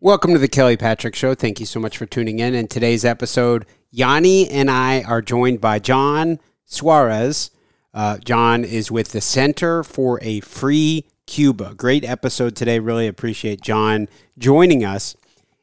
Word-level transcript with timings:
Welcome 0.00 0.32
to 0.32 0.38
the 0.40 0.48
Kelly 0.48 0.76
Patrick 0.76 1.14
Show. 1.14 1.36
Thank 1.36 1.60
you 1.60 1.66
so 1.66 1.78
much 1.78 1.96
for 1.96 2.06
tuning 2.06 2.40
in. 2.40 2.52
In 2.52 2.66
today's 2.66 3.04
episode, 3.04 3.64
Yane 3.94 4.48
and 4.50 4.68
I 4.68 5.02
are 5.04 5.22
joined 5.22 5.60
by 5.60 5.78
John 5.78 6.40
Suarez. 6.64 7.52
Uh, 7.94 8.18
John 8.18 8.64
is 8.64 8.90
with 8.90 9.12
the 9.12 9.20
Center 9.20 9.84
for 9.84 10.18
a 10.20 10.40
Free 10.40 11.06
Cuba. 11.26 11.74
Great 11.74 12.04
episode 12.04 12.54
today. 12.54 12.78
Really 12.78 13.06
appreciate 13.06 13.60
John 13.60 14.08
joining 14.38 14.84
us. 14.84 15.16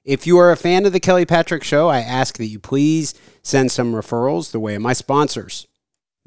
If 0.04 0.26
you 0.26 0.38
are 0.40 0.52
a 0.52 0.58
fan 0.58 0.86
of 0.86 0.94
the 0.94 1.00
Kelly 1.00 1.26
Patrick 1.26 1.64
Show, 1.64 1.88
I 1.88 2.00
ask 2.00 2.38
that 2.38 2.48
you 2.48 2.60
please 2.60 3.14
send 3.44 3.72
some 3.72 3.94
referrals 3.94 4.52
the 4.52 4.60
way 4.60 4.76
of 4.76 4.82
my 4.82 4.94
sponsors. 4.94 5.68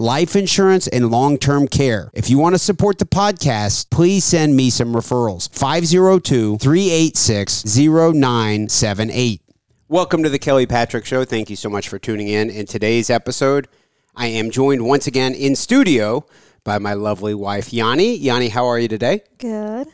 life 0.00 0.34
insurance, 0.34 0.88
and 0.88 1.10
long 1.10 1.36
term 1.36 1.68
care. 1.68 2.10
If 2.14 2.30
you 2.30 2.38
want 2.38 2.54
to 2.54 2.58
support 2.58 2.98
the 2.98 3.04
podcast, 3.04 3.90
please 3.90 4.24
send 4.24 4.56
me 4.56 4.70
some 4.70 4.94
referrals. 4.94 5.54
502 5.54 6.56
386 6.56 7.76
0978. 7.76 9.42
Welcome 9.88 10.22
to 10.22 10.30
the 10.30 10.38
Kelly 10.38 10.66
Patrick 10.66 11.04
Show. 11.04 11.24
Thank 11.24 11.50
you 11.50 11.56
so 11.56 11.68
much 11.68 11.88
for 11.88 11.98
tuning 11.98 12.28
in. 12.28 12.48
In 12.48 12.64
today's 12.64 13.10
episode, 13.10 13.68
I 14.16 14.28
am 14.28 14.50
joined 14.50 14.86
once 14.86 15.06
again 15.06 15.34
in 15.34 15.54
studio 15.54 16.24
by 16.64 16.78
my 16.78 16.94
lovely 16.94 17.34
wife, 17.34 17.70
Yane. 17.70 18.22
Yane, 18.22 18.50
how 18.50 18.66
are 18.66 18.78
you 18.78 18.88
today? 18.88 19.20
Good. 19.38 19.88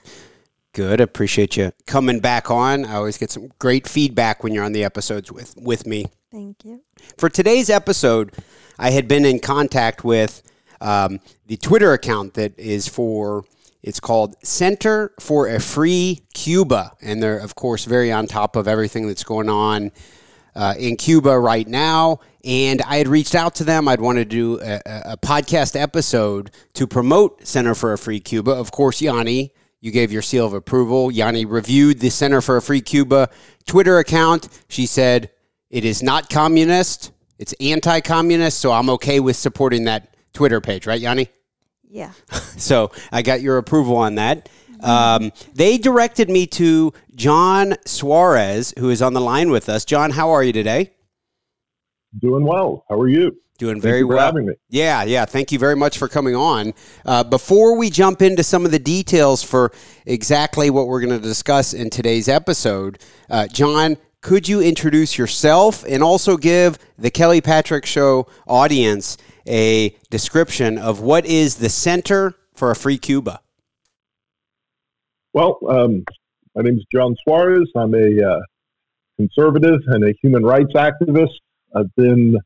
Good. 0.73 1.01
Appreciate 1.01 1.57
you 1.57 1.73
coming 1.87 2.21
back 2.21 2.49
on. 2.51 2.85
I 2.85 2.95
always 2.95 3.19
get 3.19 3.33
some 3.33 3.51
great 3.59 3.89
feedback 3.89 4.45
when 4.45 4.55
you're 4.55 4.65
on 4.65 4.73
the 4.73 4.85
episodes 4.85 5.33
with, 5.33 5.55
with 5.57 5.85
me. 5.85 6.07
Thank 6.31 6.65
you. 6.65 6.83
For 7.19 7.29
today's 7.29 7.71
episode, 7.71 8.35
I 8.79 8.91
had 8.91 9.09
been 9.09 9.25
in 9.25 9.39
contact 9.39 10.05
with 10.05 10.43
um, 10.81 11.21
the 11.47 11.57
Twitter 11.57 11.93
account 11.93 12.35
that 12.35 12.59
is 12.59 12.89
for 12.89 13.45
it's 13.83 14.01
called 14.01 14.35
Center 14.43 15.13
for 15.21 15.47
a 15.47 15.61
Free 15.61 16.23
Cuba, 16.35 16.93
and 17.01 17.23
they're 17.23 17.39
of 17.39 17.55
course 17.55 17.85
very 17.85 18.11
on 18.11 18.27
top 18.27 18.57
of 18.57 18.67
everything 18.67 19.07
that's 19.07 19.25
going 19.25 19.49
on 19.49 19.93
uh, 20.57 20.75
in 20.79 20.97
Cuba 20.97 21.39
right 21.39 21.69
now. 21.69 22.21
And 22.45 22.83
I 22.83 22.97
had 22.97 23.09
reached 23.09 23.35
out 23.35 23.55
to 23.57 23.65
them. 23.65 23.87
I'd 23.87 24.01
want 24.01 24.19
to 24.19 24.25
do 24.25 24.61
a, 24.61 24.81
a, 24.87 25.17
podcast 25.17 25.81
episode 25.81 26.51
to 26.75 26.87
promote 26.87 27.47
Center 27.47 27.75
for 27.75 27.93
a 27.93 27.99
Free 27.99 28.21
Cuba. 28.21 28.53
Of 28.53 28.71
course, 28.71 29.01
Yane, 29.01 29.51
you 29.81 29.91
gave 29.91 30.13
your 30.13 30.23
seal 30.23 30.47
of 30.47 30.55
approval. 30.55 31.11
Yane 31.11 31.49
reviewed 31.49 32.01
the 32.01 32.11
Center 32.11 32.41
for 32.41 32.57
a 32.57 32.63
Free 32.63 32.81
Cuba 32.81 33.29
Twitter 33.67 33.99
account. 33.99 34.49
She 34.69 34.87
said 34.87 35.31
it 35.71 35.85
is 35.85 36.03
not 36.03 36.31
communist. 36.31 37.13
It's 37.39 37.53
anti-communist, 37.61 38.59
so 38.59 38.73
I'm 38.73 38.91
okay 38.91 39.21
with 39.21 39.37
supporting 39.37 39.85
that 39.85 40.15
Twitter 40.33 40.61
page, 40.61 40.87
right, 40.87 41.01
Yane? 41.01 41.29
Yeah. 41.89 42.13
so 42.57 42.91
I 43.13 43.23
got 43.23 43.41
your 43.41 43.59
approval 43.59 43.97
on 43.97 44.17
that. 44.17 44.49
Um, 44.81 45.33
they 45.55 45.79
directed 45.79 46.29
me 46.29 46.47
to 46.49 46.93
John 47.15 47.75
Suarez, 47.87 48.75
who 48.79 48.91
is 48.91 49.03
on 49.03 49.15
the 49.15 49.21
line 49.21 49.51
with 49.51 49.69
us. 49.69 49.85
John, 49.85 50.11
how 50.11 50.31
are 50.31 50.43
you 50.43 50.53
today? 50.53 50.93
Doing 52.19 52.45
well. 52.45 52.85
How 52.89 52.97
are 52.97 53.09
you? 53.09 53.37
Doing 53.59 53.81
very 53.81 54.05
well. 54.05 54.35
Yeah, 54.69 55.05
yeah. 55.05 55.25
Thank 55.25 55.51
you 55.51 55.59
very 55.59 55.77
much 55.77 55.97
for 55.97 56.09
coming 56.09 56.37
on. 56.37 56.75
Uh, 57.07 57.25
before 57.25 57.79
we 57.79 57.89
jump 57.89 58.21
into 58.21 58.43
some 58.43 58.67
of 58.67 58.71
the 58.71 58.79
details 58.79 59.43
for 59.43 59.73
exactly 60.05 60.69
what 60.69 60.89
we're 60.89 61.01
going 61.01 61.19
to 61.19 61.27
discuss 61.27 61.73
in 61.73 61.89
today's 61.89 62.29
episode, 62.29 62.99
uh, 63.31 63.47
John, 63.47 63.97
could 64.27 64.49
you 64.49 64.61
introduce 64.61 65.17
yourself 65.17 65.85
and 65.87 66.03
also 66.03 66.37
give 66.37 66.79
the 66.99 67.13
Kelly 67.13 67.41
Patrick 67.41 67.87
Show 67.87 68.27
audience 68.49 69.17
a 69.47 69.91
description 70.11 70.79
of 70.79 71.01
what 71.01 71.25
is 71.25 71.59
the 71.59 71.69
Center 71.69 72.35
for 72.53 72.73
a 72.73 72.75
Free 72.75 72.99
Cuba? 72.99 73.39
Well, 75.33 75.61
um, 75.69 76.05
my 76.57 76.63
name 76.63 76.77
is 76.77 76.85
John 76.93 77.15
Suarez. 77.23 77.71
I'm 77.77 77.95
a 77.95 78.21
uh, 78.21 78.41
conservative 79.17 79.79
and 79.87 80.03
a 80.03 80.13
human 80.21 80.45
rights 80.45 80.73
activist. 80.75 81.39
I've 81.77 81.95
been 81.95 82.37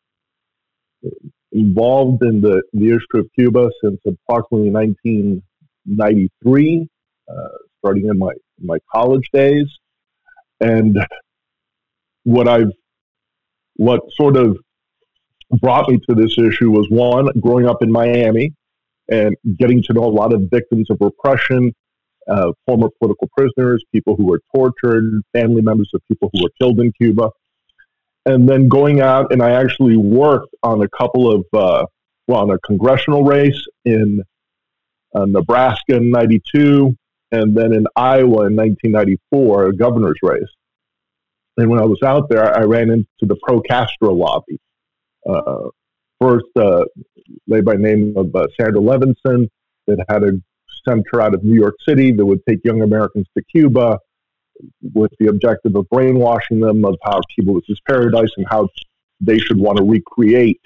involved 1.52 2.22
in 2.24 2.42
the, 2.42 2.62
the 2.74 2.90
issue 2.90 3.20
of 3.20 3.26
Cuba 3.38 3.70
since 3.82 3.98
approximately 4.06 4.69
1993, 4.69 6.88
uh, 7.26 7.48
starting 7.78 8.10
in 8.10 8.19
my, 8.19 8.34
my 8.60 8.76
college 8.92 9.30
days. 9.32 9.64
And 10.60 10.98
what 12.25 12.48
I've 12.48 12.72
what 13.76 14.00
sort 14.12 14.36
of 14.36 14.58
brought 15.62 15.88
me 15.88 15.98
to 16.08 16.14
this 16.14 16.36
issue 16.38 16.70
was 16.70 16.86
one, 16.91 17.28
growing 17.41 17.66
up 17.66 17.82
in 17.82 17.91
Miami 17.91 18.53
and 19.08 19.36
getting 19.58 19.82
to 19.84 19.92
know 19.92 20.04
a 20.04 20.12
lot 20.12 20.32
of 20.32 20.42
victims 20.50 20.88
of 20.91 20.98
repression, 21.00 21.72
uh, 22.28 22.53
former 22.66 22.88
political 23.00 23.28
prisoners, 23.36 23.82
people 23.93 24.14
who 24.17 24.26
were 24.26 24.40
tortured, 24.55 25.22
family 25.32 25.62
members 25.62 25.90
of 25.94 26.00
people 26.08 26.31
who 26.32 26.43
were 26.43 26.50
killed 26.61 26.78
in 26.78 26.93
Cuba. 26.93 27.31
And 28.26 28.49
then 28.49 28.69
going 28.69 29.00
out, 29.00 29.32
and 29.32 29.43
I 29.43 29.52
actually 29.52 29.96
worked 29.96 30.55
on 30.62 30.82
a 30.82 30.88
couple 30.88 31.32
of, 31.32 31.44
uh, 31.55 31.87
well, 32.28 32.43
on 32.43 32.50
a 32.50 32.58
congressional 32.58 33.25
race 33.25 33.64
in 33.84 34.22
uh, 35.14 35.25
Nebraska 35.25 35.96
in 35.96 36.11
92, 36.11 36.94
and 37.32 37.56
then 37.56 37.72
in 37.72 37.87
Iowa 37.96 38.46
in 38.46 38.56
1994, 38.56 39.69
a 39.69 39.72
governor's 39.75 40.19
race. 40.22 40.43
And 41.60 41.68
when 41.68 41.78
I 41.78 41.84
was 41.84 42.02
out 42.02 42.30
there, 42.30 42.56
I 42.56 42.62
ran 42.62 42.90
into 42.90 43.06
the 43.22 43.36
pro 43.42 43.60
Castro 43.60 44.14
lobby. 44.14 44.58
Uh, 45.28 45.68
first, 46.18 46.46
uh, 46.56 46.84
led 47.46 47.66
by 47.66 47.74
name 47.74 48.14
of 48.16 48.34
uh, 48.34 48.46
Sandra 48.58 48.80
Levinson, 48.80 49.48
that 49.86 50.02
had 50.08 50.24
a 50.24 50.32
center 50.88 51.20
out 51.20 51.34
of 51.34 51.44
New 51.44 51.58
York 51.58 51.74
City 51.86 52.12
that 52.12 52.24
would 52.24 52.40
take 52.48 52.60
young 52.64 52.80
Americans 52.80 53.26
to 53.36 53.44
Cuba 53.44 53.98
with 54.94 55.10
the 55.18 55.26
objective 55.26 55.76
of 55.76 55.86
brainwashing 55.90 56.60
them 56.60 56.82
of 56.84 56.96
how 57.04 57.20
Cuba 57.34 57.52
was 57.52 57.64
this 57.68 57.78
paradise 57.86 58.30
and 58.38 58.46
how 58.48 58.68
they 59.20 59.38
should 59.38 59.58
want 59.58 59.76
to 59.76 59.84
recreate 59.84 60.62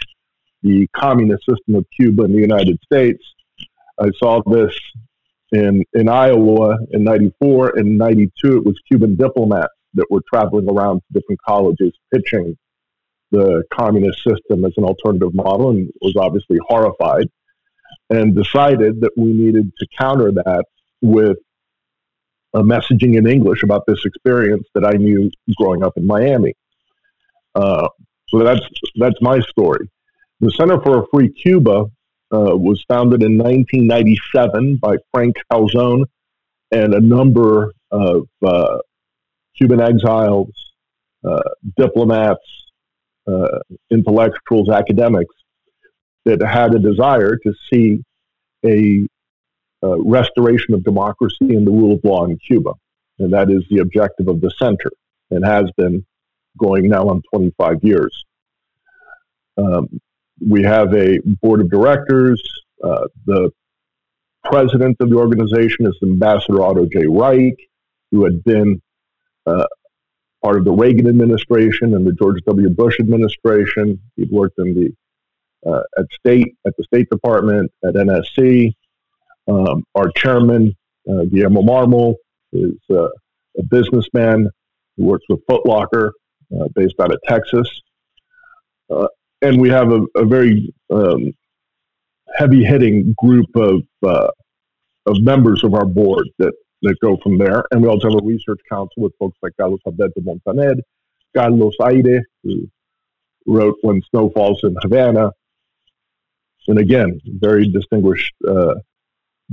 the 0.62 0.86
communist 0.94 1.44
system 1.48 1.74
of 1.74 1.84
Cuba 1.98 2.22
in 2.24 2.32
the 2.32 2.40
United 2.40 2.78
States. 2.84 3.22
I 4.00 4.10
saw 4.22 4.42
this 4.46 4.76
in, 5.50 5.84
in 5.92 6.08
Iowa 6.08 6.78
in 6.92 7.02
94 7.02 7.78
and 7.78 7.98
92, 7.98 8.58
it 8.58 8.64
was 8.64 8.78
Cuban 8.88 9.16
diplomats 9.16 9.74
that 9.94 10.06
were 10.10 10.22
traveling 10.32 10.68
around 10.68 10.96
to 11.00 11.20
different 11.20 11.40
colleges 11.46 11.92
pitching 12.12 12.56
the 13.30 13.64
communist 13.72 14.22
system 14.22 14.64
as 14.64 14.72
an 14.76 14.84
alternative 14.84 15.34
model 15.34 15.70
and 15.70 15.90
was 16.00 16.14
obviously 16.16 16.58
horrified 16.68 17.28
and 18.10 18.34
decided 18.34 19.00
that 19.00 19.10
we 19.16 19.32
needed 19.32 19.72
to 19.78 19.86
counter 19.98 20.30
that 20.30 20.64
with 21.00 21.38
a 22.54 22.62
messaging 22.62 23.16
in 23.16 23.26
English 23.26 23.62
about 23.62 23.84
this 23.86 24.04
experience 24.04 24.66
that 24.74 24.84
I 24.84 24.92
knew 24.92 25.30
growing 25.56 25.82
up 25.82 25.94
in 25.96 26.06
Miami. 26.06 26.54
Uh, 27.54 27.88
so 28.28 28.38
that's 28.38 28.66
that's 28.96 29.20
my 29.20 29.40
story. 29.40 29.90
The 30.40 30.50
Center 30.52 30.80
for 30.80 31.02
a 31.02 31.06
Free 31.12 31.32
Cuba 31.32 31.86
uh, 32.32 32.56
was 32.56 32.84
founded 32.88 33.22
in 33.22 33.38
1997 33.38 34.76
by 34.76 34.96
Frank 35.12 35.36
Calzon 35.50 36.04
and 36.70 36.94
a 36.94 37.00
number 37.00 37.72
of 37.90 38.26
uh, 38.44 38.78
Cuban 39.56 39.80
exiles, 39.80 40.50
uh, 41.24 41.40
diplomats, 41.76 42.42
uh, 43.26 43.58
intellectuals, 43.90 44.68
academics 44.68 45.34
that 46.24 46.42
had 46.42 46.74
a 46.74 46.78
desire 46.78 47.36
to 47.36 47.52
see 47.72 48.02
a 48.64 49.06
uh, 49.82 50.00
restoration 50.00 50.74
of 50.74 50.82
democracy 50.84 51.54
and 51.54 51.66
the 51.66 51.70
rule 51.70 51.92
of 51.92 52.00
law 52.04 52.24
in 52.24 52.38
Cuba. 52.38 52.72
And 53.18 53.32
that 53.32 53.50
is 53.50 53.64
the 53.70 53.80
objective 53.80 54.28
of 54.28 54.40
the 54.40 54.50
center 54.58 54.90
and 55.30 55.44
has 55.44 55.70
been 55.76 56.04
going 56.58 56.88
now 56.88 57.08
on 57.08 57.22
25 57.32 57.82
years. 57.82 58.24
Um, 59.56 59.88
we 60.40 60.62
have 60.62 60.94
a 60.94 61.18
board 61.42 61.60
of 61.60 61.70
directors. 61.70 62.42
Uh, 62.82 63.06
the 63.26 63.50
president 64.44 64.96
of 65.00 65.10
the 65.10 65.16
organization 65.16 65.86
is 65.86 65.96
Ambassador 66.02 66.62
Otto 66.62 66.86
J. 66.86 67.06
Reich, 67.06 67.56
who 68.10 68.24
had 68.24 68.42
been 68.44 68.80
uh, 69.46 69.66
part 70.42 70.58
of 70.58 70.64
the 70.64 70.72
Reagan 70.72 71.08
administration 71.08 71.94
and 71.94 72.06
the 72.06 72.12
George 72.12 72.40
W. 72.46 72.68
Bush 72.70 73.00
administration. 73.00 74.00
He'd 74.16 74.30
worked 74.30 74.58
in 74.58 74.74
the 74.74 75.70
uh, 75.70 75.82
at 75.98 76.06
state 76.12 76.54
at 76.66 76.76
the 76.76 76.84
State 76.84 77.08
Department 77.10 77.72
at 77.84 77.94
NSC. 77.94 78.72
Um, 79.48 79.84
our 79.94 80.10
chairman 80.16 80.76
uh, 81.08 81.24
Guillermo 81.24 81.62
Marmol 81.62 82.14
is 82.52 82.74
uh, 82.90 83.08
a 83.58 83.62
businessman 83.70 84.50
who 84.96 85.04
works 85.04 85.24
with 85.28 85.40
Foot 85.48 85.66
Locker, 85.66 86.12
uh, 86.54 86.68
based 86.74 86.94
out 87.00 87.12
of 87.12 87.20
Texas. 87.26 87.68
Uh, 88.90 89.08
and 89.42 89.60
we 89.60 89.68
have 89.68 89.90
a, 89.90 90.02
a 90.14 90.24
very 90.24 90.72
um, 90.90 91.32
heavy 92.36 92.64
hitting 92.64 93.14
group 93.18 93.46
of 93.56 93.82
of 95.06 95.20
members 95.20 95.62
of 95.64 95.74
our 95.74 95.84
board 95.84 96.26
that 96.38 96.54
that 96.84 97.00
go 97.00 97.18
from 97.22 97.38
there. 97.38 97.64
And 97.70 97.82
we 97.82 97.88
also 97.88 98.10
have 98.10 98.20
a 98.22 98.26
research 98.26 98.60
council 98.68 99.02
with 99.02 99.12
folks 99.18 99.36
like 99.42 99.52
Carlos 99.58 99.80
Alberto 99.86 100.20
Montaner, 100.20 100.76
Carlos 101.34 101.74
Eire, 101.80 102.22
who 102.42 102.68
wrote 103.46 103.76
When 103.82 104.02
Snow 104.10 104.30
Falls 104.30 104.60
in 104.62 104.76
Havana. 104.82 105.32
And 106.68 106.78
again, 106.78 107.20
very 107.26 107.68
distinguished 107.68 108.34
uh, 108.48 108.74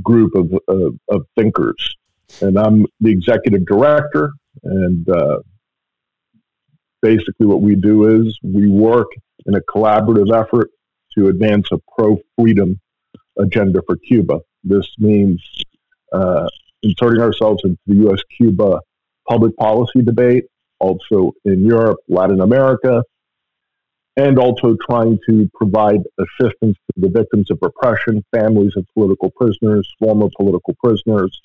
group 0.01 0.33
of, 0.35 0.53
of, 0.67 0.97
of, 1.09 1.25
thinkers. 1.35 1.95
And 2.41 2.57
I'm 2.57 2.85
the 3.01 3.11
executive 3.11 3.65
director. 3.65 4.31
And 4.63 5.09
uh, 5.09 5.39
basically, 7.01 7.47
what 7.47 7.61
we 7.61 7.75
do 7.75 8.25
is 8.25 8.37
we 8.41 8.69
work 8.69 9.09
in 9.45 9.55
a 9.55 9.61
collaborative 9.61 10.33
effort 10.33 10.69
to 11.15 11.27
advance 11.27 11.67
a 11.73 11.79
pro 11.93 12.17
freedom 12.37 12.79
agenda 13.37 13.81
for 13.85 13.97
Cuba. 13.97 14.39
This 14.63 14.87
means 14.97 15.43
uh, 16.13 16.47
inserting 16.83 17.21
ourselves 17.21 17.61
into 17.63 17.79
the 17.87 17.95
U.S. 18.07 18.21
Cuba 18.35 18.79
public 19.27 19.55
policy 19.57 20.01
debate, 20.01 20.45
also 20.79 21.33
in 21.45 21.65
Europe, 21.65 21.99
Latin 22.07 22.41
America, 22.41 23.03
and 24.17 24.37
also 24.37 24.75
trying 24.89 25.17
to 25.29 25.49
provide 25.53 26.01
assistance 26.19 26.75
to 26.75 26.93
the 26.97 27.09
victims 27.09 27.49
of 27.49 27.59
repression, 27.61 28.23
families 28.35 28.73
of 28.75 28.85
political 28.93 29.31
prisoners, 29.31 29.89
former 29.99 30.27
political 30.37 30.75
prisoners, 30.83 31.39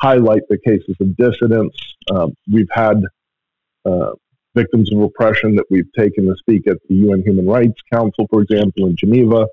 highlight 0.00 0.42
the 0.48 0.58
cases 0.58 0.96
of 1.00 1.16
dissidents. 1.16 1.76
Um, 2.10 2.32
we've 2.50 2.70
had 2.72 3.02
uh, 3.84 4.12
victims 4.54 4.90
of 4.92 4.98
repression 4.98 5.54
that 5.56 5.66
we've 5.70 5.92
taken 5.96 6.26
to 6.26 6.36
speak 6.36 6.66
at 6.66 6.78
the 6.88 6.94
UN 6.94 7.22
Human 7.22 7.46
Rights 7.46 7.80
Council, 7.92 8.26
for 8.30 8.42
example, 8.42 8.86
in 8.86 8.96
Geneva. 8.96 9.46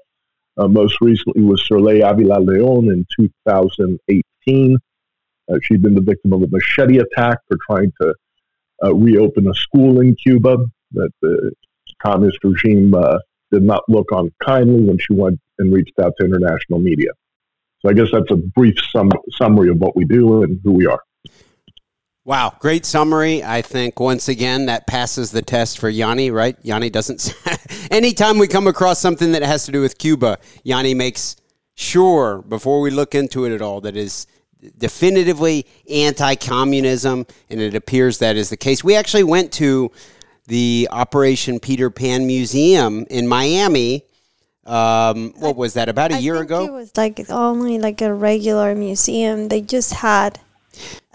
Uh, 0.58 0.68
most 0.70 1.02
recently 1.02 1.44
was 1.44 1.66
Sirley 1.68 2.02
Avila 2.02 2.40
Leon 2.40 2.86
in 2.86 3.06
2018. 3.20 4.78
Uh, 5.50 5.58
she'd 5.64 5.82
been 5.82 5.96
the 5.96 6.02
victim 6.02 6.34
of 6.34 6.42
a 6.42 6.48
machete 6.48 6.98
attack 6.98 7.40
for 7.48 7.58
trying 7.70 7.92
to 8.02 8.14
uh, 8.84 8.94
reopen 8.94 9.48
a 9.48 9.54
school 9.54 10.02
in 10.02 10.16
Cuba 10.16 10.58
that 10.94 11.12
the 11.22 11.52
communist 12.04 12.40
regime 12.44 12.94
uh, 12.94 13.18
did 13.52 13.64
not 13.64 13.84
look 13.88 14.12
on 14.12 14.32
kindly 14.44 14.82
when 14.84 14.98
she 14.98 15.14
went 15.14 15.40
and 15.60 15.74
reached 15.74 15.98
out 16.02 16.14
to 16.20 16.26
international 16.26 16.80
media. 16.80 17.12
So 17.80 17.90
I 17.90 17.94
guess 17.94 18.08
that's 18.12 18.32
a 18.32 18.36
brief 18.36 18.76
sum- 18.92 19.12
summary 19.32 19.70
of 19.70 19.78
what 19.78 19.96
we 19.96 20.06
do 20.06 20.44
and 20.44 20.60
who 20.64 20.74
we 20.74 20.88
are. 20.88 21.00
Wow, 22.24 22.56
great 22.58 22.88
summary. 22.88 23.44
I 23.44 23.62
think 23.62 24.00
once 24.00 24.28
again 24.28 24.66
that 24.66 24.88
passes 24.88 25.30
the 25.30 25.44
test 25.44 25.78
for 25.78 25.92
Yane, 25.92 26.34
right? 26.34 26.62
Yane 26.64 26.92
doesn't. 26.92 27.36
anytime 27.92 28.40
we 28.40 28.48
come 28.48 28.66
across 28.66 29.00
something 29.00 29.32
that 29.34 29.44
has 29.44 29.66
to 29.66 29.72
do 29.72 29.80
with 29.80 30.00
Cuba, 30.00 30.40
Yane 30.66 30.96
makes 30.96 31.36
sure 31.76 32.42
before 32.42 32.82
we 32.82 32.90
look 32.90 33.14
into 33.14 33.46
it 33.46 33.54
at 33.54 33.62
all 33.62 33.80
that 33.82 33.96
is 33.96 34.26
definitively 34.78 35.66
anti-communism, 35.90 37.26
and 37.50 37.62
it 37.62 37.76
appears 37.76 38.20
that 38.20 38.36
is 38.36 38.50
the 38.50 38.58
case. 38.58 38.84
We 38.84 38.96
actually 38.96 39.24
went 39.24 39.52
to 39.54 39.92
the 40.48 40.88
Operation 40.92 41.60
Peter 41.60 41.90
Pan 41.90 42.28
Museum 42.28 43.06
in 43.10 43.28
Miami. 43.28 44.04
Um, 44.66 45.34
what 45.38 45.56
was 45.56 45.74
that? 45.74 45.90
About 45.90 46.12
a 46.12 46.16
I 46.16 46.20
year 46.20 46.38
ago. 46.38 46.66
It 46.66 46.72
was 46.72 46.92
like 46.98 47.20
only 47.30 47.78
like 47.80 48.02
a 48.02 48.14
regular 48.14 48.74
museum. 48.76 49.50
They 49.50 49.62
just 49.62 49.94
had 49.94 50.40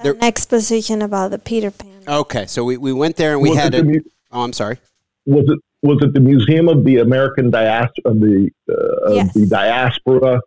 there, 0.02 0.12
an 0.12 0.22
exposition 0.22 1.02
about 1.02 1.32
the 1.32 1.38
Peter 1.38 1.70
Pan. 1.70 2.02
Okay, 2.06 2.46
so 2.46 2.64
we, 2.64 2.76
we 2.76 2.92
went 2.92 3.16
there 3.16 3.32
and 3.32 3.42
we 3.42 3.50
was 3.50 3.58
had 3.58 3.74
a. 3.74 3.82
Mu- 3.82 4.00
oh, 4.32 4.42
I'm 4.42 4.52
sorry. 4.52 4.78
Was 5.26 5.44
it 5.48 5.58
was 5.82 5.98
it 6.02 6.12
the 6.12 6.20
Museum 6.20 6.68
of 6.68 6.84
the 6.84 6.98
American 6.98 7.50
Diaspora? 7.50 8.14
The 8.14 8.50
uh, 8.70 9.12
yes. 9.12 9.34
the 9.34 9.46
diaspora. 9.46 10.40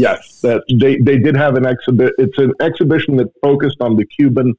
Yes, 0.00 0.40
that 0.40 0.62
they 0.68 0.96
they 0.98 1.18
did 1.18 1.36
have 1.36 1.56
an 1.56 1.66
exhibit. 1.66 2.14
It's 2.18 2.38
an 2.38 2.52
exhibition 2.60 3.16
that 3.16 3.28
focused 3.42 3.80
on 3.80 3.96
the 3.96 4.06
Cuban 4.06 4.54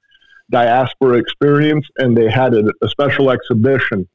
diaspora 0.50 1.18
experience, 1.18 1.88
and 1.98 2.18
they 2.18 2.30
had 2.30 2.54
a, 2.54 2.64
a 2.82 2.90
special 2.90 3.32
exhibition 3.32 4.08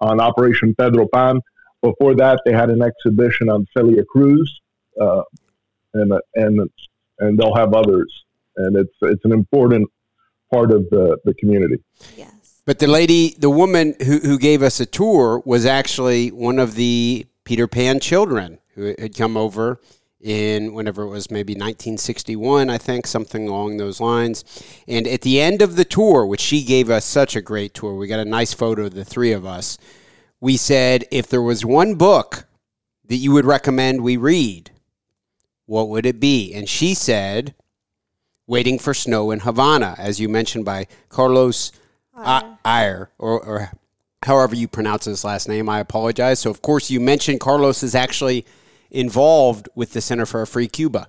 on 0.00 0.20
Operation 0.20 0.74
Pedro 0.74 1.06
Pan. 1.12 1.40
Before 1.82 2.14
that, 2.16 2.40
they 2.44 2.52
had 2.52 2.70
an 2.70 2.82
exhibition 2.82 3.50
on 3.50 3.66
Celia 3.76 4.04
Cruz, 4.04 4.60
uh, 5.00 5.22
and 5.94 6.12
and 6.34 6.70
and 7.18 7.38
they'll 7.38 7.54
have 7.54 7.74
others 7.74 8.24
and 8.56 8.76
it's 8.76 8.94
it's 9.02 9.24
an 9.24 9.32
important 9.32 9.90
part 10.52 10.70
of 10.70 10.88
the, 10.90 11.18
the 11.24 11.34
community. 11.34 11.76
Yes. 12.16 12.62
But 12.66 12.78
the 12.78 12.86
lady, 12.86 13.34
the 13.38 13.50
woman 13.50 13.94
who, 14.04 14.18
who 14.18 14.38
gave 14.38 14.62
us 14.62 14.80
a 14.80 14.86
tour 14.86 15.42
was 15.44 15.66
actually 15.66 16.30
one 16.30 16.58
of 16.58 16.76
the 16.76 17.26
Peter 17.44 17.66
Pan 17.66 18.00
children 18.00 18.58
who 18.74 18.94
had 18.98 19.14
come 19.14 19.36
over 19.36 19.80
in 20.20 20.72
whenever 20.72 21.02
it 21.02 21.08
was 21.08 21.30
maybe 21.30 21.52
1961, 21.52 22.70
I 22.70 22.78
think, 22.78 23.06
something 23.06 23.48
along 23.48 23.76
those 23.76 24.00
lines. 24.00 24.44
And 24.88 25.06
at 25.06 25.20
the 25.20 25.40
end 25.40 25.60
of 25.60 25.76
the 25.76 25.84
tour, 25.84 26.24
which 26.26 26.40
she 26.40 26.64
gave 26.64 26.88
us 26.88 27.04
such 27.04 27.36
a 27.36 27.42
great 27.42 27.74
tour, 27.74 27.94
we 27.94 28.06
got 28.06 28.20
a 28.20 28.24
nice 28.24 28.54
photo 28.54 28.86
of 28.86 28.94
the 28.94 29.04
three 29.04 29.32
of 29.32 29.44
us. 29.44 29.76
We 30.40 30.56
said, 30.56 31.04
if 31.10 31.28
there 31.28 31.42
was 31.42 31.64
one 31.64 31.94
book 31.94 32.46
that 33.06 33.16
you 33.16 33.32
would 33.32 33.44
recommend 33.44 34.02
we 34.02 34.16
read, 34.16 34.70
what 35.66 35.88
would 35.88 36.06
it 36.06 36.20
be? 36.20 36.54
And 36.54 36.68
she 36.68 36.94
said, 36.94 37.54
Waiting 38.46 38.78
for 38.78 38.92
Snow 38.92 39.30
in 39.30 39.40
Havana, 39.40 39.94
as 39.96 40.20
you 40.20 40.28
mentioned 40.28 40.66
by 40.66 40.86
Carlos 41.08 41.72
Eire, 42.14 43.10
or, 43.18 43.40
or 43.40 43.72
however 44.22 44.54
you 44.54 44.68
pronounce 44.68 45.06
his 45.06 45.24
last 45.24 45.48
name. 45.48 45.68
I 45.68 45.80
apologize. 45.80 46.40
So, 46.40 46.50
of 46.50 46.60
course, 46.60 46.90
you 46.90 47.00
mentioned 47.00 47.40
Carlos 47.40 47.82
is 47.82 47.94
actually 47.94 48.44
involved 48.94 49.68
with 49.74 49.92
the 49.92 50.00
Center 50.00 50.24
for 50.24 50.40
a 50.40 50.46
Free 50.46 50.68
Cuba. 50.68 51.08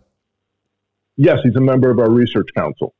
Yes, 1.18 1.40
he's 1.44 1.56
a 1.56 1.62
member 1.62 1.90
of 1.90 2.00
our 2.00 2.10
research 2.10 2.50
council. 2.56 2.94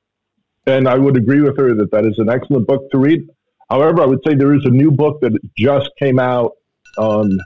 And 0.68 0.88
I 0.88 0.98
would 0.98 1.18
agree 1.18 1.42
with 1.42 1.58
her 1.58 1.76
that 1.76 1.92
that 1.92 2.06
is 2.06 2.18
an 2.18 2.30
excellent 2.30 2.68
book 2.68 2.90
to 2.92 2.98
read. 2.98 3.28
However, 3.70 4.02
I 4.02 4.06
would 4.06 4.22
say 4.26 4.36
there 4.36 4.54
is 4.56 4.64
a 4.66 4.70
new 4.70 4.92
book 4.92 5.20
that 5.22 5.38
just 5.58 5.90
came 6.00 6.20
out 6.20 6.52
on 6.98 7.38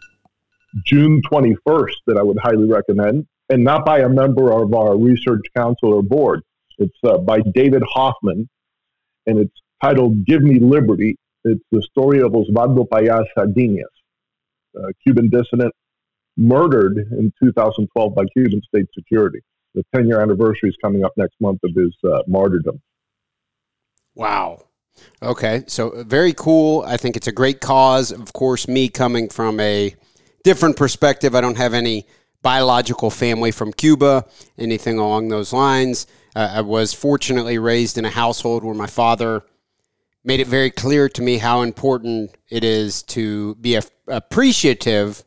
June 0.86 1.22
21st 1.31 1.93
that 2.08 2.17
I 2.17 2.22
would 2.22 2.38
highly 2.39 2.67
recommend, 2.67 3.25
and 3.50 3.63
not 3.63 3.86
by 3.86 4.00
a 4.00 4.10
member 4.10 4.51
of 4.51 4.74
our 4.74 4.98
research 4.98 5.41
council 5.55 5.93
or 5.93 6.03
board. 6.03 6.43
It's 6.77 6.96
uh, 7.03 7.17
by 7.17 7.39
David 7.53 7.84
Hoffman, 7.84 8.48
and 9.25 9.39
it's 9.39 9.55
titled 9.81 10.25
Give 10.25 10.41
Me 10.41 10.60
Liberty. 10.60 11.17
It's 11.46 11.63
the 11.72 11.81
story 11.81 12.19
of 12.19 12.34
Oswaldo 12.34 12.88
Payá 12.88 13.24
Sardiñas, 13.36 13.84
a 14.75 14.93
Cuban 15.03 15.29
dissident 15.29 15.74
murdered 16.39 16.98
in 16.98 17.34
2012 17.43 18.15
by 18.15 18.24
Cuban 18.34 18.62
state 18.67 18.88
security. 18.98 19.39
The 19.75 19.84
10 19.93 20.08
year 20.08 20.22
anniversary 20.22 20.69
is 20.69 20.77
coming 20.81 21.03
up 21.03 21.12
next 21.17 21.36
month 21.41 21.60
of 21.63 21.72
his 21.75 21.93
uh, 22.10 22.24
martyrdom. 22.27 22.81
Wow. 24.15 24.65
Okay. 25.22 25.63
So 25.67 26.03
very 26.03 26.34
cool. 26.34 26.84
I 26.88 26.98
think 26.98 27.17
it's 27.17 27.27
a 27.27 27.31
great 27.31 27.60
cause. 27.62 28.12
Of 28.12 28.34
course, 28.34 28.67
me 28.67 28.88
coming 28.89 29.29
from 29.29 29.60
a 29.60 29.93
different 30.43 30.77
perspective, 30.77 31.36
I 31.36 31.41
don't 31.41 31.58
have 31.58 31.74
any 31.74 32.08
biological 32.41 33.10
family 33.10 33.51
from 33.51 33.74
Cuba, 33.74 34.25
anything 34.58 34.98
along 34.98 35.27
those 35.27 35.51
lines. 35.51 36.08
Uh, 36.36 36.50
I 36.53 36.62
was 36.62 36.93
fortunately 36.93 37.58
raised 37.58 37.98
in 37.98 38.05
a 38.05 38.10
household 38.10 38.63
where 38.63 38.75
my 38.75 38.88
father 38.88 39.43
made 40.24 40.39
it 40.39 40.48
very 40.48 40.72
clear 40.72 41.10
to 41.10 41.22
me 41.22 41.38
how 41.38 41.62
important 41.62 42.31
it 42.50 42.63
is 42.63 43.03
to 43.03 43.55
be 43.55 43.75
a- 43.75 43.84
appreciative 44.08 45.24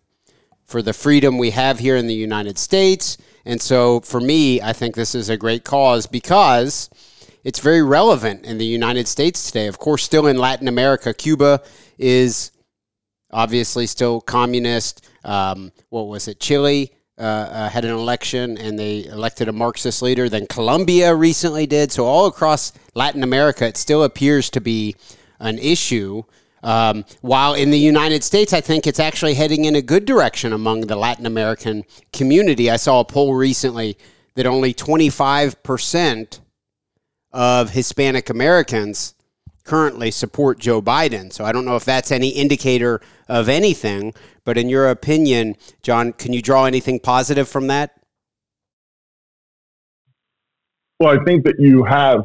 for 0.72 0.80
the 0.80 0.94
freedom 0.94 1.36
we 1.36 1.50
have 1.50 1.78
here 1.78 1.96
in 1.96 2.06
the 2.06 2.14
United 2.14 2.56
States. 2.56 3.18
And 3.44 3.60
so 3.60 4.00
for 4.00 4.20
me, 4.20 4.62
I 4.62 4.72
think 4.72 4.94
this 4.94 5.14
is 5.14 5.28
a 5.28 5.36
great 5.36 5.64
cause 5.64 6.06
because 6.06 6.88
it's 7.44 7.58
very 7.58 7.82
relevant 7.82 8.46
in 8.46 8.56
the 8.56 8.64
United 8.64 9.06
States 9.06 9.48
today. 9.48 9.66
Of 9.66 9.78
course, 9.78 10.02
still 10.02 10.26
in 10.28 10.38
Latin 10.38 10.68
America, 10.68 11.12
Cuba 11.12 11.60
is 11.98 12.52
obviously 13.30 13.86
still 13.86 14.22
communist. 14.22 15.06
Um, 15.24 15.72
what 15.90 16.08
was 16.08 16.26
it? 16.26 16.40
Chile 16.40 16.90
uh, 17.18 17.20
uh, 17.20 17.68
had 17.68 17.84
an 17.84 17.90
election 17.90 18.56
and 18.56 18.78
they 18.78 19.04
elected 19.04 19.48
a 19.48 19.52
Marxist 19.52 20.00
leader. 20.00 20.30
Then 20.30 20.46
Colombia 20.46 21.14
recently 21.14 21.66
did. 21.66 21.92
So 21.92 22.06
all 22.06 22.24
across 22.24 22.72
Latin 22.94 23.22
America, 23.22 23.66
it 23.66 23.76
still 23.76 24.04
appears 24.04 24.48
to 24.48 24.60
be 24.62 24.96
an 25.38 25.58
issue. 25.58 26.22
Um, 26.62 27.04
while 27.22 27.54
in 27.54 27.70
the 27.70 27.78
United 27.78 28.22
States, 28.22 28.52
I 28.52 28.60
think 28.60 28.86
it's 28.86 29.00
actually 29.00 29.34
heading 29.34 29.64
in 29.64 29.74
a 29.74 29.82
good 29.82 30.04
direction 30.04 30.52
among 30.52 30.82
the 30.82 30.96
Latin 30.96 31.26
American 31.26 31.84
community. 32.12 32.70
I 32.70 32.76
saw 32.76 33.00
a 33.00 33.04
poll 33.04 33.34
recently 33.34 33.98
that 34.34 34.46
only 34.46 34.72
25% 34.72 36.40
of 37.32 37.70
Hispanic 37.70 38.30
Americans 38.30 39.14
currently 39.64 40.10
support 40.10 40.58
Joe 40.58 40.82
Biden. 40.82 41.32
So 41.32 41.44
I 41.44 41.52
don't 41.52 41.64
know 41.64 41.76
if 41.76 41.84
that's 41.84 42.10
any 42.10 42.28
indicator 42.30 43.00
of 43.28 43.48
anything, 43.48 44.14
but 44.44 44.58
in 44.58 44.68
your 44.68 44.88
opinion, 44.90 45.56
John, 45.82 46.12
can 46.12 46.32
you 46.32 46.42
draw 46.42 46.64
anything 46.64 47.00
positive 47.00 47.48
from 47.48 47.68
that? 47.68 47.92
Well, 50.98 51.18
I 51.18 51.24
think 51.24 51.44
that 51.44 51.56
you 51.58 51.84
have, 51.84 52.22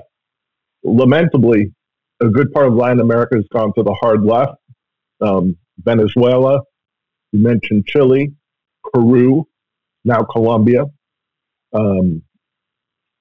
lamentably, 0.84 1.74
a 2.22 2.28
good 2.28 2.52
part 2.52 2.68
of 2.68 2.74
Latin 2.74 3.00
America 3.00 3.36
has 3.36 3.46
gone 3.52 3.74
to 3.76 3.84
the 3.84 3.94
hard 3.94 4.24
left. 4.24 4.56
Um, 5.22 5.58
Venezuela, 5.80 6.62
you 7.32 7.40
mentioned 7.40 7.86
Chile, 7.88 8.34
Peru, 8.94 9.48
now 10.04 10.24
Colombia. 10.24 10.86
Um, 11.74 12.24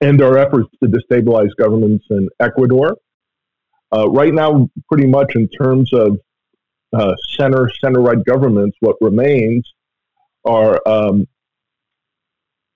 and 0.00 0.20
our 0.22 0.38
efforts 0.38 0.68
to 0.82 0.88
destabilize 0.88 1.50
governments 1.58 2.04
in 2.10 2.28
Ecuador. 2.40 2.96
Uh, 3.94 4.08
right 4.10 4.32
now, 4.32 4.68
pretty 4.88 5.06
much 5.06 5.34
in 5.34 5.48
terms 5.48 5.92
of 5.92 6.18
uh, 6.92 7.14
center 7.30 7.70
center 7.82 8.00
right 8.00 8.22
governments, 8.24 8.76
what 8.80 8.96
remains 9.00 9.68
are 10.44 10.80
um, 10.86 11.26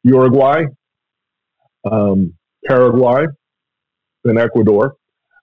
Uruguay, 0.03 0.65
um, 1.91 2.35
Paraguay, 2.67 3.27
and 4.25 4.39
Ecuador. 4.39 4.97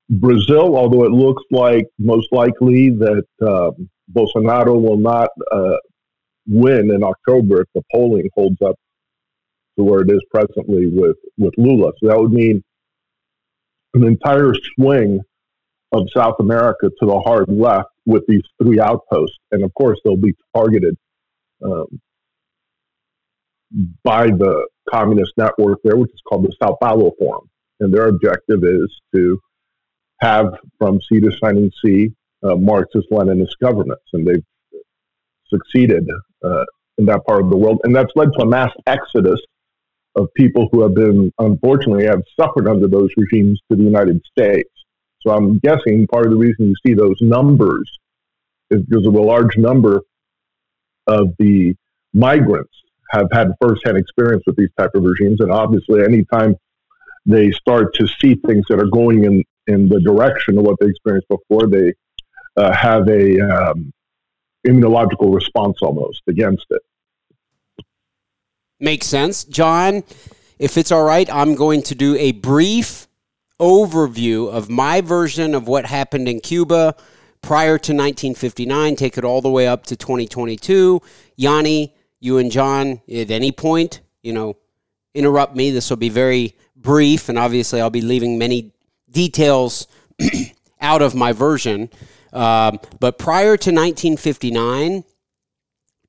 Brazil, 0.10 0.78
although 0.78 1.04
it 1.04 1.12
looks 1.12 1.44
like 1.52 1.86
most 2.00 2.32
likely 2.32 2.90
that 2.92 3.26
um, 3.42 3.90
Bolsonaro 4.14 4.82
will 4.82 4.98
not 4.98 5.30
uh, 5.52 5.78
win 6.48 6.92
in 6.92 7.04
October 7.04 7.62
if 7.62 7.68
the 7.76 7.82
polling 7.92 8.30
holds 8.34 8.62
up 8.62 8.76
to 9.78 9.84
where 9.84 10.02
it 10.02 10.10
is 10.10 10.24
presently 10.32 10.88
with, 10.88 11.18
with 11.38 11.54
Lula. 11.58 11.92
So 12.00 12.08
that 12.08 12.20
would 12.20 12.32
mean 12.32 12.64
an 13.94 14.06
entire 14.06 14.54
swing 14.76 15.20
of 15.92 16.08
South 16.16 16.36
America 16.40 16.90
to 16.90 17.06
the 17.06 17.20
hard 17.20 17.50
left 17.50 17.90
with 18.06 18.24
these 18.28 18.44
three 18.62 18.80
outposts. 18.80 19.38
And 19.52 19.64
of 19.64 19.74
course, 19.74 20.00
they'll 20.04 20.18
be 20.18 20.36
targeted 20.56 20.98
um, 21.64 22.00
by 24.04 24.28
the 24.28 24.68
communist 24.90 25.34
network 25.38 25.80
there, 25.84 25.98
which 25.98 26.12
is 26.12 26.22
called 26.28 26.46
the 26.46 26.56
Sao 26.62 26.78
Paulo 26.82 27.12
Forum. 27.20 27.50
And 27.80 27.94
their 27.94 28.08
objective 28.08 28.64
is 28.64 28.90
to 29.14 29.40
have 30.20 30.54
from 30.78 31.00
sea 31.02 31.20
to 31.20 31.32
shining 31.32 31.72
sea 31.84 32.12
uh, 32.44 32.56
Marxist 32.56 33.08
Leninist 33.12 33.58
governments. 33.62 34.06
And 34.14 34.28
they've 34.28 34.44
succeeded 35.50 36.08
uh, 36.44 36.66
in 36.98 37.06
that 37.06 37.26
part 37.26 37.42
of 37.42 37.50
the 37.50 37.58
world. 37.58 37.82
And 37.84 37.96
that's 37.96 38.12
led 38.16 38.34
to 38.34 38.44
a 38.44 38.46
mass 38.46 38.72
exodus 38.86 39.40
of 40.16 40.28
people 40.36 40.68
who 40.72 40.82
have 40.82 40.96
been, 40.96 41.32
unfortunately, 41.40 42.06
have 42.06 42.22
suffered 42.40 42.68
under 42.68 42.88
those 42.88 43.10
regimes 43.18 43.62
to 43.70 43.78
the 43.78 43.84
United 43.84 44.22
States. 44.32 44.70
So 45.22 45.32
I'm 45.32 45.60
guessing 45.60 46.08
part 46.08 46.26
of 46.26 46.32
the 46.32 46.38
reason 46.38 46.68
you 46.68 46.76
see 46.86 46.94
those 46.94 47.18
numbers 47.22 47.90
is 48.72 48.82
because 48.82 49.06
of 49.06 49.14
a 49.14 49.22
large 49.22 49.58
number 49.58 50.02
of 51.08 51.30
the 51.40 51.76
migrants 52.14 52.74
have 53.12 53.28
had 53.32 53.54
firsthand 53.62 53.98
experience 53.98 54.44
with 54.46 54.58
these 54.58 54.70
type 54.78 54.92
of 54.94 55.04
regimes, 55.04 55.40
and 55.40 55.52
obviously, 55.52 56.04
anytime 56.04 56.56
they 57.26 57.52
start 57.52 57.94
to 57.96 58.08
see 58.08 58.36
things 58.36 58.66
that 58.70 58.80
are 58.80 58.90
going 58.90 59.24
in 59.26 59.44
in 59.68 59.90
the 59.90 60.00
direction 60.02 60.58
of 60.58 60.66
what 60.66 60.78
they 60.80 60.88
experienced 60.88 61.28
before, 61.28 61.68
they 61.68 61.94
uh, 62.56 62.74
have 62.74 63.08
a 63.08 63.40
um, 63.40 63.94
immunological 64.68 65.34
response 65.34 65.78
almost 65.82 66.22
against 66.28 66.66
it. 66.70 66.82
Makes 68.80 69.08
sense. 69.08 69.44
John, 69.44 70.04
if 70.60 70.78
it's 70.78 70.92
all 70.92 71.04
right, 71.04 71.32
I'm 71.34 71.56
going 71.56 71.84
to 71.84 71.96
do 71.96 72.16
a 72.18 72.32
brief 72.32 73.08
overview 73.60 74.52
of 74.52 74.70
my 74.70 75.02
version 75.02 75.56
of 75.56 75.68
what 75.68 75.86
happened 75.86 76.28
in 76.30 76.40
Cuba 76.40 76.96
prior 77.42 77.78
to 77.78 77.94
1959, 77.94 78.96
take 78.96 79.18
it 79.18 79.24
all 79.24 79.42
the 79.42 79.50
way 79.50 79.68
up 79.68 79.86
to 79.88 79.96
2022. 79.96 81.02
Yane, 81.40 81.92
you 82.20 82.38
and 82.38 82.52
John, 82.52 83.02
at 83.12 83.32
any 83.32 83.52
point, 83.52 84.02
you 84.22 84.34
know, 84.34 84.58
interrupt 85.14 85.56
me. 85.56 85.72
This 85.72 85.90
will 85.90 85.98
be 85.98 86.10
very 86.10 86.56
brief, 86.76 87.30
and 87.30 87.38
obviously, 87.38 87.82
I'll 87.82 87.90
be 87.90 88.02
leaving 88.02 88.38
many 88.38 88.74
details 89.10 89.88
out 90.82 91.02
of 91.02 91.16
my 91.16 91.32
version. 91.32 91.90
Um, 92.34 92.80
but 93.00 93.18
prior 93.18 93.58
to 93.58 93.72
1959, 93.72 95.04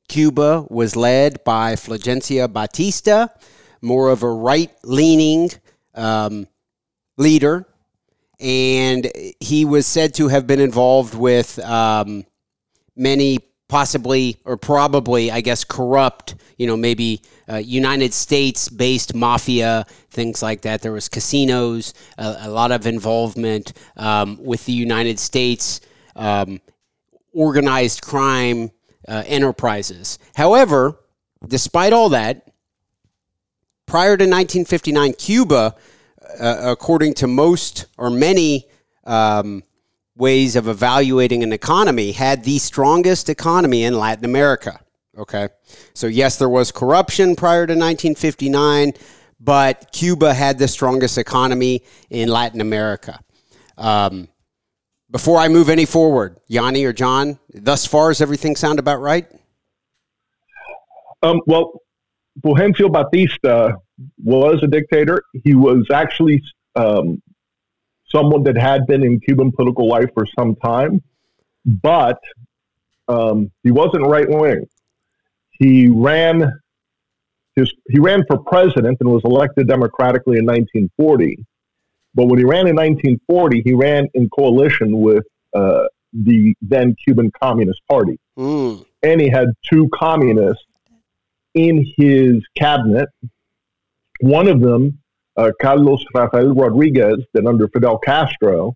Cuba 0.09 0.67
was 0.69 0.97
led 0.97 1.45
by 1.45 1.75
Fulgencio 1.75 2.52
Batista, 2.52 3.28
more 3.83 4.11
of 4.11 4.23
a 4.23 4.31
right 4.31 4.71
leaning 4.83 5.50
um, 5.95 6.47
leader. 7.17 7.67
And 8.40 9.11
he 9.40 9.64
was 9.64 9.87
said 9.87 10.14
to 10.14 10.28
have 10.28 10.47
been 10.47 10.61
involved 10.61 11.14
with 11.14 11.59
um, 11.61 12.25
many 12.97 13.38
possibly 13.69 14.37
or 14.45 14.57
probably, 14.57 15.31
I 15.31 15.40
guess, 15.40 15.64
corrupt, 15.64 16.37
you 16.57 16.67
know, 16.67 16.76
maybe 16.76 17.23
uh, 17.49 17.57
United 17.57 18.12
States 18.12 18.69
based 18.69 19.14
mafia, 19.14 19.87
things 20.11 20.43
like 20.43 20.62
that. 20.62 20.83
There 20.83 20.93
was 20.93 21.09
casinos, 21.09 21.95
a, 22.19 22.37
a 22.43 22.50
lot 22.50 22.73
of 22.73 22.87
involvement 22.87 23.73
um, 23.97 24.43
with 24.43 24.64
the 24.67 24.73
United 24.73 25.19
States, 25.19 25.81
um, 26.17 26.61
organized 27.33 28.02
crime 28.02 28.71
uh, 29.07 29.23
enterprises. 29.26 30.19
However, 30.35 30.99
despite 31.47 31.93
all 31.93 32.11
that, 32.11 32.49
prior 33.87 34.17
to 34.17 34.25
1959, 34.25 35.14
Cuba, 35.14 35.75
uh, 36.38 36.57
according 36.62 37.14
to 37.14 37.26
most 37.26 37.87
or 37.97 38.11
many 38.11 38.67
um, 39.05 39.62
ways 40.17 40.57
of 40.57 40.69
evaluating 40.69 41.43
an 41.43 41.52
economy, 41.52 42.12
had 42.12 42.45
the 42.45 42.59
strongest 42.59 43.31
economy 43.31 43.85
in 43.85 43.95
Latin 43.95 44.25
America. 44.25 44.81
Okay. 45.19 45.49
So, 45.95 46.07
yes, 46.07 46.39
there 46.39 46.49
was 46.49 46.71
corruption 46.71 47.35
prior 47.35 47.67
to 47.67 47.73
1959, 47.73 48.93
but 49.41 49.91
Cuba 49.93 50.33
had 50.33 50.59
the 50.59 50.69
strongest 50.69 51.19
economy 51.19 51.83
in 52.09 52.29
Latin 52.29 52.61
America. 52.61 53.19
Um, 53.77 54.29
before 55.11 55.39
I 55.39 55.49
move 55.49 55.69
any 55.69 55.87
forward, 55.87 56.39
Yane 56.51 56.85
or 56.87 56.93
John, 56.93 57.39
thus 57.53 57.85
far, 57.85 58.11
does 58.11 58.21
everything 58.21 58.55
sound 58.55 58.79
about 58.79 59.01
right? 59.01 59.27
Um, 61.23 61.41
well, 61.47 61.83
Fulgencio 62.45 62.93
Batista 62.93 63.73
was 64.23 64.61
a 64.63 64.69
dictator. 64.69 65.23
He 65.45 65.55
was 65.55 65.87
actually 65.93 66.43
um, 66.77 67.21
someone 68.07 68.45
that 68.45 68.57
had 68.57 68.87
been 68.87 69.03
in 69.03 69.19
Cuban 69.21 69.51
political 69.51 69.89
life 69.89 70.11
for 70.15 70.27
some 70.39 70.55
time, 70.57 71.03
but 71.65 72.21
um, 73.09 73.51
he 73.65 73.71
wasn't 73.71 74.07
right 74.07 74.29
wing. 74.29 74.69
He 75.59 75.88
ran 75.88 76.53
his 77.57 77.73
he 77.88 77.99
ran 77.99 78.25
for 78.29 78.38
president 78.38 78.99
and 79.00 79.11
was 79.11 79.23
elected 79.25 79.69
democratically 79.69 80.38
in 80.38 80.47
1940. 80.47 81.45
But 82.15 82.27
when 82.27 82.38
he 82.38 82.45
ran 82.45 82.67
in 82.67 82.77
1940, 82.77 83.62
he 83.65 83.75
ran 83.75 84.09
in 84.15 84.29
coalition 84.31 85.00
with 85.00 85.25
uh, 85.55 85.85
the 86.12 86.55
then 86.62 86.97
Cuban 87.05 87.31
Communist 87.43 87.81
Party. 87.88 88.19
Mm. 88.38 88.85
And 89.03 89.21
he 89.21 89.29
had 89.29 89.49
two 89.71 89.88
communists 89.95 90.65
in 91.55 91.85
his 91.97 92.45
cabinet 92.57 93.09
One 94.21 94.49
of 94.49 94.61
them, 94.61 94.99
uh, 95.37 95.50
Carlos 95.61 96.05
Rafael 96.15 96.55
Rodriguez, 96.55 97.19
then 97.35 97.47
under 97.47 97.69
Fidel 97.69 97.99
Castro, 97.99 98.75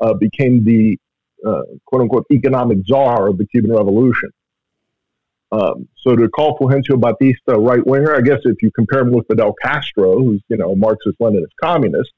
uh, 0.00 0.14
became 0.14 0.64
the 0.64 0.98
uh, 1.46 1.62
quote 1.86 2.02
unquote 2.02 2.26
economic 2.32 2.78
czar 2.86 3.28
of 3.28 3.38
the 3.38 3.46
Cuban 3.46 3.72
Revolution. 3.72 4.30
Um, 5.52 5.88
so 5.96 6.14
to 6.14 6.28
call 6.28 6.56
Fulgencio 6.58 7.00
Batista 7.00 7.54
a 7.54 7.58
right 7.58 7.84
winger, 7.84 8.14
I 8.14 8.20
guess 8.20 8.38
if 8.44 8.62
you 8.62 8.70
compare 8.70 9.00
him 9.00 9.12
with 9.12 9.26
Fidel 9.26 9.54
Castro, 9.62 10.18
who's 10.18 10.42
you 10.48 10.56
know 10.56 10.74
Marxist 10.76 11.18
Leninist 11.18 11.54
communist, 11.62 12.12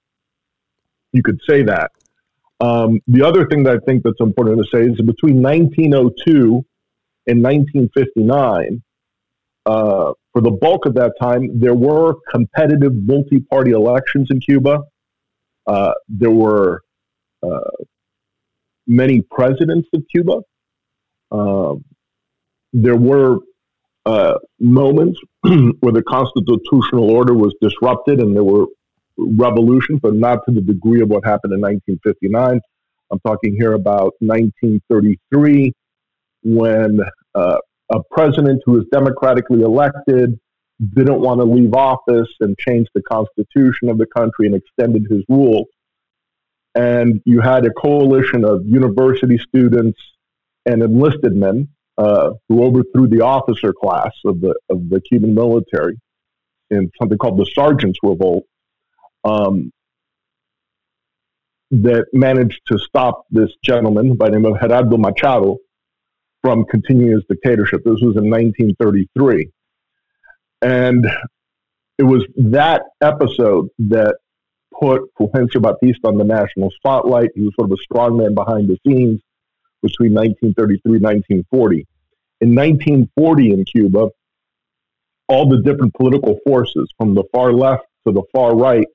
you 1.13 1.23
could 1.23 1.41
say 1.49 1.63
that. 1.63 1.93
Um, 2.61 3.01
the 3.09 3.27
other 3.27 3.47
thing 3.49 3.65
that 3.65 3.77
I 3.77 3.79
think 3.85 4.03
that's 4.05 4.21
important 4.21 4.59
to 4.59 4.69
say 4.73 4.85
is 4.85 5.01
between 5.01 5.43
1902 5.43 6.65
and 7.27 7.43
1959, 7.43 8.83
uh, 9.65 10.13
for 10.33 10.41
the 10.41 10.51
bulk 10.51 10.87
of 10.87 10.95
that 10.95 11.13
time, 11.21 11.59
there 11.59 11.75
were 11.75 12.15
competitive 12.31 12.95
multi-party 12.95 13.73
elections 13.73 14.29
in 14.31 14.41
Cuba. 14.41 14.81
Uh, 15.67 15.93
there 16.09 16.31
were 16.31 16.83
uh, 17.43 17.71
many 18.87 19.23
presidents 19.23 19.89
of 19.95 20.03
Cuba. 20.11 20.41
Um, 21.31 21.85
there 22.73 22.97
were 22.97 23.39
uh, 24.07 24.39
moments 24.59 25.19
where 25.43 25.93
the 25.93 26.03
constitutional 26.03 27.11
order 27.11 27.35
was 27.35 27.55
disrupted 27.61 28.21
and 28.21 28.35
there 28.35 28.45
were 28.45 28.67
revolutions, 29.17 30.01
but 30.03 30.15
not 30.15 30.41
to 30.47 30.55
the 30.55 30.61
degree 30.61 31.03
of 31.03 31.09
what 31.09 31.25
happened 31.25 31.53
in 31.53 31.61
1959. 31.61 32.61
I'm 33.11 33.21
talking 33.21 33.55
here 33.55 33.75
about 33.75 34.15
1933, 34.21 35.73
when 36.45 37.01
uh, 37.35 37.59
a 37.93 38.01
president 38.11 38.63
who 38.65 38.73
was 38.73 38.85
democratically 38.91 39.61
elected 39.61 40.39
didn't 40.95 41.21
want 41.21 41.41
to 41.41 41.45
leave 41.45 41.75
office 41.75 42.29
and 42.41 42.57
change 42.59 42.89
the 42.95 43.03
constitution 43.03 43.89
of 43.89 43.99
the 43.99 44.07
country 44.07 44.47
and 44.47 44.55
extended 44.55 45.07
his 45.09 45.23
rule. 45.29 45.67
And 46.75 47.21
you 47.27 47.41
had 47.41 47.67
a 47.67 47.71
coalition 47.71 48.45
of 48.45 48.65
university 48.65 49.39
students 49.39 50.01
and 50.65 50.83
enlisted 50.83 51.37
men 51.37 51.69
uh, 51.99 52.31
who 52.49 52.65
overthrew 52.65 53.09
the 53.09 53.21
officer 53.21 53.73
class 53.73 54.13
of 54.25 54.41
the 54.41 54.55
of 54.71 54.89
the 54.89 55.01
Cuban 55.01 55.35
military 55.35 55.99
in 56.71 56.91
something 56.99 57.19
called 57.19 57.39
the 57.39 57.51
Sergeants' 57.55 57.99
Revolt. 58.03 58.45
Um, 59.25 59.73
that 61.73 62.05
managed 62.13 62.61
to 62.67 62.79
stop 62.79 63.25
this 63.31 63.51
gentleman 63.65 64.15
by 64.15 64.29
the 64.29 64.39
name 64.39 64.45
of 64.45 64.61
Gerardo 64.61 64.99
Machado 64.99 65.57
from 66.43 66.65
continuing 66.67 67.13
his 67.13 67.25
dictatorship. 67.29 67.83
This 67.83 68.01
was 68.03 68.17
in 68.17 68.29
1933. 68.29 69.49
And 70.61 71.07
it 71.99 72.03
was 72.03 72.25
that 72.37 72.83
episode 73.01 73.69
that 73.79 74.17
put 74.79 75.03
Fulgencio 75.19 75.63
Batista 75.63 76.09
on 76.09 76.19
the 76.19 76.25
national 76.25 76.71
spotlight. 76.73 77.31
He 77.35 77.43
was 77.43 77.55
sort 77.59 77.71
of 77.71 77.79
a 77.79 77.95
strongman 77.95 78.35
behind 78.35 78.69
the 78.69 78.79
scenes 78.87 79.21
between 79.83 80.15
1933 80.15 80.97
and 80.97 81.03
1940. 81.03 81.87
In 82.41 82.55
1940 82.55 83.51
in 83.53 83.65
Cuba, 83.65 84.09
all 85.29 85.49
the 85.49 85.63
different 85.63 85.95
political 85.95 86.39
forces 86.47 86.89
from 86.99 87.15
the 87.15 87.25
far 87.33 87.53
left 87.53 87.85
to 88.07 88.13
the 88.13 88.23
far 88.33 88.57
right 88.57 88.87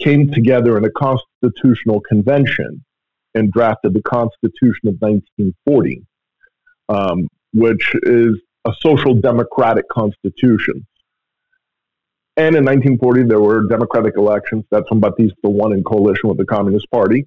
came 0.00 0.30
together 0.30 0.76
in 0.76 0.84
a 0.84 0.90
constitutional 0.90 2.00
convention 2.00 2.84
and 3.34 3.52
drafted 3.52 3.94
the 3.94 4.02
Constitution 4.02 4.88
of 4.88 4.96
1940, 4.98 6.02
um, 6.88 7.28
which 7.54 7.94
is 8.02 8.40
a 8.66 8.72
social 8.80 9.14
democratic 9.14 9.88
constitution. 9.88 10.86
And 12.36 12.56
in 12.56 12.64
1940, 12.64 13.24
there 13.24 13.40
were 13.40 13.66
democratic 13.68 14.16
elections. 14.16 14.64
That's 14.70 14.90
when 14.90 15.00
Batista 15.00 15.48
won 15.48 15.72
in 15.72 15.84
coalition 15.84 16.28
with 16.28 16.38
the 16.38 16.46
Communist 16.46 16.90
Party. 16.90 17.26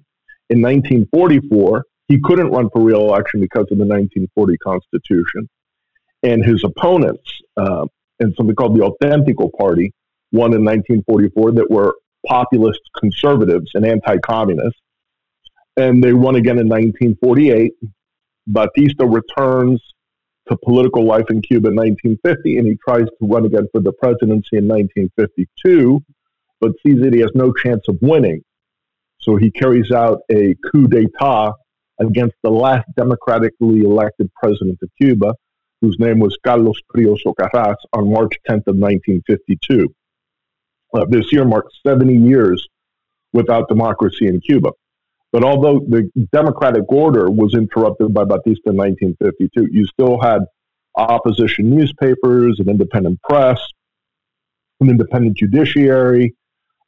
In 0.50 0.60
1944, 0.62 1.84
he 2.08 2.20
couldn't 2.22 2.50
run 2.50 2.68
for 2.70 2.82
re-election 2.82 3.40
because 3.40 3.66
of 3.70 3.78
the 3.78 3.84
1940 3.84 4.56
Constitution, 4.58 5.48
and 6.22 6.44
his 6.44 6.62
opponents 6.64 7.40
uh, 7.56 7.86
in 8.20 8.34
something 8.34 8.54
called 8.54 8.76
the 8.76 8.84
Auténtico 8.84 9.50
Party 9.58 9.92
won 10.32 10.54
in 10.54 10.64
1944 10.64 11.52
that 11.52 11.70
were 11.70 11.94
populist 12.26 12.80
conservatives 12.98 13.70
and 13.74 13.86
anti-communists, 13.86 14.80
and 15.76 16.02
they 16.02 16.12
won 16.12 16.36
again 16.36 16.58
in 16.58 16.68
1948. 16.68 17.72
Batista 18.48 19.04
returns 19.04 19.82
to 20.48 20.56
political 20.64 21.04
life 21.04 21.26
in 21.30 21.42
Cuba 21.42 21.68
in 21.68 21.76
1950, 21.76 22.58
and 22.58 22.66
he 22.66 22.76
tries 22.76 23.06
to 23.06 23.26
run 23.26 23.44
again 23.44 23.66
for 23.72 23.80
the 23.80 23.92
presidency 23.92 24.56
in 24.56 24.68
1952, 24.68 26.00
but 26.60 26.72
sees 26.84 27.00
that 27.00 27.12
he 27.12 27.20
has 27.20 27.32
no 27.34 27.52
chance 27.52 27.88
of 27.88 27.98
winning. 28.00 28.42
So 29.18 29.36
he 29.36 29.50
carries 29.50 29.90
out 29.90 30.20
a 30.30 30.54
coup 30.70 30.86
d'etat 30.86 31.52
against 32.00 32.34
the 32.42 32.50
last 32.50 32.86
democratically 32.96 33.80
elected 33.80 34.30
president 34.34 34.78
of 34.82 34.90
Cuba, 35.00 35.34
whose 35.80 35.98
name 35.98 36.18
was 36.18 36.36
Carlos 36.44 36.76
Prío 36.94 37.16
Socarrás, 37.24 37.76
on 37.92 38.12
March 38.12 38.34
10th 38.48 38.66
of 38.66 38.76
1952. 38.76 39.94
Uh, 40.94 41.04
this 41.08 41.32
year 41.32 41.44
marks 41.44 41.74
70 41.86 42.14
years 42.14 42.66
without 43.32 43.68
democracy 43.68 44.26
in 44.26 44.40
Cuba. 44.40 44.70
But 45.32 45.44
although 45.44 45.80
the 45.80 46.10
democratic 46.32 46.84
order 46.88 47.30
was 47.30 47.54
interrupted 47.54 48.14
by 48.14 48.24
Batista 48.24 48.70
in 48.70 48.76
1952, 48.76 49.68
you 49.70 49.86
still 49.86 50.20
had 50.20 50.40
opposition 50.96 51.68
newspapers, 51.68 52.58
an 52.58 52.70
independent 52.70 53.20
press, 53.22 53.60
an 54.80 54.88
independent 54.88 55.36
judiciary, 55.36 56.34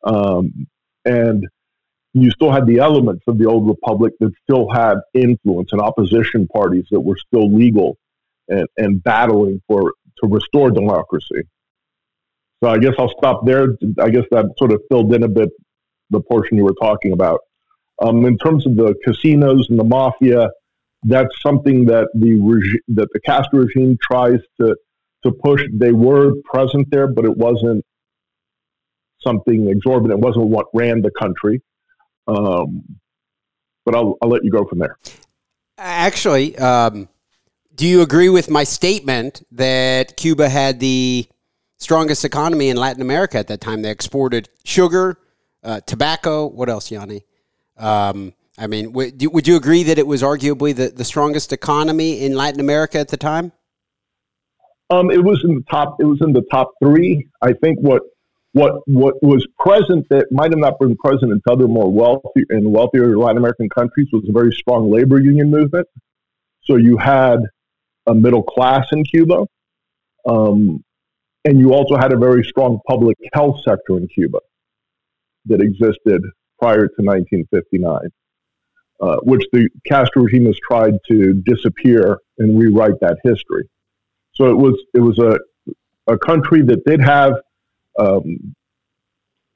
um, 0.05 0.66
and 1.05 1.47
you 2.23 2.31
still 2.31 2.51
had 2.51 2.67
the 2.67 2.79
elements 2.79 3.25
of 3.27 3.39
the 3.39 3.47
old 3.47 3.67
republic 3.67 4.13
that 4.21 4.33
still 4.43 4.71
had 4.71 4.97
influence 5.15 5.73
and 5.73 5.81
opposition 5.81 6.47
parties 6.49 6.87
that 6.91 7.01
were 7.01 7.17
still 7.17 7.53
legal 7.55 7.97
and, 8.49 8.67
and 8.77 9.03
battling 9.03 9.61
for 9.67 9.95
to 10.23 10.29
restore 10.29 10.71
democracy. 10.71 11.43
So 12.63 12.71
I 12.71 12.79
guess 12.79 12.95
I'll 12.99 13.13
stop 13.17 13.47
there. 13.47 13.77
I 14.01 14.11
guess 14.11 14.25
that 14.31 14.47
sort 14.59 14.73
of 14.73 14.83
filled 14.89 15.15
in 15.15 15.23
a 15.23 15.29
bit 15.29 15.51
the 16.11 16.21
portion 16.21 16.57
you 16.57 16.65
were 16.65 16.75
talking 16.81 17.13
about. 17.13 17.41
Um, 18.01 18.25
in 18.25 18.39
terms 18.39 18.67
of 18.67 18.77
the 18.77 18.95
casinos 19.05 19.69
and 19.71 19.79
the 19.79 19.85
mafia, 19.85 20.51
that's 21.03 21.41
something 21.43 21.85
that 21.87 22.09
the 22.15 22.37
regi- 22.37 22.81
that 22.89 23.09
the 23.13 23.21
Castro 23.21 23.61
regime 23.61 23.99
tries 24.01 24.41
to 24.61 24.77
to 25.25 25.33
push. 25.33 25.63
They 25.73 25.93
were 25.93 26.33
present 26.45 26.89
there, 26.91 27.07
but 27.07 27.25
it 27.25 27.37
wasn't 27.37 27.85
something 29.21 29.69
exorbitant. 29.69 30.21
It 30.21 30.25
wasn't 30.25 30.47
what 30.47 30.67
ran 30.75 31.03
the 31.03 31.11
country. 31.11 31.61
Um, 32.29 32.85
but 33.85 33.95
I'll, 33.95 34.17
I'll 34.23 34.29
let 34.29 34.45
you 34.45 34.51
go 34.51 34.64
from 34.64 34.79
there. 34.79 34.99
Actually, 35.79 36.57
um, 36.59 37.09
do 37.75 37.87
you 37.87 38.03
agree 38.03 38.29
with 38.29 38.51
my 38.51 38.64
statement 38.64 39.43
that 39.53 40.17
Cuba 40.17 40.49
had 40.49 40.79
the 40.79 41.27
strongest 41.79 42.25
economy 42.25 42.69
in 42.69 42.77
Latin 42.77 43.01
America 43.01 43.38
at 43.38 43.47
that 43.49 43.61
time? 43.61 43.83
They 43.83 43.91
exported 43.91 44.49
sugar, 44.64 45.19
uh, 45.62 45.81
tobacco. 45.87 46.47
What 46.47 46.69
else, 46.69 46.91
Yane? 46.91 47.23
Um, 47.77 48.35
I 48.59 48.67
mean, 48.67 48.93
would 48.93 49.23
you, 49.23 49.31
would 49.31 49.47
you 49.47 49.57
agree 49.57 49.85
that 49.85 49.99
it 49.99 50.07
was 50.07 50.23
arguably 50.23 50.75
the, 50.75 50.88
the 50.88 51.05
strongest 51.05 51.53
economy 51.53 52.25
in 52.25 52.35
Latin 52.35 52.61
America 52.61 52.99
at 52.99 53.09
the 53.09 53.17
time? 53.17 53.53
Um, 54.91 55.11
it 55.11 55.23
was 55.23 55.43
in 55.45 55.55
the 55.55 55.64
top. 55.71 56.01
It 56.01 56.05
was 56.05 56.19
in 56.21 56.33
the 56.33 56.43
top 56.51 56.73
three. 56.83 57.29
I 57.43 57.53
think 57.53 57.79
what 57.81 58.03
what 58.53 58.81
what 58.87 59.23
was 59.23 59.47
present 59.59 60.07
that 60.11 60.27
might 60.31 60.51
have 60.51 60.59
not 60.59 60.79
been 60.79 60.97
present 60.97 61.33
in 61.33 61.41
other 61.51 61.69
more 61.69 61.91
wealthy 61.91 62.45
and 62.51 62.73
wealthier 62.73 63.17
Latin 63.19 63.39
American 63.39 63.69
countries 63.69 64.09
was 64.13 64.25
a 64.29 64.33
very 64.33 64.53
strong 64.53 64.91
labor 64.91 65.21
union 65.21 65.51
movement. 65.51 65.87
So 66.63 66.77
you 66.77 66.97
had 66.97 67.41
a 68.07 68.15
middle 68.15 68.43
class 68.43 68.87
in 68.93 69.05
Cuba, 69.05 69.47
um, 70.27 70.83
and 71.45 71.59
you 71.59 71.73
also 71.73 71.97
had 71.97 72.13
a 72.13 72.17
very 72.17 72.45
strong 72.45 72.81
public 72.89 73.17
health 73.35 73.61
sector 73.63 73.99
in 73.99 74.09
Cuba 74.09 74.39
that 75.47 75.61
existed 75.61 76.23
prior 76.59 76.89
to 76.89 77.03
1959, 77.03 78.01
uh, 79.01 79.17
which 79.23 79.45
the 79.53 79.69
Castro 79.87 80.23
regime 80.23 80.47
has 80.47 80.59
tried 80.67 80.95
to 81.09 81.35
disappear 81.45 82.19
and 82.39 82.59
rewrite 82.59 82.99
that 83.01 83.19
history. 83.25 83.69
So 84.33 84.47
it 84.47 84.57
was 84.57 84.75
it 84.95 85.01
was 85.01 85.19
a 85.19 85.39
a 86.11 86.17
country 86.19 86.63
that 86.63 86.85
did 86.87 87.01
have 87.01 87.35
um, 87.99 88.55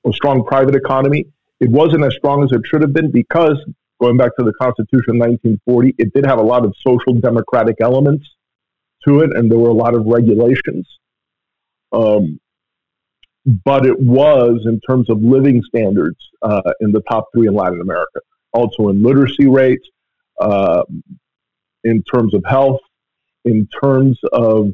a 0.07 0.13
strong 0.13 0.45
private 0.45 0.75
economy. 0.75 1.27
It 1.61 1.71
wasn't 1.71 2.05
as 2.05 2.15
strong 2.15 2.43
as 2.45 2.51
it 2.53 2.63
should 2.65 2.83
have 2.83 2.93
been 2.93 3.11
because, 3.11 3.57
going 4.01 4.17
back 4.17 4.33
to 4.39 4.45
the 4.45 4.53
Constitution 4.61 5.11
of 5.11 5.17
1940, 5.17 5.95
it 5.99 6.13
did 6.13 6.27
have 6.27 6.39
a 6.39 6.43
lot 6.43 6.65
of 6.65 6.75
social 6.81 7.15
democratic 7.15 7.77
elements 7.81 8.29
to 9.07 9.21
it, 9.21 9.31
and 9.35 9.51
there 9.51 9.59
were 9.59 9.71
a 9.71 9.75
lot 9.75 9.95
of 9.95 10.07
regulations. 10.07 10.89
Um, 11.93 12.41
but 13.65 13.87
it 13.87 13.99
was, 13.99 14.63
in 14.67 14.81
terms 14.81 15.11
of 15.11 15.21
living 15.21 15.63
standards, 15.63 16.19
uh, 16.43 16.73
in 16.81 16.93
the 16.93 17.03
top 17.03 17.29
three 17.35 17.47
in 17.47 17.55
Latin 17.55 17.81
America. 17.81 18.21
Also 18.53 18.89
in 18.89 19.03
literacy 19.03 19.47
rates, 19.47 19.89
uh, 20.41 20.83
in 21.85 22.03
terms 22.03 22.35
of 22.35 22.45
health, 22.47 22.81
in 23.45 23.69
terms 23.83 24.19
of 24.33 24.73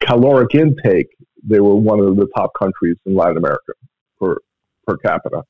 caloric 0.00 0.54
intake, 0.54 1.08
they 1.44 1.60
were 1.60 1.74
one 1.74 2.00
of 2.00 2.16
the 2.16 2.26
top 2.36 2.52
countries 2.58 2.96
in 3.06 3.14
Latin 3.14 3.36
America 3.36 3.72
per 4.18 4.38
per 4.86 4.96
capita. 4.98 5.42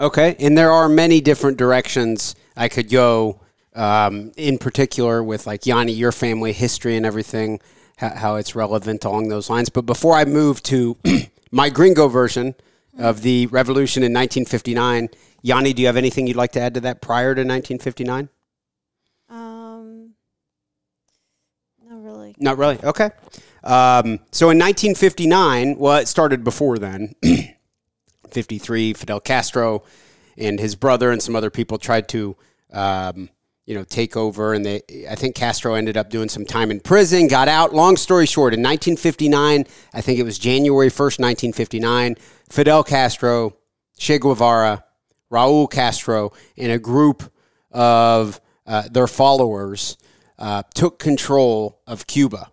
Okay, 0.00 0.36
and 0.38 0.56
there 0.56 0.70
are 0.70 0.88
many 0.88 1.20
different 1.20 1.56
directions 1.56 2.34
I 2.56 2.68
could 2.68 2.90
go. 2.90 3.40
Um, 3.74 4.32
in 4.36 4.58
particular, 4.58 5.22
with 5.22 5.46
like 5.46 5.62
Yane, 5.62 5.96
your 5.96 6.12
family 6.12 6.52
history 6.52 6.96
and 6.96 7.06
everything, 7.06 7.58
how, 7.96 8.10
how 8.10 8.34
it's 8.36 8.54
relevant 8.54 9.04
along 9.04 9.28
those 9.28 9.48
lines. 9.48 9.70
But 9.70 9.86
before 9.86 10.14
I 10.14 10.26
move 10.26 10.62
to 10.64 10.98
my 11.50 11.70
gringo 11.70 12.08
version 12.08 12.54
of 12.98 13.22
the 13.22 13.46
revolution 13.46 14.02
in 14.02 14.12
1959, 14.12 15.08
Yane, 15.44 15.74
do 15.74 15.80
you 15.80 15.86
have 15.86 15.96
anything 15.96 16.26
you'd 16.26 16.36
like 16.36 16.52
to 16.52 16.60
add 16.60 16.74
to 16.74 16.80
that 16.80 17.00
prior 17.00 17.34
to 17.34 17.40
1959? 17.40 18.28
Um, 19.30 20.10
not 21.82 22.02
really. 22.02 22.34
Not 22.38 22.58
really. 22.58 22.78
Okay. 22.84 23.10
Um, 23.64 24.18
so 24.32 24.50
in 24.50 24.58
1959, 24.58 25.76
well, 25.78 25.98
it 25.98 26.08
started 26.08 26.44
before 26.44 26.78
then. 26.78 27.14
53, 28.30 28.94
Fidel 28.94 29.20
Castro 29.20 29.84
and 30.36 30.58
his 30.58 30.74
brother 30.74 31.10
and 31.10 31.22
some 31.22 31.36
other 31.36 31.50
people 31.50 31.78
tried 31.78 32.08
to, 32.08 32.36
um, 32.72 33.28
you 33.66 33.74
know, 33.74 33.84
take 33.84 34.16
over. 34.16 34.54
And 34.54 34.64
they, 34.64 34.82
I 35.08 35.14
think 35.14 35.34
Castro 35.34 35.74
ended 35.74 35.96
up 35.96 36.10
doing 36.10 36.28
some 36.28 36.44
time 36.44 36.70
in 36.70 36.80
prison, 36.80 37.28
got 37.28 37.48
out. 37.48 37.74
Long 37.74 37.96
story 37.96 38.26
short, 38.26 38.54
in 38.54 38.60
1959, 38.60 39.66
I 39.92 40.00
think 40.00 40.18
it 40.18 40.24
was 40.24 40.38
January 40.38 40.88
1st, 40.88 41.20
1959, 41.20 42.16
Fidel 42.48 42.82
Castro, 42.82 43.56
Che 43.98 44.18
Guevara, 44.18 44.84
Raul 45.30 45.70
Castro, 45.70 46.32
and 46.56 46.72
a 46.72 46.78
group 46.78 47.30
of 47.70 48.40
uh, 48.66 48.88
their 48.90 49.06
followers 49.06 49.96
uh, 50.38 50.62
took 50.74 50.98
control 50.98 51.80
of 51.86 52.06
Cuba. 52.06 52.51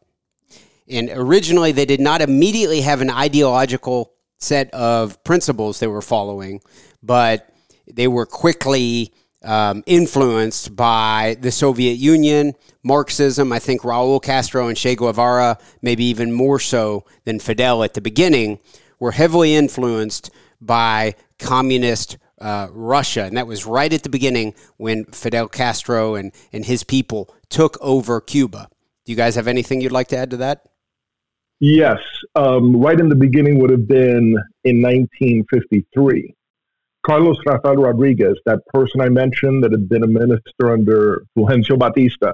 And 0.89 1.09
originally, 1.13 1.71
they 1.71 1.85
did 1.85 1.99
not 1.99 2.21
immediately 2.21 2.81
have 2.81 3.01
an 3.01 3.09
ideological 3.09 4.13
set 4.37 4.73
of 4.73 5.23
principles 5.23 5.79
they 5.79 5.87
were 5.87 6.01
following, 6.01 6.61
but 7.03 7.49
they 7.87 8.07
were 8.07 8.25
quickly 8.25 9.13
um, 9.43 9.83
influenced 9.85 10.75
by 10.75 11.37
the 11.41 11.51
Soviet 11.51 11.93
Union, 11.93 12.53
Marxism. 12.83 13.51
I 13.51 13.59
think 13.59 13.81
Raul 13.81 14.21
Castro 14.21 14.67
and 14.67 14.77
Che 14.77 14.95
Guevara, 14.95 15.57
maybe 15.81 16.05
even 16.05 16.31
more 16.31 16.59
so 16.59 17.05
than 17.25 17.39
Fidel 17.39 17.83
at 17.83 17.93
the 17.93 18.01
beginning, 18.01 18.59
were 18.99 19.11
heavily 19.11 19.55
influenced 19.55 20.31
by 20.59 21.15
communist 21.37 22.17
uh, 22.41 22.67
Russia. 22.71 23.23
And 23.23 23.37
that 23.37 23.47
was 23.47 23.65
right 23.65 23.91
at 23.91 24.03
the 24.03 24.09
beginning 24.09 24.53
when 24.77 25.05
Fidel 25.05 25.47
Castro 25.47 26.15
and, 26.15 26.31
and 26.51 26.65
his 26.65 26.83
people 26.83 27.33
took 27.49 27.77
over 27.81 28.19
Cuba. 28.21 28.69
Do 29.05 29.11
you 29.11 29.15
guys 29.15 29.35
have 29.35 29.47
anything 29.47 29.81
you'd 29.81 29.91
like 29.91 30.09
to 30.09 30.17
add 30.17 30.31
to 30.31 30.37
that? 30.37 30.65
Yes. 31.59 31.99
Um, 32.35 32.79
right 32.79 32.99
in 32.99 33.09
the 33.09 33.15
beginning 33.15 33.59
would 33.59 33.71
have 33.71 33.87
been 33.87 34.37
in 34.63 34.81
1953. 34.81 36.33
Carlos 37.05 37.37
Rafael 37.45 37.75
Rodriguez, 37.75 38.37
that 38.45 38.59
person 38.73 39.01
I 39.01 39.09
mentioned 39.09 39.63
that 39.63 39.71
had 39.71 39.89
been 39.89 40.03
a 40.03 40.07
minister 40.07 40.71
under 40.71 41.23
Fulgencio 41.37 41.77
Batista, 41.77 42.33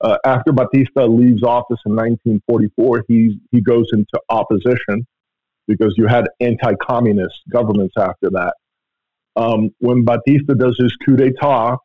uh, 0.00 0.18
after 0.24 0.52
Batista 0.52 1.06
leaves 1.06 1.42
office 1.42 1.80
in 1.86 1.94
1944, 1.96 3.04
he, 3.08 3.38
he 3.50 3.60
goes 3.60 3.86
into 3.92 4.20
opposition 4.28 5.06
because 5.66 5.94
you 5.96 6.06
had 6.06 6.28
anti 6.40 6.74
communist 6.74 7.40
governments 7.50 7.94
after 7.98 8.30
that. 8.30 8.54
Um, 9.36 9.70
when 9.78 10.04
Batista 10.04 10.54
does 10.54 10.76
his 10.78 10.94
coup 11.04 11.16
d'etat, 11.16 11.76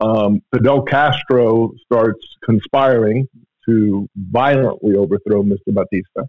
um, 0.00 0.40
Fidel 0.52 0.82
Castro 0.82 1.72
starts 1.84 2.24
conspiring 2.44 3.26
to 3.70 4.08
violently 4.16 4.96
overthrow 4.96 5.42
Mr. 5.42 5.68
Batista. 5.68 6.22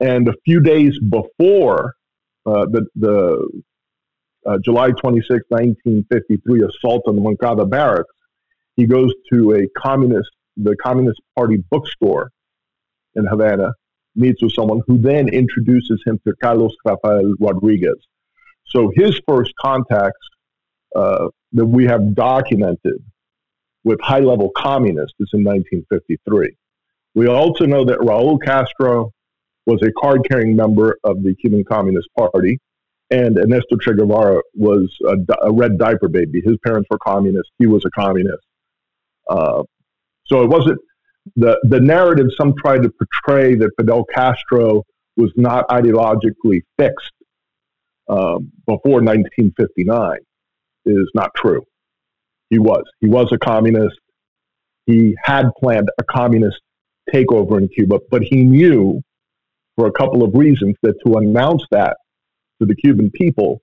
And 0.00 0.28
a 0.28 0.34
few 0.44 0.60
days 0.60 0.98
before 0.98 1.94
uh, 2.46 2.66
the, 2.66 2.86
the 2.96 3.62
uh, 4.46 4.58
July 4.64 4.90
26, 4.92 5.44
1953 5.48 6.62
assault 6.62 7.02
on 7.06 7.16
the 7.16 7.20
Moncada 7.20 7.66
barracks, 7.66 8.12
he 8.76 8.86
goes 8.86 9.12
to 9.32 9.52
a 9.52 9.68
communist, 9.78 10.30
the 10.56 10.74
Communist 10.76 11.20
Party 11.36 11.62
bookstore 11.70 12.30
in 13.14 13.26
Havana, 13.26 13.72
meets 14.16 14.42
with 14.42 14.52
someone 14.52 14.80
who 14.86 14.98
then 14.98 15.28
introduces 15.28 16.02
him 16.06 16.18
to 16.26 16.34
Carlos 16.42 16.72
Rafael 16.84 17.34
Rodriguez. 17.38 17.98
So 18.66 18.90
his 18.94 19.20
first 19.28 19.52
contacts 19.60 20.26
uh, 20.96 21.28
that 21.52 21.66
we 21.66 21.84
have 21.86 22.14
documented 22.14 23.04
with 23.84 24.00
high 24.00 24.20
level 24.20 24.50
communists 24.56 25.16
is 25.20 25.30
in 25.32 25.44
1953. 25.44 26.54
We 27.14 27.26
also 27.26 27.66
know 27.66 27.84
that 27.84 27.98
Raul 27.98 28.38
Castro 28.42 29.12
was 29.66 29.80
a 29.82 29.92
card 29.92 30.26
carrying 30.28 30.54
member 30.54 30.98
of 31.04 31.22
the 31.22 31.34
Cuban 31.34 31.64
Communist 31.64 32.08
Party, 32.16 32.58
and 33.10 33.36
Ernesto 33.38 33.76
Che 33.76 33.92
Guevara 33.94 34.40
was 34.54 34.94
a, 35.06 35.16
a, 35.42 35.52
red 35.52 35.78
diaper 35.78 36.08
baby. 36.08 36.40
His 36.44 36.56
parents 36.64 36.88
were 36.90 36.98
communists, 36.98 37.50
he 37.58 37.66
was 37.66 37.84
a 37.84 37.90
communist. 37.90 38.44
Uh, 39.28 39.62
so 40.26 40.42
it 40.42 40.48
wasn't 40.48 40.78
the, 41.36 41.58
the 41.64 41.80
narrative 41.80 42.28
some 42.36 42.54
tried 42.56 42.82
to 42.82 42.90
portray 42.90 43.54
that 43.56 43.70
Fidel 43.78 44.04
Castro 44.04 44.84
was 45.16 45.32
not 45.36 45.68
ideologically 45.68 46.62
fixed 46.78 47.12
um, 48.08 48.50
before 48.66 49.02
1959 49.02 50.18
is 50.86 51.10
not 51.14 51.30
true. 51.36 51.64
He 52.50 52.58
was. 52.58 52.84
He 53.00 53.08
was 53.08 53.30
a 53.32 53.38
communist. 53.38 53.98
He 54.86 55.16
had 55.22 55.50
planned 55.58 55.88
a 55.98 56.04
communist 56.04 56.60
takeover 57.12 57.58
in 57.58 57.68
Cuba, 57.68 58.00
but 58.10 58.22
he 58.22 58.42
knew 58.42 59.00
for 59.76 59.86
a 59.86 59.92
couple 59.92 60.22
of 60.22 60.34
reasons 60.34 60.76
that 60.82 60.94
to 61.06 61.14
announce 61.14 61.64
that 61.70 61.96
to 62.60 62.66
the 62.66 62.74
Cuban 62.74 63.10
people 63.12 63.62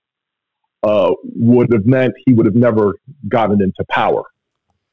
uh, 0.82 1.12
would 1.22 1.72
have 1.72 1.86
meant 1.86 2.14
he 2.26 2.32
would 2.32 2.46
have 2.46 2.54
never 2.54 2.94
gotten 3.28 3.62
into 3.62 3.84
power. 3.90 4.24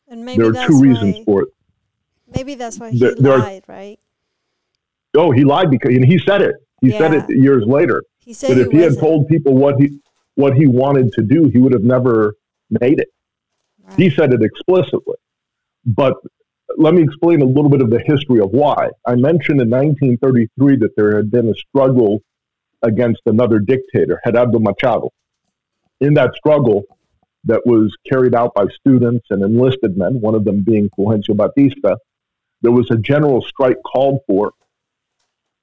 And 0.08 0.26
maybe 0.26 0.44
there 0.44 0.52
are 0.52 0.68
two 0.68 0.80
reasons 0.80 1.24
for 1.26 1.44
it. 1.44 1.50
Maybe 2.34 2.56
that's 2.56 2.80
why 2.80 2.92
he 2.92 3.00
there, 3.00 3.38
lied, 3.38 3.64
are, 3.68 3.74
right? 3.74 4.00
Oh, 5.16 5.32
he 5.32 5.44
lied 5.44 5.72
because 5.72 5.96
and 5.96 6.06
he 6.06 6.20
said 6.20 6.42
it. 6.42 6.56
He 6.82 6.92
yeah. 6.92 6.98
said 6.98 7.14
it 7.14 7.30
years 7.30 7.64
later. 7.66 8.04
He 8.20 8.34
said 8.34 8.52
that 8.52 8.58
if 8.60 8.72
he, 8.72 8.78
he 8.78 8.84
had 8.84 9.00
told 9.00 9.28
people 9.28 9.54
what 9.56 9.80
he 9.80 10.00
what 10.36 10.54
he 10.56 10.68
wanted 10.68 11.14
to 11.14 11.22
do, 11.22 11.50
he 11.50 11.60
would 11.60 11.72
have 11.72 11.84
never 11.84 12.36
made 12.70 13.00
it. 13.00 13.08
Right. 13.88 14.00
He 14.00 14.10
said 14.10 14.34
it 14.34 14.42
explicitly. 14.42 15.16
But 15.86 16.16
let 16.78 16.94
me 16.94 17.04
explain 17.04 17.42
a 17.42 17.46
little 17.46 17.70
bit 17.70 17.82
of 17.82 17.90
the 17.90 18.00
history 18.00 18.40
of 18.40 18.52
why. 18.52 18.90
I 19.06 19.16
mentioned 19.16 19.62
in 19.62 19.70
1933 19.70 20.78
that 20.78 20.96
there 20.96 21.16
had 21.16 21.32
been 21.32 21.50
a 21.50 21.54
struggle 21.54 22.22
against 22.82 23.22
another 23.26 23.60
dictator, 23.60 24.20
Gerardo 24.26 24.60
Machado. 24.60 25.12
In 26.02 26.14
that 26.16 26.36
struggle, 26.36 26.84
that 27.46 27.62
was 27.66 27.96
carried 28.10 28.36
out 28.36 28.54
by 28.56 28.66
students 28.80 29.28
and 29.30 29.44
enlisted 29.44 29.98
men, 29.98 30.20
one 30.20 30.36
of 30.36 30.44
them 30.44 30.64
being 30.64 30.90
Fulgencio 30.98 31.36
Batista, 31.36 31.96
there 32.62 32.72
was 32.72 32.90
a 32.90 32.98
general 32.98 33.42
strike 33.42 33.78
called 33.86 34.20
for, 34.28 34.52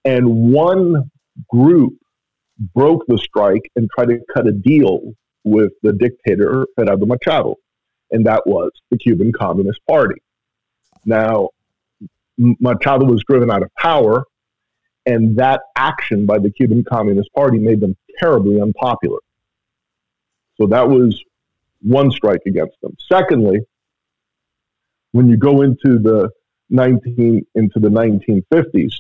and 0.05 0.53
one 0.53 1.11
group 1.51 1.95
broke 2.75 3.05
the 3.09 3.19
strike 3.19 3.71
and 3.75 3.89
tried 3.95 4.07
to 4.07 4.21
cut 4.33 4.47
a 4.47 4.53
deal 4.53 5.13
with 5.45 5.73
the 5.83 5.93
dictator 5.93 6.67
Gerardo 6.79 7.07
Machado 7.07 7.57
and 8.13 8.27
that 8.27 8.47
was 8.47 8.71
the 8.91 8.99
Cuban 8.99 9.33
Communist 9.33 9.81
Party. 9.89 10.23
Now, 11.05 11.49
Machado 12.39 13.05
was 13.07 13.25
driven 13.25 13.51
out 13.51 13.63
of 13.63 13.75
power, 13.75 14.25
and 15.07 15.37
that 15.37 15.63
action 15.77 16.27
by 16.27 16.39
the 16.39 16.51
Cuban 16.51 16.85
Communist 16.85 17.33
Party 17.33 17.59
made 17.59 17.81
them 17.81 17.97
terribly 18.19 18.61
unpopular. 18.61 19.19
So 20.61 20.67
that 20.69 20.89
was 20.89 21.21
one 21.81 22.11
strike 22.11 22.43
against 22.47 22.81
them. 22.83 22.97
Secondly, 23.11 23.61
when 25.13 25.29
you 25.29 25.37
go 25.37 25.63
into 25.63 25.99
the 25.99 26.31
19 26.71 27.47
into 27.55 27.81
the 27.81 27.89
1950s, 27.89 28.93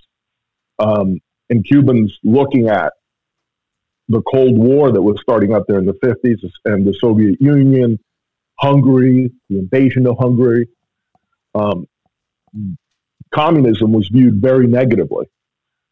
um, 0.78 1.20
and 1.48 1.64
Cubans 1.64 2.12
looking 2.24 2.68
at 2.68 2.92
the 4.08 4.22
Cold 4.22 4.58
War 4.58 4.90
that 4.90 5.00
was 5.00 5.20
starting 5.20 5.54
up 5.54 5.64
there 5.68 5.78
in 5.78 5.86
the 5.86 5.94
50s 5.94 6.42
and 6.64 6.86
the 6.86 6.94
Soviet 6.94 7.40
Union 7.40 7.98
Hungary, 8.62 9.32
the 9.50 9.58
invasion 9.58 10.06
of 10.06 10.16
Hungary. 10.18 10.68
Um, 11.54 11.86
communism 13.34 13.92
was 13.92 14.08
viewed 14.08 14.40
very 14.40 14.66
negatively. 14.66 15.26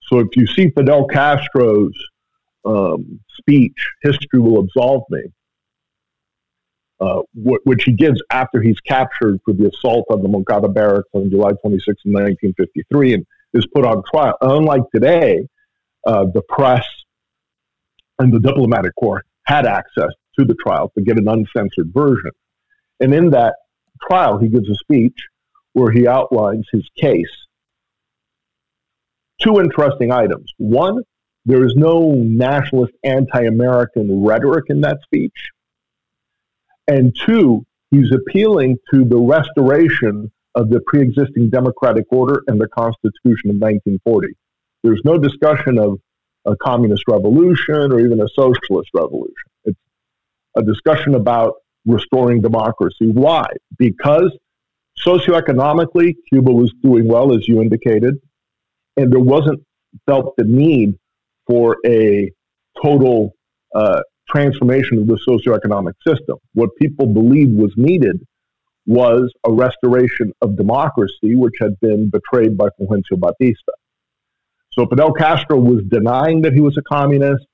So 0.03 0.21
if 0.21 0.29
you 0.37 0.47
see 0.47 0.71
Fidel 0.71 1.07
Castro's 1.07 1.95
um, 2.65 3.21
speech, 3.39 3.77
History 4.03 4.41
Will 4.41 4.61
Absolve 4.61 5.03
Me, 5.11 5.23
uh, 7.01 7.23
which 7.35 7.85
he 7.85 7.93
gives 7.93 8.21
after 8.31 8.61
he's 8.61 8.79
captured 8.81 9.41
for 9.45 9.55
the 9.55 9.69
assault 9.69 10.07
on 10.11 10.23
the 10.23 10.29
Moncada 10.29 10.69
barracks 10.69 11.09
on 11.13 11.31
July 11.31 11.53
26, 11.63 11.87
1953, 12.05 13.15
and 13.15 13.27
is 13.55 13.67
put 13.75 13.85
on 13.85 14.03
trial. 14.13 14.37
Unlike 14.43 14.83
today, 14.95 15.47
uh, 16.07 16.27
the 16.33 16.43
press 16.43 16.87
and 18.19 18.33
the 18.33 18.39
diplomatic 18.39 18.95
corps 18.97 19.25
had 19.45 19.67
access 19.67 20.11
to 20.39 20.45
the 20.45 20.55
trial 20.55 20.93
to 20.97 21.03
get 21.03 21.19
an 21.19 21.27
uncensored 21.27 21.93
version. 21.93 22.31
And 23.01 23.15
in 23.15 23.31
that 23.31 23.55
trial, 24.09 24.39
he 24.39 24.49
gives 24.49 24.69
a 24.69 24.75
speech 24.75 25.17
where 25.73 25.91
he 25.91 26.07
outlines 26.07 26.67
his 26.73 26.89
case. 26.97 27.31
two 29.41 29.59
interesting 29.59 30.13
items. 30.13 30.53
One, 30.59 31.03
there 31.47 31.65
is 31.65 31.75
no 31.75 32.13
nationalist 32.13 32.93
anti 33.05 33.45
American 33.45 34.23
rhetoric 34.23 34.67
in 34.69 34.83
that 34.83 34.99
speech. 35.03 35.51
And 36.87 37.17
two, 37.27 37.65
he's 37.91 38.13
appealing 38.13 38.77
to 38.93 39.05
the 39.05 39.19
restoration 39.19 40.31
of 40.55 40.69
the 40.69 40.81
pre 40.87 41.01
existing 41.01 41.51
democratic 41.51 42.07
order 42.11 42.43
and 42.49 42.61
the 42.61 42.69
Constitution 42.69 43.51
of 43.51 43.57
1940. 43.57 44.29
There's 44.83 45.01
no 45.05 45.17
discussion 45.17 45.79
of 45.79 45.99
a 46.45 46.57
communist 46.57 47.05
revolution 47.09 47.93
or 47.93 48.01
even 48.01 48.21
a 48.21 48.29
socialist 48.35 48.91
revolution. 48.95 49.35
It's 49.65 49.79
a 50.57 50.63
discussion 50.63 51.15
about 51.15 51.55
restoring 51.87 52.41
democracy. 52.41 53.07
Why? 53.13 53.47
Because 53.79 54.37
socioeconomically, 55.05 56.15
Cuba 56.29 56.53
was 56.53 56.73
doing 56.83 57.09
well, 57.09 57.35
as 57.35 57.49
you 57.49 57.61
indicated, 57.61 58.15
and 58.97 59.13
there 59.13 59.21
wasn't 59.21 59.61
felt 60.07 60.35
the 60.37 60.45
need 60.45 60.99
for 61.47 61.77
a 61.85 62.31
total 62.81 63.35
uh, 63.75 64.03
transformation 64.29 64.99
of 64.99 65.07
the 65.07 65.19
socioeconomic 65.29 65.95
system. 66.07 66.39
What 66.55 66.71
people 66.77 67.07
believed 67.07 67.57
was 67.57 67.73
needed 67.77 68.25
was 68.87 69.33
a 69.45 69.53
restoration 69.53 70.33
of 70.43 70.57
democracy, 70.57 71.35
which 71.35 71.55
had 71.61 71.79
been 71.81 72.11
betrayed 72.11 72.57
by 72.57 72.69
Fulgencio 72.81 73.19
Batista. 73.19 73.73
So 74.73 74.87
Fidel 74.87 75.13
Castro 75.13 75.59
was 75.59 75.83
denying 75.89 76.43
that 76.43 76.53
he 76.53 76.61
was 76.61 76.77
a 76.77 76.83
communist. 76.83 77.45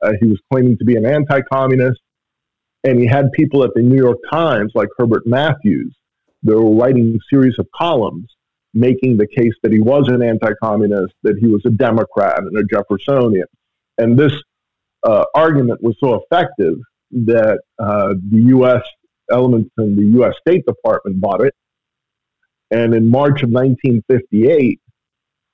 Uh, 0.00 0.12
he 0.20 0.26
was 0.26 0.40
claiming 0.50 0.78
to 0.78 0.84
be 0.84 0.96
an 0.96 1.04
anti 1.04 1.40
communist. 1.52 2.00
And 2.84 2.98
he 2.98 3.06
had 3.06 3.30
people 3.32 3.62
at 3.64 3.70
the 3.74 3.82
New 3.82 3.96
York 3.96 4.18
Times, 4.30 4.72
like 4.74 4.88
Herbert 4.98 5.26
Matthews, 5.26 5.94
that 6.42 6.60
were 6.60 6.74
writing 6.74 7.16
a 7.16 7.34
series 7.34 7.58
of 7.58 7.66
columns 7.74 8.28
making 8.74 9.16
the 9.16 9.26
case 9.26 9.52
that 9.62 9.72
he 9.72 9.80
was 9.80 10.08
an 10.08 10.22
anti 10.22 10.52
communist, 10.62 11.14
that 11.22 11.36
he 11.38 11.46
was 11.46 11.62
a 11.66 11.70
Democrat 11.70 12.38
and 12.38 12.56
a 12.56 12.64
Jeffersonian. 12.64 13.46
And 13.98 14.18
this 14.18 14.32
uh, 15.02 15.24
argument 15.34 15.82
was 15.82 15.96
so 16.00 16.22
effective 16.22 16.78
that 17.10 17.60
uh, 17.78 18.14
the 18.30 18.42
U.S. 18.48 18.82
elements 19.30 19.70
in 19.78 19.96
the 19.96 20.04
U.S. 20.18 20.34
State 20.46 20.64
Department 20.66 21.20
bought 21.20 21.42
it. 21.42 21.54
And 22.70 22.94
in 22.94 23.10
March 23.10 23.42
of 23.42 23.50
1958, 23.50 24.80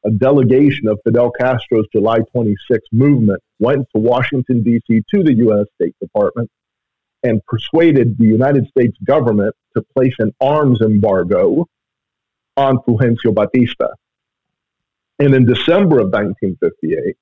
a 0.05 0.11
delegation 0.11 0.87
of 0.87 1.01
Fidel 1.03 1.33
Castro's 1.33 1.87
July 1.93 2.21
26 2.33 2.87
movement 2.93 3.43
went 3.59 3.85
to 3.95 4.01
Washington, 4.01 4.63
D.C. 4.63 5.03
to 5.13 5.25
the 5.25 5.35
U.S. 5.39 5.67
State 5.75 5.97
Department 6.01 6.49
and 7.23 7.45
persuaded 7.47 8.17
the 8.19 8.27
United 8.27 8.69
States 8.69 8.97
government 9.05 9.55
to 9.77 9.83
place 9.95 10.15
an 10.19 10.33
arms 10.41 10.81
embargo 10.81 11.67
on 12.57 12.79
Fulgencio 12.79 13.35
Batista. 13.35 13.89
And 15.19 15.35
in 15.35 15.45
December 15.45 15.99
of 16.01 16.13
1958, 16.13 17.17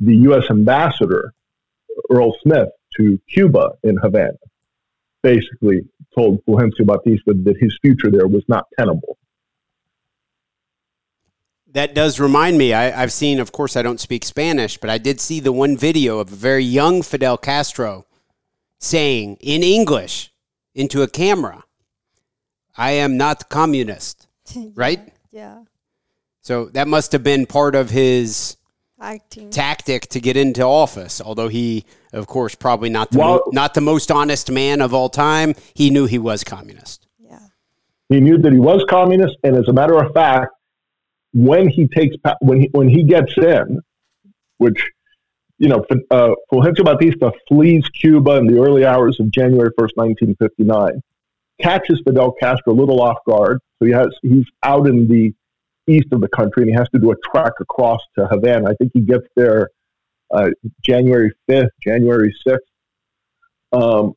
the 0.00 0.16
U.S. 0.16 0.44
ambassador, 0.50 1.32
Earl 2.10 2.36
Smith, 2.42 2.68
to 2.96 3.18
Cuba 3.32 3.72
in 3.82 3.96
Havana, 3.96 4.36
basically 5.22 5.82
told 6.14 6.44
Fulgencio 6.44 6.84
Batista 6.84 7.32
that 7.44 7.56
his 7.58 7.78
future 7.82 8.10
there 8.10 8.26
was 8.26 8.42
not 8.48 8.66
tenable. 8.78 9.16
That 11.72 11.94
does 11.94 12.18
remind 12.18 12.58
me. 12.58 12.74
I, 12.74 12.90
have 12.90 13.12
seen, 13.12 13.38
of 13.38 13.52
course, 13.52 13.76
I 13.76 13.82
don't 13.82 14.00
speak 14.00 14.24
Spanish, 14.24 14.76
but 14.76 14.90
I 14.90 14.98
did 14.98 15.20
see 15.20 15.38
the 15.38 15.52
one 15.52 15.76
video 15.76 16.18
of 16.18 16.32
a 16.32 16.36
very 16.36 16.64
young 16.64 17.02
Fidel 17.02 17.38
Castro 17.38 18.06
saying 18.80 19.36
in 19.40 19.62
English 19.62 20.32
into 20.74 21.02
a 21.02 21.08
camera, 21.08 21.64
I 22.76 22.92
am 22.92 23.16
not 23.16 23.48
communist. 23.48 24.26
yeah, 24.54 24.70
right? 24.74 25.12
Yeah. 25.30 25.62
So 26.40 26.66
that 26.66 26.88
must 26.88 27.12
have 27.12 27.22
been 27.22 27.46
part 27.46 27.74
of 27.74 27.90
his 27.90 28.56
Acting. 29.00 29.50
tactic 29.50 30.08
to 30.08 30.20
get 30.20 30.36
into 30.36 30.62
office. 30.62 31.20
Although 31.20 31.48
he, 31.48 31.84
of 32.12 32.26
course, 32.26 32.54
probably 32.54 32.88
not 32.88 33.10
the 33.10 33.18
well, 33.18 33.34
mo- 33.34 33.50
not 33.52 33.74
the 33.74 33.80
most 33.80 34.10
honest 34.10 34.50
man 34.50 34.80
of 34.80 34.94
all 34.94 35.08
time, 35.10 35.54
he 35.74 35.90
knew 35.90 36.06
he 36.06 36.18
was 36.18 36.42
communist. 36.42 37.06
Yeah. 37.18 37.38
He 38.08 38.20
knew 38.20 38.38
that 38.38 38.52
he 38.52 38.58
was 38.58 38.84
communist, 38.88 39.36
and 39.44 39.56
as 39.56 39.68
a 39.68 39.72
matter 39.72 39.96
of 40.02 40.12
fact, 40.14 40.52
when 41.32 41.68
he 41.68 41.86
takes 41.86 42.16
when 42.40 42.62
he 42.62 42.68
when 42.72 42.88
he 42.88 43.04
gets 43.04 43.32
in, 43.36 43.80
which 44.56 44.82
you 45.60 45.68
know, 45.68 45.84
uh, 46.10 46.30
Fulgencio 46.50 46.84
Batista 46.84 47.30
flees 47.46 47.86
Cuba 47.90 48.36
in 48.36 48.46
the 48.46 48.58
early 48.58 48.86
hours 48.86 49.20
of 49.20 49.30
January 49.30 49.68
1st, 49.78 49.94
1959, 49.94 51.02
catches 51.60 52.00
Fidel 52.06 52.32
Castro 52.32 52.72
a 52.72 52.74
little 52.74 53.02
off 53.02 53.18
guard. 53.28 53.60
So 53.78 53.84
he 53.84 53.92
has 53.92 54.08
he's 54.22 54.46
out 54.62 54.88
in 54.88 55.06
the 55.06 55.34
east 55.86 56.06
of 56.12 56.22
the 56.22 56.28
country 56.28 56.62
and 56.62 56.70
he 56.70 56.76
has 56.76 56.88
to 56.94 56.98
do 56.98 57.12
a 57.12 57.14
trek 57.30 57.52
across 57.60 58.00
to 58.16 58.26
Havana. 58.26 58.70
I 58.70 58.74
think 58.74 58.92
he 58.94 59.00
gets 59.02 59.26
there 59.36 59.68
uh, 60.30 60.48
January 60.82 61.30
5th, 61.48 61.68
January 61.84 62.34
6th. 62.46 62.58
Um, 63.72 64.14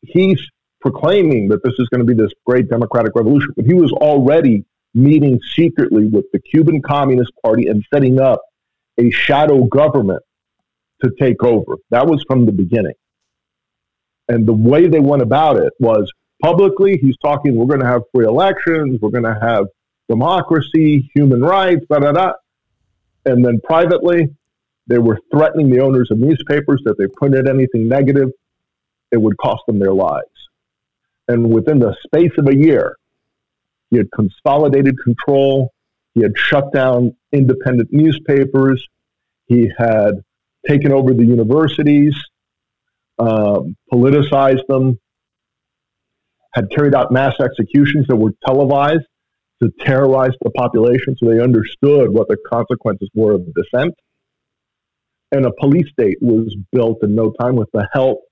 he's 0.00 0.40
proclaiming 0.80 1.48
that 1.48 1.62
this 1.62 1.74
is 1.78 1.86
going 1.90 2.00
to 2.00 2.06
be 2.06 2.14
this 2.14 2.32
great 2.46 2.70
democratic 2.70 3.14
revolution, 3.14 3.50
but 3.56 3.66
he 3.66 3.74
was 3.74 3.92
already 3.92 4.64
meeting 4.94 5.38
secretly 5.54 6.06
with 6.06 6.24
the 6.32 6.38
Cuban 6.38 6.80
Communist 6.80 7.32
Party 7.44 7.66
and 7.66 7.84
setting 7.92 8.18
up 8.18 8.40
a 9.00 9.10
shadow 9.10 9.64
government 9.64 10.22
to 11.02 11.10
take 11.18 11.42
over. 11.42 11.76
That 11.90 12.06
was 12.06 12.22
from 12.28 12.46
the 12.46 12.52
beginning. 12.52 12.94
And 14.28 14.46
the 14.46 14.52
way 14.52 14.86
they 14.86 15.00
went 15.00 15.22
about 15.22 15.56
it 15.56 15.72
was 15.80 16.10
publicly, 16.42 16.98
he's 16.98 17.16
talking, 17.18 17.56
we're 17.56 17.66
going 17.66 17.80
to 17.80 17.86
have 17.86 18.02
free 18.14 18.26
elections, 18.26 18.98
we're 19.00 19.10
going 19.10 19.24
to 19.24 19.38
have 19.40 19.66
democracy, 20.08 21.10
human 21.14 21.40
rights, 21.40 21.84
da 21.90 21.98
da 21.98 22.12
da. 22.12 22.32
And 23.24 23.44
then 23.44 23.60
privately, 23.64 24.34
they 24.86 24.98
were 24.98 25.18
threatening 25.32 25.70
the 25.70 25.80
owners 25.80 26.10
of 26.10 26.18
newspapers 26.18 26.82
that 26.84 26.96
they 26.98 27.06
printed 27.16 27.48
anything 27.48 27.88
negative, 27.88 28.30
it 29.10 29.18
would 29.18 29.36
cost 29.38 29.62
them 29.66 29.78
their 29.78 29.92
lives. 29.94 30.26
And 31.28 31.52
within 31.52 31.78
the 31.78 31.96
space 32.04 32.32
of 32.38 32.48
a 32.48 32.56
year, 32.56 32.96
he 33.90 33.98
had 33.98 34.10
consolidated 34.12 34.96
control 35.02 35.72
he 36.14 36.22
had 36.22 36.36
shut 36.36 36.72
down 36.72 37.16
independent 37.32 37.92
newspapers. 37.92 38.86
He 39.46 39.70
had 39.76 40.22
taken 40.66 40.92
over 40.92 41.14
the 41.14 41.24
universities, 41.24 42.14
um, 43.18 43.76
politicized 43.92 44.66
them, 44.68 44.98
had 46.52 46.70
carried 46.70 46.94
out 46.94 47.12
mass 47.12 47.34
executions 47.40 48.06
that 48.08 48.16
were 48.16 48.32
televised 48.44 49.06
to 49.62 49.70
terrorize 49.80 50.32
the 50.42 50.50
population 50.50 51.14
so 51.16 51.28
they 51.28 51.40
understood 51.40 52.12
what 52.12 52.28
the 52.28 52.36
consequences 52.48 53.08
were 53.14 53.34
of 53.34 53.46
dissent. 53.54 53.94
And 55.32 55.46
a 55.46 55.52
police 55.60 55.88
state 55.90 56.18
was 56.20 56.56
built 56.72 56.98
in 57.02 57.14
no 57.14 57.32
time 57.40 57.54
with 57.54 57.68
the 57.72 57.88
help 57.92 58.22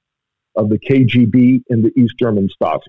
of 0.56 0.68
the 0.68 0.78
KGB 0.78 1.62
and 1.68 1.84
the 1.84 1.92
East 1.96 2.14
German 2.18 2.48
Stasi. 2.60 2.88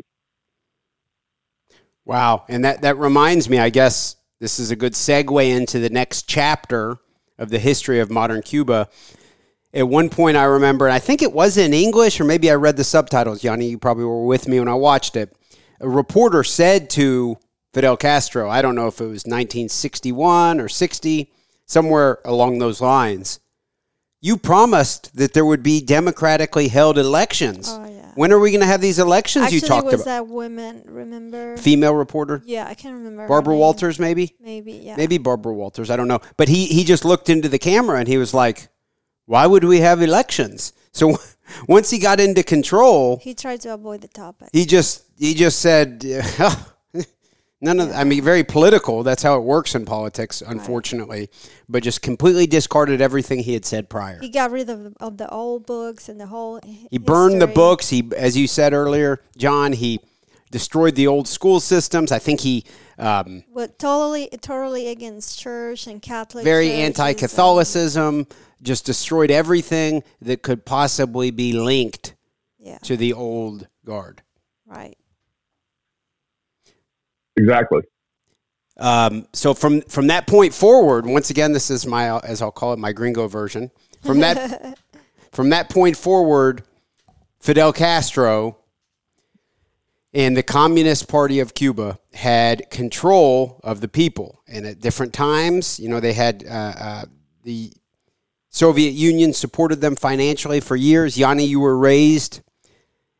Wow. 2.06 2.46
And 2.50 2.66
that, 2.66 2.82
that 2.82 2.98
reminds 2.98 3.50
me, 3.50 3.60
I 3.60 3.70
guess, 3.70 4.16
this 4.40 4.60
is 4.60 4.72
a 4.72 4.76
good 4.76 4.94
segue 4.94 5.56
into 5.56 5.80
the 5.80 5.90
next 5.90 6.28
chapter 6.28 6.98
of 7.38 7.50
the 7.50 7.60
history 7.60 8.00
of 8.00 8.10
modern 8.10 8.42
Cuba. 8.42 8.90
At 9.74 9.88
one 9.88 10.10
point, 10.10 10.38
I 10.38 10.46
remember, 10.46 10.88
and 10.88 10.94
I 10.94 11.00
think 11.00 11.22
it 11.22 11.34
was 11.34 11.58
in 11.58 11.74
English, 11.74 12.20
or 12.20 12.24
maybe 12.24 12.50
I 12.50 12.56
read 12.56 12.78
the 12.78 12.84
subtitles. 12.84 13.42
Yane, 13.44 13.70
you 13.70 13.78
probably 13.78 14.06
were 14.06 14.26
with 14.26 14.48
me 14.48 14.60
when 14.60 14.68
I 14.68 14.74
watched 14.74 15.16
it. 15.16 15.36
A 15.80 15.88
reporter 15.88 16.44
said 16.44 16.90
to 16.92 17.38
Fidel 17.74 17.98
Castro, 17.98 18.50
I 18.50 18.62
don't 18.62 18.76
know 18.76 18.88
if 18.88 19.00
it 19.00 19.06
was 19.06 19.26
1961 19.26 20.60
or 20.60 20.68
60, 20.68 21.32
somewhere 21.66 22.20
along 22.26 22.58
those 22.58 22.82
lines, 22.82 23.40
you 24.22 24.38
promised 24.38 25.16
that 25.16 25.34
there 25.34 25.46
would 25.46 25.64
be 25.64 25.80
democratically 25.82 26.68
held 26.68 26.98
elections. 26.98 27.70
Oh, 27.72 27.88
yeah. 27.88 27.99
When 28.20 28.34
are 28.34 28.40
we 28.40 28.52
going 28.52 28.60
to 28.60 28.68
have 28.68 28.82
these 28.82 29.00
elections 29.00 29.46
Actually, 29.46 29.56
you 29.56 29.62
talked 29.62 29.72
about? 29.72 29.94
Actually, 29.94 29.96
was 29.96 30.06
that 30.06 30.28
woman, 30.28 30.84
remember? 30.86 31.56
Female 31.56 31.96
reporter? 31.96 32.44
Yeah, 32.46 32.68
I 32.68 32.74
can't 32.74 32.96
remember. 32.96 33.26
Barbara 33.30 33.56
Walters, 33.56 33.98
maybe? 33.98 34.36
Maybe, 34.42 34.74
yeah. 34.74 34.98
Maybe 34.98 35.18
Barbara 35.18 35.54
Walters. 35.54 35.90
I 35.90 35.96
don't 35.96 36.10
know. 36.10 36.20
But 36.36 36.50
he, 36.50 36.66
he 36.66 36.84
just 36.84 37.06
looked 37.06 37.30
into 37.30 37.48
the 37.48 37.58
camera 37.58 37.98
and 37.98 38.10
he 38.10 38.18
was 38.18 38.34
like, 38.34 38.68
why 39.24 39.48
would 39.48 39.64
we 39.64 39.80
have 39.80 40.02
elections? 40.02 40.74
So 40.92 41.18
once 41.70 41.92
he 41.92 41.98
got 41.98 42.20
into 42.20 42.44
control, 42.44 43.22
he 43.24 43.34
tried 43.34 43.62
to 43.62 43.74
avoid 43.74 44.02
the 44.02 44.10
topic. 44.10 44.50
He 44.52 44.66
just 44.66 45.06
he 45.18 45.34
just 45.34 45.62
said, 45.62 46.04
oh, 46.40 46.74
None 47.62 47.82
of, 47.82 47.92
I 47.92 48.06
mean, 48.06 48.24
very 48.24 48.46
political. 48.46 49.04
That's 49.04 49.22
how 49.22 49.36
it 49.36 49.44
works 49.44 49.76
in 49.76 49.86
politics, 49.86 50.42
unfortunately. 50.42 51.20
Right. 51.20 51.52
But 51.68 51.84
just 51.84 52.02
completely 52.02 52.48
discarded 52.48 53.02
everything 53.02 53.40
he 53.40 53.54
had 53.54 53.66
said 53.66 53.90
prior. 53.90 54.18
He 54.22 54.30
got 54.30 54.52
rid 54.52 54.70
of, 54.70 54.96
of 55.02 55.18
the 55.18 55.30
old 55.30 55.66
books 55.66 56.08
and 56.08 56.20
the 56.20 56.28
whole. 56.28 56.62
He 56.64 56.72
history. 56.72 56.98
burned 57.00 57.42
the 57.42 57.48
books. 57.48 57.90
He, 57.90 58.10
as 58.16 58.38
you 58.38 58.48
said 58.48 58.74
earlier, 58.74 59.22
John. 59.38 59.74
He 59.74 60.00
destroyed 60.52 60.96
the 60.96 61.08
old 61.08 61.28
school 61.28 61.60
systems. 61.60 62.12
I 62.14 62.20
think 62.20 62.40
he. 62.40 62.64
Um, 62.98 63.44
but 63.54 63.78
totally, 63.78 64.30
totally 64.42 64.88
against 64.88 65.38
church 65.40 65.88
and 65.88 66.02
Catholic. 66.02 66.46
Very 66.46 66.72
anti-Catholicism. 66.72 68.26
Just 68.62 68.86
destroyed 68.86 69.32
everything 69.32 70.04
that 70.22 70.42
could 70.44 70.66
possibly 70.66 71.32
be 71.32 71.54
linked 71.54 72.16
yeah. 72.58 72.78
to 72.80 72.98
the 72.98 73.14
old 73.14 73.68
guard. 73.86 74.22
Right. 74.66 74.98
Exactly. 77.40 77.82
Um, 78.78 79.28
so 79.34 79.54
from 79.54 79.82
from 79.82 80.08
that 80.08 80.28
point 80.28 80.54
forward, 80.54 81.06
once 81.06 81.30
again, 81.30 81.52
this 81.52 81.70
is 81.70 81.86
my 81.86 82.20
as 82.20 82.42
I'll 82.42 82.52
call 82.52 82.74
it 82.74 82.80
my 82.80 82.92
gringo 82.92 83.28
version. 83.28 83.72
From 84.04 84.20
that 84.20 84.78
from 85.32 85.50
that 85.50 85.70
point 85.70 85.98
forward, 85.98 86.64
Fidel 87.40 87.74
Castro 87.74 88.58
and 90.14 90.36
the 90.36 90.44
Communist 90.44 91.08
Party 91.08 91.40
of 91.40 91.54
Cuba 91.54 92.00
had 92.14 92.70
control 92.70 93.60
of 93.64 93.82
the 93.82 93.88
people. 93.88 94.42
And 94.48 94.66
at 94.66 94.80
different 94.80 95.14
times, 95.14 95.80
you 95.80 95.88
know, 95.88 96.00
they 96.00 96.14
had 96.14 96.44
uh, 96.50 96.74
uh, 96.78 97.06
the 97.44 97.72
Soviet 98.50 98.92
Union 98.92 99.34
supported 99.34 99.82
them 99.82 99.96
financially 99.96 100.60
for 100.60 100.76
years. 100.76 101.16
Yane, 101.16 101.48
you 101.48 101.60
were 101.60 101.78
raised 101.78 102.42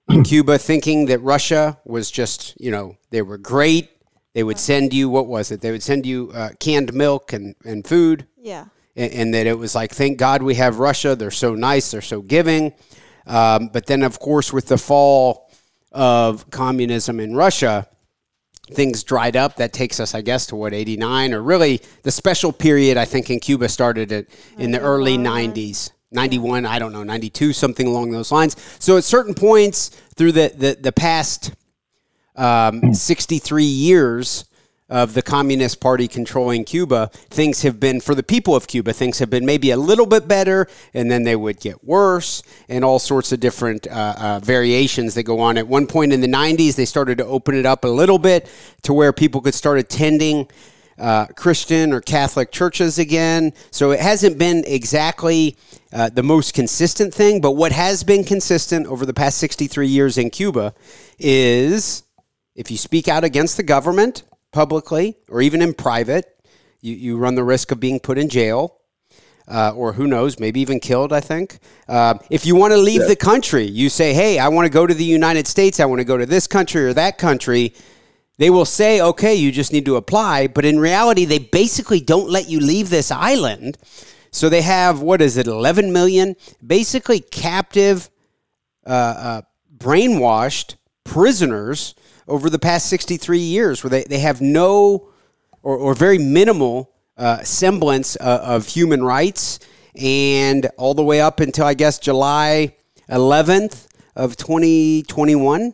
in 0.10 0.24
Cuba 0.26 0.58
thinking 0.58 1.06
that 1.06 1.20
Russia 1.20 1.78
was 1.86 2.10
just, 2.10 2.60
you 2.60 2.72
know, 2.72 2.98
they 3.12 3.22
were 3.22 3.38
great. 3.38 3.90
They 4.34 4.44
would 4.44 4.60
send 4.60 4.94
you, 4.94 5.10
what 5.10 5.28
was 5.28 5.52
it? 5.52 5.62
They 5.62 5.72
would 5.72 5.84
send 5.84 6.06
you 6.06 6.32
uh, 6.34 6.50
canned 6.60 6.94
milk 6.94 7.34
and, 7.34 7.56
and 7.66 7.86
food. 7.86 8.28
Yeah. 8.38 8.66
And, 8.96 9.12
and, 9.14 9.34
that 9.34 9.48
it 9.48 9.58
was 9.58 9.76
like, 9.76 9.92
thank 9.92 10.18
God 10.18 10.44
we 10.44 10.56
have 10.56 10.80
Russia. 10.80 11.16
They're 11.16 11.32
so 11.32 11.56
nice. 11.56 11.92
They're 11.92 12.02
so 12.02 12.22
giving. 12.22 12.74
Um, 13.26 13.70
but 13.72 13.86
then, 13.86 14.04
of 14.04 14.20
course, 14.20 14.54
with 14.54 14.68
the 14.68 14.78
fall 14.78 15.52
of 15.92 16.50
communism 16.52 17.20
in 17.20 17.36
Russia, 17.36 17.88
things 18.72 19.04
dried 19.04 19.36
up. 19.36 19.56
That 19.58 19.74
takes 19.74 20.00
us, 20.00 20.14
I 20.14 20.22
guess, 20.22 20.46
to 20.48 20.56
what, 20.56 20.74
89, 20.74 21.34
or 21.34 21.42
really 21.42 21.82
the 22.04 22.12
special 22.12 22.52
period, 22.52 22.98
I 22.98 23.06
think, 23.06 23.30
in 23.30 23.40
Cuba 23.40 23.70
started 23.70 24.12
it 24.12 24.30
in 24.58 24.72
the 24.72 24.80
early 24.80 25.18
90s. 25.18 25.92
91, 26.12 26.66
I 26.66 26.80
don't 26.80 26.92
know, 26.92 27.04
92, 27.04 27.54
something 27.54 27.86
along 27.86 28.12
those 28.12 28.32
lines. 28.32 28.56
So 28.80 28.98
at 28.98 29.04
certain 29.04 29.36
points 29.36 29.90
through 30.16 30.32
the, 30.32 30.52
the, 30.56 30.78
the 30.80 30.92
past 30.92 31.54
um, 32.36 32.94
63 32.94 33.64
years, 33.64 34.46
of 34.90 35.14
the 35.14 35.22
Communist 35.22 35.80
Party 35.80 36.08
controlling 36.08 36.66
Cuba, 36.66 37.12
things 37.30 37.62
have 37.62 37.80
been, 37.80 38.02
for 38.02 38.16
the 38.16 38.24
people 38.24 38.56
of 38.56 38.68
Cuba, 38.68 38.92
things 38.92 39.20
have 39.20 39.30
been 39.30 39.46
maybe 39.46 39.72
a 39.72 39.78
little 39.78 40.06
bit 40.06 40.28
better, 40.28 40.68
and 40.94 41.12
then 41.12 41.24
they 41.24 41.36
would 41.36 41.60
get 41.60 41.84
worse, 41.84 42.42
and 42.68 42.84
all 42.84 42.98
sorts 42.98 43.32
of 43.32 43.40
different 43.40 43.86
uh, 43.88 44.16
uh, 44.18 44.40
variations 44.40 45.14
that 45.14 45.24
go 45.24 45.40
on. 45.40 45.58
At 45.58 45.68
one 45.68 45.86
point 45.86 46.12
in 46.12 46.22
the 46.22 46.28
90s, 46.28 46.76
they 46.76 46.86
started 46.86 47.20
to 47.20 47.26
open 47.26 47.56
it 47.56 47.66
up 47.66 47.84
a 47.84 47.88
little 47.88 48.18
bit 48.18 48.52
to 48.82 48.94
where 48.94 49.14
people 49.14 49.42
could 49.42 49.54
start 49.54 49.80
attending. 49.80 50.48
Uh, 50.98 51.28
Christian 51.28 51.94
or 51.94 52.02
Catholic 52.02 52.52
churches 52.52 53.00
again. 53.00 53.54
So 53.72 53.92
it 53.92 54.02
hasn't 54.02 54.38
been 54.38 54.66
exactly 54.68 55.56
uh, 55.94 56.10
the 56.10 56.24
most 56.24 56.54
consistent 56.54 57.14
thing, 57.14 57.40
but 57.40 57.54
what 57.54 57.72
has 57.72 58.04
been 58.04 58.26
consistent 58.26 58.86
over 58.86 59.06
the 59.06 59.14
past 59.14 59.38
63 59.38 59.88
years 59.88 60.18
in 60.18 60.30
Cuba 60.30 60.74
is 61.18 62.04
if 62.60 62.70
you 62.70 62.76
speak 62.76 63.08
out 63.08 63.24
against 63.24 63.56
the 63.56 63.64
government, 63.64 64.24
publicly 64.52 65.16
or 65.30 65.42
even 65.42 65.62
in 65.62 65.74
private, 65.74 66.26
you, 66.82 66.94
you 66.94 67.18
run 67.18 67.36
the 67.36 67.44
risk 67.44 67.72
of 67.72 67.80
being 67.80 68.02
put 68.02 68.18
in 68.18 68.28
jail. 68.28 68.76
Uh, 69.48 69.72
or 69.76 69.94
who 69.94 70.06
knows, 70.06 70.40
maybe 70.40 70.60
even 70.60 70.80
killed, 70.80 71.12
I 71.12 71.22
think. 71.22 71.58
Uh, 71.88 72.16
if 72.30 72.46
you 72.46 72.56
want 72.56 72.72
to 72.72 72.78
leave 72.78 73.02
yeah. 73.02 73.08
the 73.08 73.16
country, 73.16 73.64
you 73.64 73.90
say, 73.90 74.14
hey, 74.14 74.38
I 74.38 74.50
want 74.50 74.68
to 74.68 74.70
go 74.70 74.86
to 74.86 74.94
the 74.94 75.04
United 75.04 75.48
States, 75.48 75.80
I 75.80 75.86
want 75.86 76.02
to 76.02 76.06
go 76.06 76.18
to 76.18 76.26
this 76.28 76.46
country 76.46 76.86
or 76.86 76.94
that 76.94 77.18
country. 77.18 77.74
They 78.38 78.52
will 78.52 78.66
say, 78.66 79.02
okay, 79.02 79.34
you 79.34 79.52
just 79.52 79.74
need 79.74 79.86
to 79.86 79.96
apply. 79.96 80.48
But 80.48 80.66
in 80.66 80.80
reality, 80.80 81.26
they 81.26 81.40
basically 81.40 82.00
don't 82.00 82.30
let 82.30 82.48
you 82.48 82.60
leave 82.60 82.92
this 82.92 83.10
island. 83.10 83.80
So 84.30 84.50
they 84.50 84.62
have, 84.62 85.02
what 85.02 85.20
is 85.20 85.36
it, 85.38 85.48
11 85.48 85.92
million 85.92 86.36
basically 86.66 87.22
captive, 87.22 88.10
uh, 88.86 88.90
uh 88.90 89.42
brainwashed 89.76 90.76
prisoners 91.06 91.96
over 92.30 92.50
the 92.50 92.60
past 92.60 92.88
63 92.90 93.40
years 93.40 93.84
where 93.84 93.90
they, 93.90 94.04
they 94.04 94.20
have 94.20 94.40
no 94.42 95.10
or, 95.62 95.78
or 95.78 95.94
very 95.94 96.18
minimal 96.18 96.92
uh, 97.18 97.44
semblance 97.44 98.16
uh, 98.20 98.42
of 98.44 98.68
human 98.68 99.04
rights. 99.04 99.60
And 99.96 100.70
all 100.78 100.94
the 100.94 101.04
way 101.04 101.20
up 101.20 101.40
until, 101.40 101.66
I 101.66 101.74
guess, 101.74 102.00
July 102.00 102.76
11th 103.10 103.88
of 104.16 104.38
2021, 104.38 105.74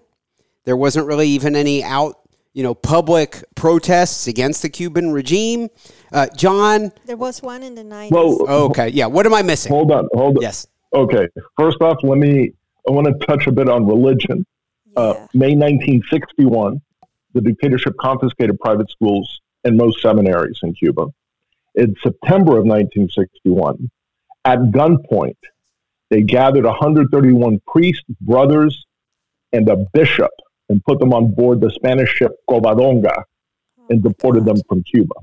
there 0.64 0.78
wasn't 0.78 1.06
really 1.06 1.28
even 1.30 1.56
any 1.56 1.84
out, 1.84 2.20
you 2.54 2.64
know, 2.64 2.74
public 2.74 3.44
protests 3.56 4.28
against 4.28 4.62
the 4.62 4.70
Cuban 4.70 5.12
regime. 5.12 5.70
Uh, 6.12 6.28
John? 6.36 6.92
There 7.06 7.18
was 7.18 7.42
one 7.44 7.62
in 7.62 7.76
the 7.76 7.84
90s. 7.84 8.12
Well, 8.12 8.38
oh, 8.48 8.66
okay. 8.70 8.88
Yeah. 8.88 9.06
What 9.08 9.26
am 9.26 9.34
I 9.34 9.42
missing? 9.42 9.72
Hold 9.72 9.92
on. 9.92 10.08
Hold 10.14 10.38
on. 10.38 10.42
Yes. 10.42 10.66
Okay. 10.94 11.28
First 11.60 11.82
off, 11.82 11.98
let 12.04 12.18
me, 12.18 12.54
I 12.88 12.92
want 12.92 13.08
to 13.08 13.26
touch 13.26 13.46
a 13.48 13.52
bit 13.52 13.70
on 13.70 13.86
religion. 13.86 14.46
Uh, 14.96 15.28
May 15.34 15.56
1961, 15.56 16.82
the 17.34 17.42
dictatorship 17.42 17.96
confiscated 18.00 18.60
private 18.60 18.90
schools 18.90 19.42
and 19.64 19.78
most 19.78 20.02
seminaries 20.02 20.60
in 20.64 20.74
Cuba. 20.74 21.08
In 21.76 21.96
September 22.02 22.58
of 22.58 22.66
1961, 22.66 23.90
at 24.46 24.60
gunpoint, 24.60 25.38
they 26.10 26.22
gathered 26.22 26.66
131 26.66 27.60
priests, 27.68 28.06
brothers, 28.22 28.86
and 29.52 29.68
a 29.68 29.78
bishop 29.94 30.32
and 30.70 30.84
put 30.86 31.00
them 31.00 31.14
on 31.14 31.34
board 31.34 31.62
the 31.62 31.72
Spanish 31.72 32.10
ship 32.10 32.32
Covadonga 32.50 33.24
and 33.90 34.02
deported 34.02 34.46
them 34.46 34.58
from 34.68 34.84
Cuba. 34.84 35.16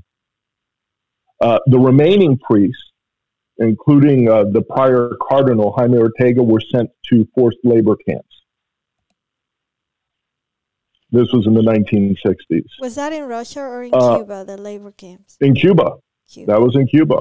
Uh, 1.40 1.58
the 1.66 1.78
remaining 1.78 2.38
priests, 2.38 2.92
including 3.58 4.28
uh, 4.28 4.44
the 4.44 4.62
prior 4.62 5.10
cardinal 5.28 5.72
Jaime 5.72 5.98
Ortega, 5.98 6.42
were 6.42 6.60
sent 6.60 6.90
to 7.08 7.26
forced 7.34 7.58
labor 7.64 7.96
camps. 8.08 8.31
This 11.12 11.30
was 11.30 11.46
in 11.46 11.52
the 11.52 11.60
1960s. 11.60 12.64
Was 12.80 12.94
that 12.94 13.12
in 13.12 13.24
Russia 13.28 13.60
or 13.60 13.82
in 13.82 13.90
uh, 13.92 14.16
Cuba, 14.16 14.44
the 14.46 14.56
labor 14.56 14.92
camps? 14.92 15.36
In 15.40 15.54
Cuba. 15.54 15.96
Cuba. 16.28 16.50
That 16.50 16.60
was 16.60 16.74
in 16.74 16.86
Cuba. 16.86 17.20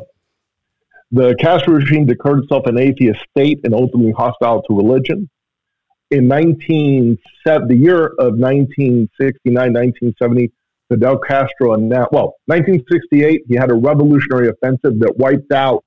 The 1.12 1.36
Castro 1.40 1.74
regime 1.74 2.06
declared 2.06 2.44
itself 2.44 2.68
an 2.68 2.78
atheist 2.78 3.20
state 3.30 3.60
and 3.66 3.74
ultimately 3.74 4.14
hostile 4.14 4.62
to 4.64 4.76
religion. 4.76 5.30
In 6.10 6.28
19, 6.30 7.18
the 7.46 7.78
year 7.78 8.08
of 8.18 8.40
1969, 8.40 9.54
1970, 9.54 10.52
Fidel 10.88 11.18
Castro 11.20 11.74
and 11.74 11.92
announced, 11.92 12.14
well, 12.14 12.36
1968, 12.46 13.44
he 13.48 13.56
had 13.56 13.72
a 13.72 13.74
revolutionary 13.74 14.48
offensive 14.48 15.00
that 15.00 15.18
wiped 15.18 15.52
out 15.52 15.84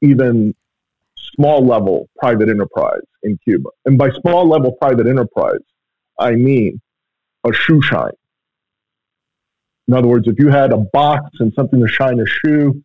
even 0.00 0.54
small 1.36 1.64
level 1.64 2.08
private 2.18 2.48
enterprise 2.48 3.02
in 3.22 3.38
Cuba. 3.44 3.68
And 3.84 3.96
by 3.96 4.10
small 4.22 4.48
level 4.48 4.72
private 4.72 5.06
enterprise, 5.06 5.60
I 6.18 6.32
mean 6.32 6.80
a 7.46 7.52
shoe 7.52 7.80
shine. 7.82 8.12
In 9.86 9.94
other 9.94 10.08
words, 10.08 10.28
if 10.28 10.38
you 10.38 10.48
had 10.48 10.72
a 10.72 10.76
box 10.76 11.24
and 11.40 11.52
something 11.54 11.80
to 11.80 11.88
shine 11.88 12.20
a 12.20 12.26
shoe, 12.26 12.82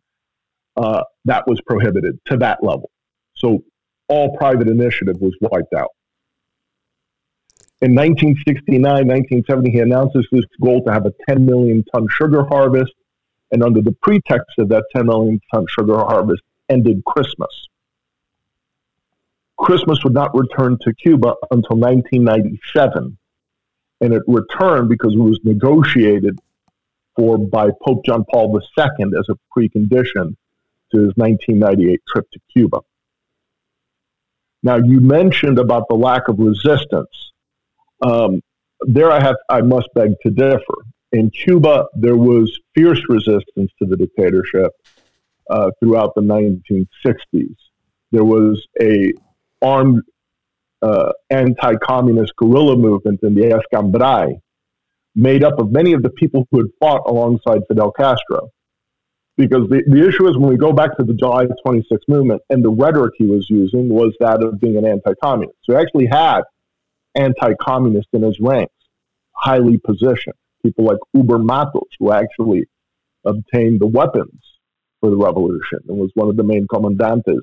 uh, 0.76 1.02
that 1.26 1.46
was 1.46 1.60
prohibited 1.66 2.18
to 2.26 2.36
that 2.38 2.62
level. 2.62 2.90
So 3.36 3.62
all 4.08 4.36
private 4.36 4.68
initiative 4.68 5.16
was 5.20 5.36
wiped 5.40 5.74
out. 5.74 5.90
In 7.80 7.94
1969, 7.94 8.80
1970, 8.80 9.70
he 9.70 9.80
announces 9.80 10.26
this 10.32 10.44
goal 10.62 10.82
to 10.84 10.92
have 10.92 11.04
a 11.06 11.12
10 11.28 11.44
million 11.44 11.84
ton 11.94 12.06
sugar 12.10 12.44
harvest. 12.44 12.92
And 13.52 13.62
under 13.62 13.82
the 13.82 13.94
pretext 14.02 14.58
of 14.58 14.68
that 14.70 14.84
10 14.96 15.06
million 15.06 15.40
ton 15.52 15.66
sugar 15.68 15.98
harvest, 15.98 16.42
ended 16.70 17.02
Christmas. 17.06 17.50
Christmas 19.58 20.02
would 20.02 20.14
not 20.14 20.34
return 20.34 20.78
to 20.80 20.94
Cuba 20.94 21.34
until 21.50 21.76
1997 21.76 23.16
and 24.00 24.12
it 24.12 24.22
returned 24.26 24.88
because 24.88 25.14
it 25.14 25.18
was 25.18 25.38
negotiated 25.44 26.38
for 27.16 27.38
by 27.38 27.70
Pope 27.84 28.04
John 28.04 28.24
Paul 28.30 28.58
II 28.58 29.04
as 29.18 29.28
a 29.28 29.38
precondition 29.56 30.36
to 30.92 31.00
his 31.00 31.12
1998 31.16 32.00
trip 32.08 32.30
to 32.32 32.40
Cuba. 32.52 32.80
Now, 34.62 34.76
you 34.76 35.00
mentioned 35.00 35.58
about 35.58 35.88
the 35.88 35.94
lack 35.94 36.28
of 36.28 36.38
resistance. 36.38 37.32
Um, 38.00 38.42
there, 38.80 39.10
I 39.10 39.20
have 39.20 39.36
I 39.48 39.60
must 39.60 39.88
beg 39.94 40.14
to 40.22 40.30
differ. 40.30 40.78
In 41.12 41.30
Cuba, 41.30 41.86
there 41.94 42.16
was 42.16 42.58
fierce 42.74 43.00
resistance 43.08 43.70
to 43.78 43.86
the 43.86 43.96
dictatorship 43.96 44.72
uh, 45.48 45.70
throughout 45.78 46.14
the 46.14 46.22
1960s. 46.22 47.54
There 48.10 48.24
was 48.24 48.66
a 48.80 49.12
armed 49.62 50.02
uh, 50.84 51.12
anti-communist 51.30 52.36
guerrilla 52.36 52.76
movement 52.76 53.20
in 53.22 53.34
the 53.34 53.58
Escambray, 53.58 54.38
made 55.14 55.42
up 55.42 55.58
of 55.58 55.72
many 55.72 55.94
of 55.94 56.02
the 56.02 56.10
people 56.10 56.46
who 56.50 56.58
had 56.58 56.66
fought 56.78 57.02
alongside 57.06 57.60
Fidel 57.68 57.90
Castro. 57.90 58.50
Because 59.36 59.68
the, 59.68 59.82
the 59.86 60.06
issue 60.06 60.28
is 60.28 60.36
when 60.36 60.50
we 60.50 60.56
go 60.56 60.72
back 60.72 60.96
to 60.98 61.04
the 61.04 61.14
July 61.14 61.46
26 61.64 62.04
movement, 62.06 62.42
and 62.50 62.62
the 62.62 62.70
rhetoric 62.70 63.14
he 63.16 63.24
was 63.24 63.48
using 63.48 63.88
was 63.88 64.14
that 64.20 64.44
of 64.44 64.60
being 64.60 64.76
an 64.76 64.84
anti-communist. 64.84 65.56
So 65.64 65.74
he 65.74 65.82
actually 65.82 66.06
had 66.06 66.42
anti-communist 67.14 68.08
in 68.12 68.22
his 68.22 68.38
ranks, 68.38 68.74
highly 69.32 69.78
positioned. 69.78 70.36
People 70.62 70.84
like 70.84 70.98
Huber 71.14 71.38
Matos, 71.38 71.88
who 71.98 72.12
actually 72.12 72.66
obtained 73.24 73.80
the 73.80 73.86
weapons 73.86 74.40
for 75.00 75.08
the 75.10 75.16
revolution 75.16 75.78
and 75.88 75.98
was 75.98 76.10
one 76.14 76.28
of 76.28 76.36
the 76.36 76.44
main 76.44 76.66
comandantes 76.66 77.40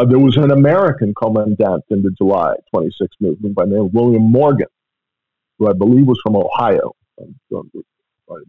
uh, 0.00 0.04
there 0.06 0.18
was 0.18 0.36
an 0.36 0.50
American 0.50 1.12
commandant 1.14 1.84
in 1.90 2.02
the 2.02 2.10
July 2.16 2.54
26 2.70 3.16
movement 3.20 3.54
by 3.54 3.64
name 3.64 3.84
of 3.86 3.92
William 3.92 4.22
Morgan, 4.22 4.68
who 5.58 5.68
I 5.68 5.74
believe 5.74 6.06
was 6.06 6.18
from 6.22 6.36
Ohio. 6.36 6.94
i'm 7.20 7.70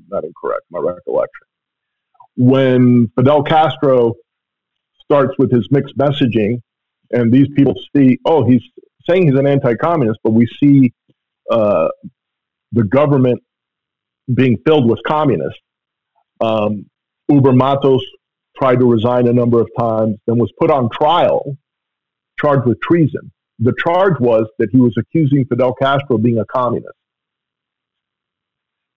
not 0.10 0.24
incorrect, 0.24 0.64
my 0.70 0.80
recollection. 0.80 1.48
When 2.38 3.12
Fidel 3.18 3.44
Castro 3.44 4.14
starts 5.04 5.34
with 5.38 5.52
his 5.52 5.68
mixed 5.72 5.98
messaging, 5.98 6.62
and 7.12 7.34
these 7.34 7.48
people 7.54 7.74
see, 7.94 8.18
oh, 8.24 8.46
he's 8.46 8.64
saying 9.10 9.28
he's 9.28 9.38
an 9.38 9.46
anti-communist, 9.46 10.20
but 10.24 10.32
we 10.32 10.48
see 10.64 10.94
uh, 11.52 11.90
the 12.72 12.86
government 12.86 13.44
being 14.34 14.58
filled 14.66 14.90
with 14.90 15.00
communists. 15.06 15.60
Um, 16.40 16.86
Huber 17.28 17.52
Matos 17.52 18.02
tried 18.62 18.80
to 18.80 18.86
resign 18.86 19.28
a 19.28 19.34
number 19.34 19.60
of 19.60 19.68
times, 19.78 20.18
then 20.28 20.38
was 20.38 20.52
put 20.60 20.70
on 20.70 20.90
trial, 20.90 21.58
charged 22.40 22.68
with 22.68 22.80
treason. 22.82 23.32
The 23.60 23.74
charge 23.84 24.20
was 24.20 24.46
that 24.60 24.70
he 24.72 24.78
was 24.78 24.94
accusing 24.98 25.46
Fidel 25.46 25.74
Castro 25.74 26.18
of 26.18 26.24
being 26.24 26.38
a 26.38 26.46
communist. 26.46 26.94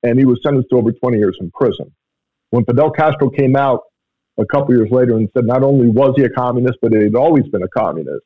And 0.02 0.18
he 0.18 0.26
was 0.26 0.38
sentenced 0.42 0.68
to 0.70 0.76
over 0.76 0.92
20 0.92 1.16
years 1.16 1.36
in 1.40 1.50
prison. 1.50 1.90
When 2.50 2.64
Fidel 2.66 2.90
Castro 2.90 3.30
came 3.30 3.56
out 3.56 3.80
a 4.38 4.44
couple 4.44 4.74
years 4.74 4.90
later 4.90 5.16
and 5.16 5.28
said 5.34 5.46
not 5.46 5.62
only 5.62 5.88
was 5.88 6.12
he 6.16 6.24
a 6.24 6.28
communist, 6.28 6.78
but 6.82 6.92
he 6.92 7.02
had 7.02 7.14
always 7.14 7.46
been 7.48 7.62
a 7.62 7.68
communist, 7.68 8.24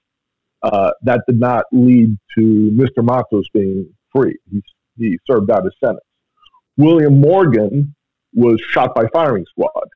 uh, 0.63 0.91
that 1.03 1.21
did 1.29 1.39
not 1.39 1.65
lead 1.71 2.19
to 2.37 2.43
Mr. 2.75 3.05
Matos 3.05 3.49
being 3.55 3.89
free. 4.13 4.37
He, 4.51 4.61
he 4.97 5.19
served 5.31 5.51
out 5.53 5.65
his 5.65 5.75
sentence. 5.83 6.05
William 6.77 7.21
Morgan 7.21 7.95
was 8.35 8.61
shot 8.71 8.95
by 8.95 9.05
firing 9.13 9.47
squad 9.49 9.89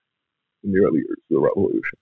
in 0.64 0.72
the 0.72 0.78
early 0.78 0.98
years 0.98 1.18
of 1.18 1.30
the 1.30 1.40
revolution. 1.40 1.98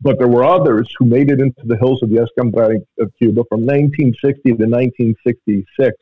But 0.00 0.18
there 0.18 0.28
were 0.28 0.44
others 0.44 0.92
who 0.98 1.04
made 1.04 1.30
it 1.30 1.40
into 1.40 1.62
the 1.64 1.76
hills 1.76 2.02
of 2.02 2.10
the 2.10 2.22
Escambray 2.22 2.76
of 2.98 3.12
Cuba 3.18 3.44
from 3.48 3.60
1960 3.60 4.42
to 4.42 4.64
1966, 4.64 5.96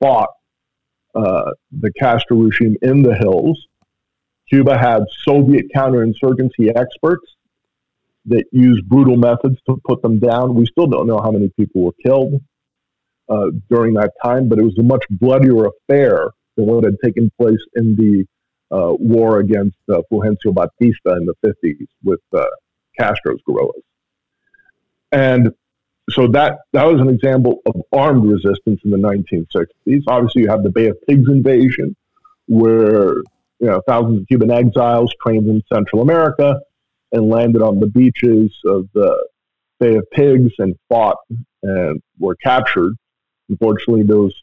fought 0.00 0.30
uh, 1.14 1.52
the 1.70 1.92
Castro 1.92 2.36
regime 2.36 2.76
in 2.82 3.02
the 3.02 3.14
hills. 3.14 3.68
Cuba 4.48 4.76
had 4.76 5.04
Soviet 5.24 5.66
counterinsurgency 5.74 6.72
experts 6.74 7.36
that 8.26 8.44
used 8.52 8.88
brutal 8.88 9.16
methods 9.16 9.58
to 9.66 9.80
put 9.86 10.02
them 10.02 10.18
down. 10.18 10.54
We 10.54 10.66
still 10.66 10.86
don't 10.86 11.06
know 11.06 11.20
how 11.20 11.30
many 11.30 11.48
people 11.56 11.82
were 11.82 11.92
killed 12.04 12.40
uh, 13.28 13.46
during 13.68 13.94
that 13.94 14.12
time, 14.22 14.48
but 14.48 14.58
it 14.58 14.64
was 14.64 14.76
a 14.78 14.82
much 14.82 15.04
bloodier 15.10 15.66
affair 15.66 16.30
than 16.56 16.66
what 16.66 16.84
had 16.84 16.96
taken 17.04 17.30
place 17.40 17.60
in 17.74 17.96
the 17.96 18.26
uh, 18.72 18.94
war 18.98 19.40
against 19.40 19.76
uh, 19.90 20.00
Fulgencio 20.10 20.54
Batista 20.54 21.16
in 21.16 21.26
the 21.26 21.34
50s 21.44 21.86
with 22.02 22.20
uh, 22.32 22.44
Castro's 22.98 23.40
guerrillas. 23.46 23.82
And 25.12 25.52
so 26.10 26.26
that, 26.28 26.60
that 26.72 26.84
was 26.84 27.00
an 27.00 27.08
example 27.08 27.60
of 27.66 27.82
armed 27.92 28.24
resistance 28.24 28.80
in 28.84 28.90
the 28.90 28.96
1960s. 28.96 30.02
Obviously, 30.08 30.42
you 30.42 30.48
have 30.48 30.62
the 30.62 30.70
Bay 30.70 30.88
of 30.88 30.96
Pigs 31.06 31.28
invasion, 31.28 31.94
where 32.48 33.16
you 33.60 33.68
know, 33.68 33.80
thousands 33.86 34.22
of 34.22 34.28
Cuban 34.28 34.50
exiles 34.50 35.14
trained 35.22 35.48
in 35.48 35.62
Central 35.72 36.02
America 36.02 36.60
and 37.12 37.28
landed 37.28 37.62
on 37.62 37.78
the 37.78 37.86
beaches 37.86 38.50
of 38.64 38.88
the 38.94 39.26
Bay 39.78 39.96
of 39.96 40.10
Pigs 40.10 40.52
and 40.58 40.74
fought 40.88 41.18
and 41.62 42.02
were 42.18 42.34
captured. 42.36 42.94
Unfortunately, 43.48 44.02
those 44.02 44.34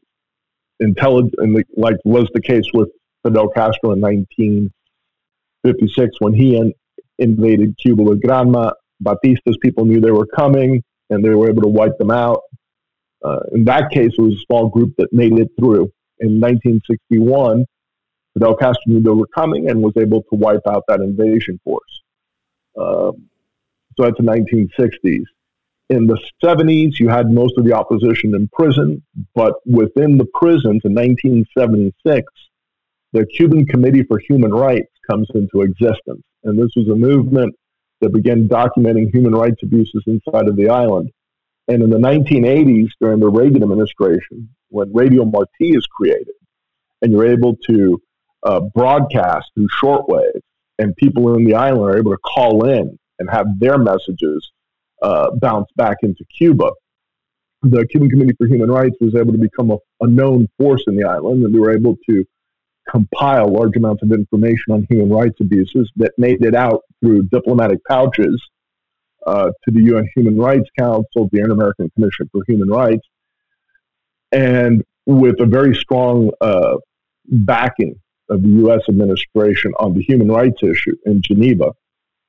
intelligent, 0.80 1.34
like 1.76 1.98
was 2.06 2.30
the 2.34 2.42
case 2.42 2.66
with 2.74 2.90
Fidel 3.24 3.50
Castro 3.50 3.92
in 3.92 4.02
1956 4.02 6.16
when 6.20 6.34
he 6.34 6.58
in, 6.58 6.74
invaded 7.18 7.78
Cuba 7.78 8.04
with 8.04 8.22
Granma. 8.22 8.74
Batista's 9.02 9.58
people 9.62 9.86
knew 9.86 10.02
they 10.02 10.12
were 10.12 10.28
coming 10.28 10.84
and 11.10 11.24
they 11.24 11.30
were 11.30 11.50
able 11.50 11.64
to 11.64 11.70
wipe 11.70 11.98
them 11.98 12.12
out. 12.12 12.42
Uh, 13.24 13.40
in 13.54 13.66
that 13.66 13.92
case, 13.92 14.14
it 14.18 14.22
was 14.22 14.36
a 14.36 14.46
small 14.46 14.70
group 14.70 14.94
that 14.98 15.12
made 15.12 15.38
it 15.38 15.50
through. 15.58 15.92
In 16.20 16.40
1961, 16.40 17.66
Fidel 18.34 18.56
Castro 18.56 18.82
knew 18.88 19.02
they 19.02 19.10
were 19.10 19.28
coming 19.28 19.70
and 19.70 19.82
was 19.82 19.94
able 19.98 20.22
to 20.24 20.36
wipe 20.36 20.66
out 20.68 20.84
that 20.88 21.02
invasion 21.02 21.60
force. 21.64 22.02
Um, 22.80 23.30
so 23.98 24.04
that's 24.04 24.18
the 24.18 24.24
1960s. 24.24 25.26
In 25.90 26.06
the 26.06 26.20
70s, 26.44 27.00
you 27.00 27.10
had 27.10 27.32
most 27.32 27.58
of 27.58 27.66
the 27.66 27.74
opposition 27.74 28.36
in 28.36 28.48
prison, 28.54 29.04
but 29.34 29.56
within 29.66 30.18
the 30.18 30.28
prisons 30.34 30.82
in 30.86 30.94
1976, 30.94 32.32
the 33.14 33.26
Cuban 33.26 33.66
Committee 33.66 34.04
for 34.04 34.20
Human 34.20 34.52
Rights 34.52 34.92
comes 35.10 35.28
into 35.34 35.62
existence. 35.62 36.22
And 36.44 36.58
this 36.58 36.72
was 36.76 36.88
a 36.88 36.96
movement 36.96 37.56
that 38.02 38.14
began 38.14 38.48
documenting 38.48 39.14
human 39.14 39.34
rights 39.34 39.62
abuses 39.64 40.04
inside 40.08 40.48
of 40.48 40.56
the 40.56 40.70
island. 40.70 41.12
And 41.68 41.84
in 41.84 41.90
the 41.90 41.98
1980s, 41.98 42.90
during 43.02 43.20
the 43.20 43.30
Reagan 43.30 43.64
administration, 43.64 44.50
when 44.70 44.92
Radio 44.94 45.26
Marti 45.26 45.76
is 45.76 45.86
created, 45.86 46.34
and 47.02 47.12
you're 47.12 47.28
able 47.28 47.56
to 47.68 48.02
uh, 48.44 48.62
broadcast 48.74 49.52
through 49.54 49.68
shortwave, 49.82 50.40
and 50.78 50.96
people 50.96 51.36
in 51.36 51.46
the 51.46 51.56
island 51.56 51.94
are 51.94 51.98
able 51.98 52.12
to 52.12 52.18
call 52.18 52.66
in 52.66 52.98
and 53.20 53.30
have 53.30 53.48
their 53.60 53.78
messages 53.78 54.52
uh, 55.02 55.32
bounce 55.42 55.68
back 55.76 55.98
into 56.04 56.24
Cuba. 56.38 56.72
The 57.62 57.86
Cuban 57.88 58.10
Committee 58.10 58.36
for 58.38 58.48
Human 58.48 58.72
Rights 58.72 58.96
was 59.02 59.16
able 59.16 59.34
to 59.34 59.38
become 59.38 59.72
a, 59.72 59.78
a 60.02 60.08
known 60.08 60.48
force 60.58 60.84
in 60.88 60.96
the 60.96 61.04
island, 61.04 61.44
and 61.44 61.54
they 61.54 61.60
were 61.60 61.76
able 61.76 61.98
to 62.10 62.26
compile 62.90 63.48
large 63.48 63.76
amounts 63.76 64.04
of 64.04 64.12
information 64.12 64.72
on 64.72 64.88
human 64.90 65.10
rights 65.10 65.40
abuses 65.40 65.92
that 65.96 66.12
made 66.18 66.44
it 66.44 66.56
out 66.56 66.82
through 67.02 67.24
diplomatic 67.24 67.80
pouches 67.86 68.42
uh, 69.28 69.50
to 69.64 69.72
the 69.72 69.84
UN 69.84 70.08
Human 70.16 70.38
Rights 70.38 70.70
Council, 70.78 71.30
the 71.32 71.40
Inter-American 71.40 71.90
Commission 71.92 72.30
for 72.32 72.42
Human 72.48 72.70
Rights, 72.70 73.06
and 74.32 74.84
with 75.06 75.40
a 75.40 75.46
very 75.46 75.76
strong 75.76 76.32
uh, 76.42 76.78
backing 77.26 78.00
of 78.30 78.42
the 78.42 78.50
U.S. 78.50 78.82
administration 78.90 79.74
on 79.80 79.94
the 79.94 80.04
human 80.04 80.30
rights 80.30 80.62
issue 80.62 80.96
in 81.06 81.22
Geneva, 81.22 81.74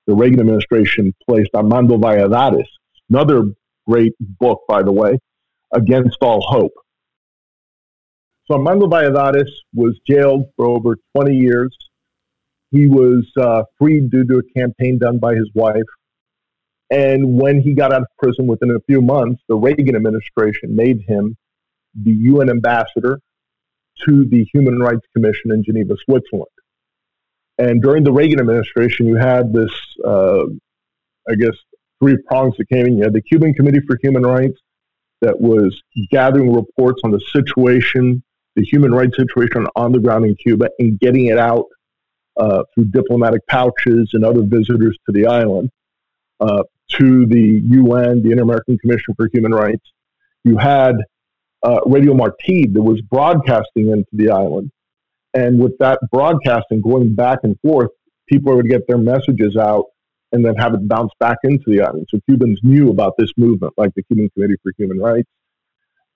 the 0.07 0.15
Reagan 0.15 0.41
administration 0.41 1.15
placed 1.29 1.51
Armando 1.55 1.97
Valladares, 1.97 2.69
another 3.11 3.45
great 3.87 4.15
book, 4.19 4.63
by 4.69 4.83
the 4.83 4.93
way, 4.93 5.19
Against 5.73 6.19
All 6.23 6.41
Hope, 6.41 6.73
so 8.51 8.57
Armando 8.57 8.87
Valladares 8.87 9.51
was 9.73 9.99
jailed 10.09 10.47
for 10.57 10.67
over 10.67 10.97
20 11.17 11.37
years. 11.37 11.77
He 12.73 12.89
was 12.89 13.31
uh, 13.39 13.63
freed 13.79 14.11
due 14.11 14.25
to 14.25 14.39
a 14.39 14.59
campaign 14.59 14.99
done 14.99 15.19
by 15.19 15.35
his 15.35 15.49
wife. 15.55 15.83
And 16.91 17.41
when 17.41 17.61
he 17.61 17.75
got 17.75 17.93
out 17.93 18.03
of 18.03 18.09
prison 18.19 18.49
within 18.49 18.71
a 18.71 18.81
few 18.89 19.03
months, 19.03 19.41
the 19.49 19.55
Reagan 19.55 19.95
administration 19.95 20.75
made 20.75 21.03
him 21.07 21.37
the 21.95 22.13
UN 22.13 22.51
ambassador 22.51 23.21
to 24.07 24.25
the 24.25 24.45
Human 24.53 24.81
Rights 24.81 25.07
Commission 25.15 25.53
in 25.53 25.63
Geneva, 25.63 25.95
Switzerland. 26.05 26.51
And 27.59 27.81
during 27.81 28.03
the 28.03 28.13
Reagan 28.13 28.41
administration, 28.41 29.07
you 29.07 29.17
had 29.17 29.53
this, 29.53 29.71
uh, 30.05 30.45
I 31.29 31.35
guess, 31.39 31.55
three 32.01 32.17
prongs 32.27 32.57
that 32.57 32.69
came 32.69 32.87
in. 32.87 32.99
You 32.99 33.05
had 33.05 33.13
the 33.13 33.23
Cuban 33.23 33.55
Committee 33.55 33.81
for 33.87 33.97
Human 34.03 34.25
Rights 34.25 34.59
that 35.21 35.41
was 35.41 35.81
gathering 36.11 36.53
reports 36.53 37.03
on 37.05 37.13
the 37.13 37.21
situation 37.33 38.25
the 38.57 38.65
human 38.65 38.93
rights 38.93 39.17
situation 39.17 39.67
on 39.77 39.93
the 39.93 39.99
ground 39.99 40.25
in 40.25 40.35
Cuba 40.37 40.69
and 40.79 40.99
getting 40.99 41.27
it 41.27 41.39
out 41.39 41.67
uh, 42.37 42.63
through 42.75 42.87
diplomatic 42.87 43.47
pouches 43.47 44.11
and 44.13 44.25
other 44.25 44.43
visitors 44.43 44.97
to 45.07 45.13
the 45.13 45.27
island 45.27 45.71
uh, 46.41 46.63
to 46.99 47.27
the 47.27 47.61
UN, 47.65 48.23
the 48.23 48.31
Inter 48.33 48.43
American 48.43 48.79
Commission 48.79 49.15
for 49.15 49.29
Human 49.33 49.53
Rights. 49.53 49.93
You 50.45 50.57
had 50.57 50.97
uh, 51.63 51.81
Radio 51.87 52.15
Marti 52.15 52.67
that 52.67 52.83
was 52.83 53.01
broadcasting 53.03 53.91
into 53.91 54.09
the 54.13 54.31
island. 54.31 54.71
And 55.35 55.61
with 55.61 55.79
that 55.79 56.01
broadcasting 56.11 56.81
going 56.81 57.15
back 57.15 57.41
and 57.45 57.57
forth, 57.61 57.91
people 58.27 58.57
would 58.57 58.69
get 58.69 58.87
their 58.89 58.99
messages 58.99 59.57
out 59.57 59.85
and 60.33 60.45
then 60.45 60.55
have 60.57 60.75
it 60.75 60.89
bounce 60.89 61.13
back 61.21 61.39
into 61.45 61.65
the 61.67 61.83
island. 61.83 62.07
So 62.11 62.19
Cubans 62.29 62.61
knew 62.63 62.91
about 62.91 63.15
this 63.19 63.31
movement, 63.37 63.75
like 63.77 63.95
the 63.95 64.03
Cuban 64.05 64.31
Committee 64.31 64.57
for 64.63 64.73
Human 64.79 64.99
Rights 64.99 65.29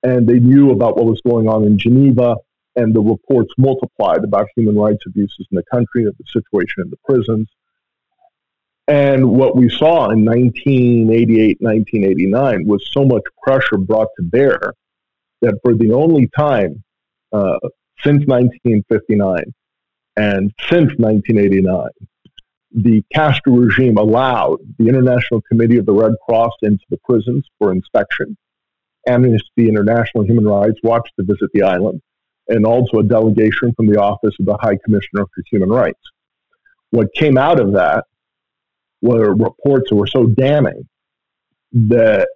and 0.05 0.28
they 0.28 0.38
knew 0.38 0.70
about 0.70 0.96
what 0.96 1.07
was 1.07 1.20
going 1.26 1.48
on 1.48 1.64
in 1.64 1.78
Geneva, 1.78 2.36
and 2.76 2.94
the 2.94 3.00
reports 3.00 3.52
multiplied 3.57 4.22
about 4.22 4.46
human 4.55 4.76
rights 4.76 5.02
abuses 5.07 5.46
in 5.50 5.57
the 5.57 5.64
country, 5.72 6.05
of 6.05 6.14
the 6.18 6.24
situation 6.30 6.82
in 6.82 6.90
the 6.90 6.98
prisons. 7.05 7.48
And 8.86 9.30
what 9.30 9.57
we 9.57 9.70
saw 9.70 10.11
in 10.11 10.26
1988, 10.26 11.57
1989 11.61 12.66
was 12.66 12.86
so 12.92 13.05
much 13.05 13.22
pressure 13.42 13.78
brought 13.78 14.09
to 14.18 14.22
bear 14.22 14.74
that 15.40 15.59
for 15.62 15.74
the 15.74 15.92
only 15.92 16.28
time 16.36 16.84
uh, 17.32 17.59
since 18.02 18.26
1959 18.26 19.55
and 20.16 20.52
since 20.68 20.92
1989, 20.98 21.88
the 22.72 23.02
Castro 23.14 23.55
regime 23.55 23.96
allowed 23.96 24.59
the 24.78 24.88
International 24.88 25.40
Committee 25.48 25.78
of 25.78 25.86
the 25.86 25.92
Red 25.92 26.12
Cross 26.26 26.52
into 26.62 26.84
the 26.90 26.98
prisons 27.05 27.46
for 27.59 27.72
inspection 27.72 28.36
Amnesty 29.07 29.68
International 29.68 30.24
Human 30.24 30.46
Rights 30.46 30.78
Watch 30.82 31.09
to 31.18 31.24
visit 31.24 31.50
the 31.52 31.62
island, 31.62 32.00
and 32.48 32.66
also 32.66 32.98
a 32.98 33.05
delegation 33.05 33.72
from 33.74 33.86
the 33.86 34.00
Office 34.00 34.34
of 34.40 34.46
the 34.46 34.57
High 34.61 34.78
Commissioner 34.84 35.24
for 35.34 35.42
Human 35.50 35.70
Rights. 35.70 36.00
What 36.90 37.12
came 37.14 37.36
out 37.36 37.61
of 37.61 37.72
that 37.72 38.05
were 39.02 39.34
reports 39.34 39.90
that 39.90 39.96
were 39.96 40.07
so 40.07 40.26
damning 40.26 40.88
that 41.72 42.28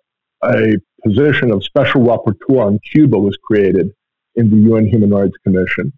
a 0.45 0.75
position 1.05 1.53
of 1.53 1.65
special 1.65 2.03
rapporteur 2.03 2.65
on 2.65 2.79
Cuba 2.93 3.19
was 3.19 3.37
created 3.43 3.93
in 4.35 4.51
the 4.51 4.71
UN 4.71 4.87
Human 4.87 5.11
Rights 5.11 5.37
Commission. 5.45 5.93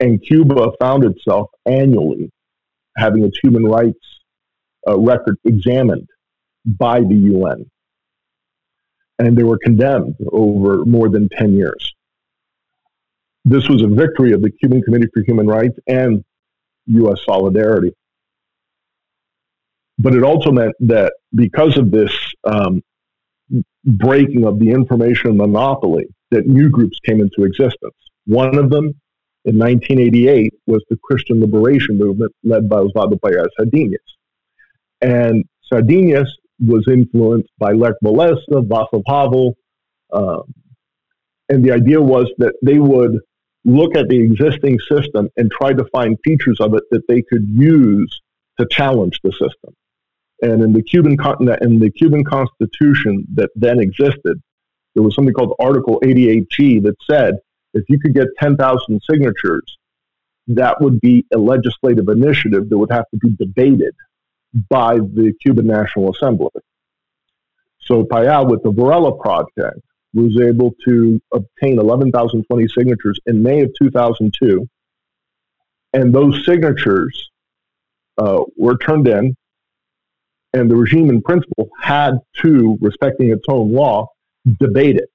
And 0.00 0.22
Cuba 0.22 0.70
found 0.80 1.04
itself 1.04 1.50
annually 1.66 2.30
having 2.96 3.24
its 3.24 3.38
human 3.42 3.64
rights 3.64 3.98
uh, 4.88 4.98
record 4.98 5.36
examined 5.44 6.08
by 6.64 7.00
the 7.00 7.14
UN. 7.14 7.70
And 9.18 9.36
they 9.36 9.42
were 9.42 9.58
condemned 9.58 10.16
over 10.30 10.84
more 10.84 11.08
than 11.08 11.28
10 11.30 11.54
years. 11.54 11.94
This 13.44 13.68
was 13.68 13.82
a 13.82 13.88
victory 13.88 14.32
of 14.32 14.42
the 14.42 14.50
Cuban 14.50 14.82
Committee 14.82 15.08
for 15.12 15.22
Human 15.24 15.46
Rights 15.46 15.78
and 15.86 16.24
U.S. 16.86 17.20
solidarity. 17.24 17.92
But 19.98 20.14
it 20.14 20.22
also 20.22 20.52
meant 20.52 20.74
that 20.80 21.14
because 21.34 21.76
of 21.76 21.90
this 21.90 22.12
um, 22.44 22.82
breaking 23.84 24.44
of 24.44 24.58
the 24.58 24.70
information 24.70 25.36
monopoly, 25.36 26.06
that 26.30 26.46
new 26.46 26.68
groups 26.68 26.98
came 27.04 27.20
into 27.20 27.44
existence. 27.44 27.94
One 28.26 28.58
of 28.58 28.70
them 28.70 28.94
in 29.44 29.58
1988 29.58 30.52
was 30.66 30.84
the 30.90 30.98
Christian 31.02 31.40
Liberation 31.40 31.98
Movement 31.98 32.32
led 32.44 32.68
by 32.68 32.76
Oswaldo 32.76 33.18
Payá 33.18 33.46
Sardiñas. 33.58 33.96
And 35.00 35.44
Sardiñas 35.72 36.28
was 36.60 36.84
influenced 36.90 37.50
by 37.58 37.72
Lech 37.72 37.94
Walesa, 38.04 38.38
Václav 38.50 39.02
Havel, 39.06 39.56
um, 40.12 40.42
and 41.48 41.64
the 41.64 41.72
idea 41.72 42.00
was 42.00 42.30
that 42.38 42.54
they 42.62 42.78
would 42.78 43.20
look 43.64 43.96
at 43.96 44.08
the 44.08 44.18
existing 44.18 44.78
system 44.90 45.28
and 45.36 45.50
try 45.50 45.72
to 45.72 45.84
find 45.92 46.16
features 46.24 46.58
of 46.60 46.74
it 46.74 46.82
that 46.90 47.06
they 47.08 47.22
could 47.22 47.46
use 47.48 48.20
to 48.58 48.66
challenge 48.70 49.18
the 49.22 49.32
system. 49.32 49.74
And 50.42 50.62
in 50.62 50.72
the 50.72 50.82
Cuban 50.82 51.16
in 51.60 51.78
the 51.78 51.90
Cuban 51.90 52.24
Constitution 52.24 53.26
that 53.34 53.50
then 53.56 53.80
existed, 53.80 54.40
there 54.94 55.02
was 55.02 55.14
something 55.14 55.34
called 55.34 55.54
Article 55.58 56.00
88G 56.00 56.82
that 56.84 56.96
said 57.10 57.34
if 57.74 57.84
you 57.88 57.98
could 57.98 58.14
get 58.14 58.28
10,000 58.40 59.00
signatures, 59.08 59.78
that 60.48 60.80
would 60.80 61.00
be 61.00 61.26
a 61.32 61.38
legislative 61.38 62.08
initiative 62.08 62.68
that 62.68 62.78
would 62.78 62.90
have 62.90 63.04
to 63.10 63.18
be 63.18 63.30
debated 63.36 63.94
by 64.68 64.96
the 64.96 65.32
Cuban 65.42 65.66
National 65.66 66.10
Assembly. 66.10 66.48
So 67.80 68.04
Payá, 68.04 68.48
with 68.48 68.62
the 68.62 68.70
Varela 68.70 69.16
Project, 69.16 69.80
was 70.14 70.38
able 70.40 70.74
to 70.86 71.20
obtain 71.32 71.78
11,020 71.78 72.68
signatures 72.68 73.20
in 73.26 73.42
May 73.42 73.62
of 73.62 73.70
2002. 73.80 74.66
And 75.92 76.14
those 76.14 76.44
signatures 76.44 77.30
uh, 78.18 78.42
were 78.56 78.76
turned 78.76 79.08
in, 79.08 79.36
and 80.52 80.70
the 80.70 80.76
regime 80.76 81.08
in 81.10 81.22
principle 81.22 81.68
had 81.80 82.18
to, 82.42 82.78
respecting 82.80 83.30
its 83.30 83.44
own 83.48 83.72
law, 83.72 84.06
debate 84.60 84.96
it. 84.96 85.10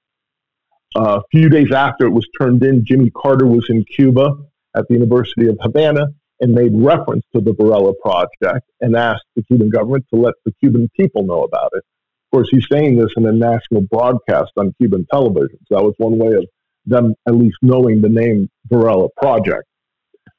Uh, 0.96 1.18
a 1.18 1.22
few 1.30 1.48
days 1.48 1.72
after 1.72 2.06
it 2.06 2.10
was 2.10 2.26
turned 2.40 2.62
in, 2.62 2.84
Jimmy 2.84 3.10
Carter 3.10 3.46
was 3.46 3.66
in 3.68 3.84
Cuba 3.84 4.36
at 4.76 4.86
the 4.88 4.94
University 4.94 5.48
of 5.48 5.58
Havana 5.60 6.06
and 6.40 6.52
made 6.52 6.72
reference 6.74 7.24
to 7.34 7.40
the 7.40 7.52
Varela 7.52 7.92
Project 8.02 8.66
and 8.80 8.96
asked 8.96 9.24
the 9.36 9.42
Cuban 9.44 9.70
government 9.70 10.04
to 10.12 10.20
let 10.20 10.34
the 10.44 10.52
Cuban 10.60 10.88
people 10.96 11.24
know 11.24 11.42
about 11.42 11.70
it. 11.74 11.84
Of 12.32 12.38
course, 12.38 12.48
he's 12.50 12.66
saying 12.70 12.96
this 12.96 13.10
in 13.16 13.26
a 13.26 13.32
national 13.32 13.82
broadcast 13.82 14.52
on 14.56 14.74
Cuban 14.80 15.06
television. 15.10 15.58
So 15.68 15.76
that 15.76 15.84
was 15.84 15.94
one 15.98 16.18
way 16.18 16.34
of 16.34 16.46
them 16.86 17.14
at 17.26 17.34
least 17.34 17.56
knowing 17.62 18.00
the 18.00 18.08
name 18.08 18.50
Varela 18.66 19.08
Project. 19.16 19.64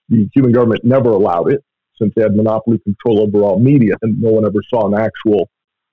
The 0.09 0.29
Cuban 0.33 0.51
government 0.51 0.83
never 0.83 1.11
allowed 1.11 1.51
it 1.51 1.63
since 1.97 2.13
they 2.15 2.21
had 2.21 2.35
monopoly 2.35 2.79
control 2.79 3.21
over 3.21 3.43
all 3.43 3.59
media 3.59 3.95
and 4.01 4.21
no 4.21 4.31
one 4.31 4.45
ever 4.45 4.61
saw 4.69 4.87
an 4.87 4.99
actual 4.99 5.49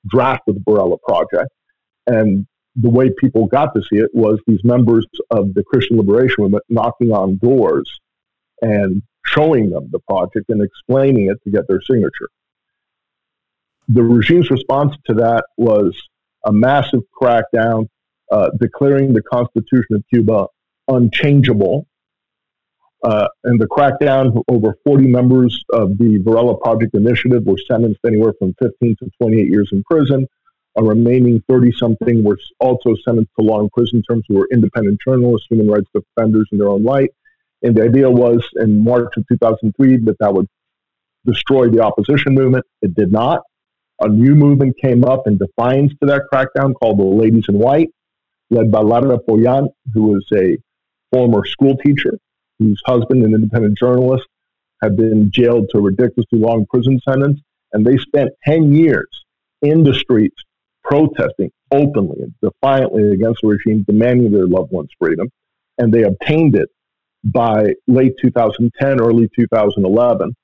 draft 0.09 0.42
of 0.48 0.57
the 0.57 0.62
Varela 0.68 0.96
Project. 0.98 1.50
And 2.07 2.46
the 2.74 2.90
way 2.90 3.11
people 3.18 3.46
got 3.46 3.74
to 3.74 3.82
see 3.82 4.00
it 4.00 4.11
was 4.12 4.40
these 4.46 4.64
members 4.64 5.07
of 5.30 5.55
the 5.55 5.62
Christian 5.62 5.98
Liberation 5.98 6.36
Movement 6.38 6.64
knocking 6.68 7.12
on 7.12 7.38
doors 7.38 8.00
and 8.61 9.03
showing 9.25 9.70
them 9.70 9.89
the 9.91 10.01
project 10.01 10.49
and 10.49 10.62
explaining 10.62 11.31
it 11.31 11.43
to 11.45 11.51
get 11.51 11.66
their 11.68 11.81
signature. 11.83 12.29
The 13.89 14.03
regime's 14.03 14.51
response 14.51 14.95
to 15.07 15.14
that 15.14 15.45
was 15.57 15.97
a 16.45 16.53
massive 16.53 17.03
crackdown, 17.20 17.89
uh, 18.31 18.51
declaring 18.61 19.12
the 19.12 19.23
Constitution 19.23 19.97
of 19.97 20.05
Cuba 20.12 20.47
unchangeable. 20.89 21.87
Uh, 23.05 23.27
and 23.45 23.61
the 23.61 23.66
crackdown, 23.66 24.43
over 24.49 24.77
40 24.85 25.09
members 25.09 25.64
of 25.73 25.99
the 25.99 26.20
Varela 26.25 26.57
Project 26.59 26.95
Initiative 26.95 27.45
were 27.45 27.59
sentenced 27.68 28.01
anywhere 28.07 28.33
from 28.39 28.55
15 28.62 28.97
to 29.01 29.11
28 29.20 29.49
years 29.49 29.68
in 29.73 29.83
prison. 29.85 30.27
A 30.77 30.83
remaining 30.83 31.43
30 31.49 31.73
something 31.73 32.23
were 32.23 32.39
also 32.61 32.95
sentenced 33.05 33.33
to 33.39 33.45
long 33.45 33.68
prison 33.75 34.03
terms 34.09 34.25
who 34.29 34.37
were 34.37 34.49
independent 34.53 35.01
journalists, 35.07 35.49
human 35.51 35.68
rights 35.68 35.89
defenders 35.93 36.49
in 36.53 36.59
their 36.59 36.68
own 36.68 36.85
right. 36.85 37.11
And 37.62 37.76
the 37.76 37.84
idea 37.84 38.10
was 38.10 38.46
in 38.56 38.82
March 38.82 39.12
of 39.16 39.26
2003 39.28 39.98
that 40.04 40.18
that 40.18 40.34
would 40.34 40.48
destroy 41.24 41.68
the 41.68 41.80
opposition 41.80 42.34
movement. 42.34 42.64
It 42.80 42.94
did 42.94 43.12
not. 43.12 43.42
A 44.00 44.08
new 44.08 44.34
movement 44.34 44.76
came 44.82 45.04
up 45.04 45.26
in 45.26 45.38
defiance 45.38 45.92
to 46.00 46.06
that 46.06 46.22
crackdown 46.32 46.74
called 46.74 46.98
the 46.98 47.04
Ladies 47.04 47.44
in 47.48 47.58
White, 47.58 47.90
led 48.50 48.72
by 48.72 48.80
Laura 48.80 49.18
Pollán, 49.18 49.68
who 49.94 50.02
was 50.04 50.26
a 50.34 50.58
former 51.12 51.44
school 51.44 51.76
teacher 51.76 52.18
whose 52.58 52.80
husband, 52.84 53.24
an 53.24 53.34
independent 53.34 53.78
journalist, 53.78 54.26
had 54.82 54.96
been 54.96 55.30
jailed 55.30 55.68
to 55.70 55.78
a 55.78 55.82
ridiculously 55.82 56.38
long 56.38 56.66
prison 56.68 57.00
sentence. 57.08 57.40
And 57.72 57.86
they 57.86 57.96
spent 57.96 58.30
10 58.44 58.74
years 58.74 59.08
in 59.62 59.84
the 59.84 59.94
streets 59.94 60.36
protesting 60.82 61.50
openly 61.70 62.22
and 62.22 62.34
defiantly 62.42 63.12
against 63.12 63.40
the 63.42 63.48
regime, 63.48 63.84
demanding 63.84 64.32
their 64.32 64.46
loved 64.46 64.72
ones' 64.72 64.90
freedom. 64.98 65.28
And 65.78 65.92
they 65.92 66.02
obtained 66.02 66.56
it 66.56 66.68
by 67.25 67.75
late 67.87 68.14
2010, 68.20 69.01
early 69.01 69.29
2011. 69.37 70.35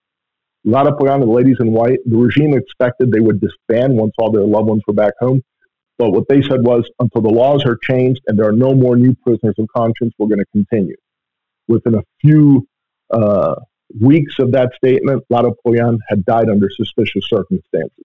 Laura 0.64 0.92
Pollán, 0.92 1.20
the 1.20 1.26
ladies 1.26 1.56
in 1.60 1.72
white, 1.72 1.98
the 2.04 2.16
regime 2.16 2.54
expected 2.54 3.10
they 3.10 3.20
would 3.20 3.40
disband 3.40 3.96
once 3.96 4.12
all 4.18 4.30
their 4.30 4.44
loved 4.44 4.68
ones 4.68 4.82
were 4.86 4.94
back 4.94 5.14
home. 5.18 5.42
But 5.98 6.10
what 6.10 6.28
they 6.28 6.42
said 6.42 6.62
was, 6.62 6.88
until 7.00 7.22
the 7.22 7.30
laws 7.30 7.64
are 7.64 7.76
changed 7.82 8.20
and 8.26 8.38
there 8.38 8.48
are 8.48 8.52
no 8.52 8.74
more 8.74 8.96
new 8.96 9.14
prisoners 9.14 9.54
of 9.58 9.66
conscience, 9.74 10.14
we're 10.18 10.28
going 10.28 10.38
to 10.38 10.46
continue. 10.52 10.96
Within 11.66 11.96
a 11.96 12.02
few 12.20 12.66
uh, 13.10 13.56
weeks 14.00 14.34
of 14.38 14.52
that 14.52 14.72
statement, 14.76 15.24
Laura 15.28 15.50
Pollán 15.66 15.98
had 16.08 16.24
died 16.24 16.48
under 16.48 16.68
suspicious 16.70 17.28
circumstances. 17.28 18.04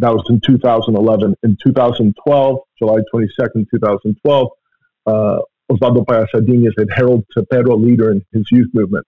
That 0.00 0.12
was 0.14 0.24
in 0.28 0.40
2011. 0.44 1.36
In 1.42 1.56
2012, 1.62 2.58
July 2.78 2.98
22nd, 3.14 3.66
2012, 3.70 4.48
uh, 5.06 5.38
Oswaldo 5.70 6.04
Payá 6.04 6.26
Sardiñas 6.34 6.72
and 6.76 6.90
Harold 6.92 7.24
Cepero, 7.36 7.80
leader 7.80 8.10
in 8.10 8.24
his 8.32 8.46
youth 8.50 8.68
movement, 8.74 9.06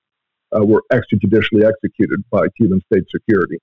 uh, 0.56 0.64
were 0.64 0.82
extrajudicially 0.92 1.64
executed 1.66 2.22
by 2.30 2.46
Cuban 2.56 2.80
state 2.92 3.04
security. 3.10 3.58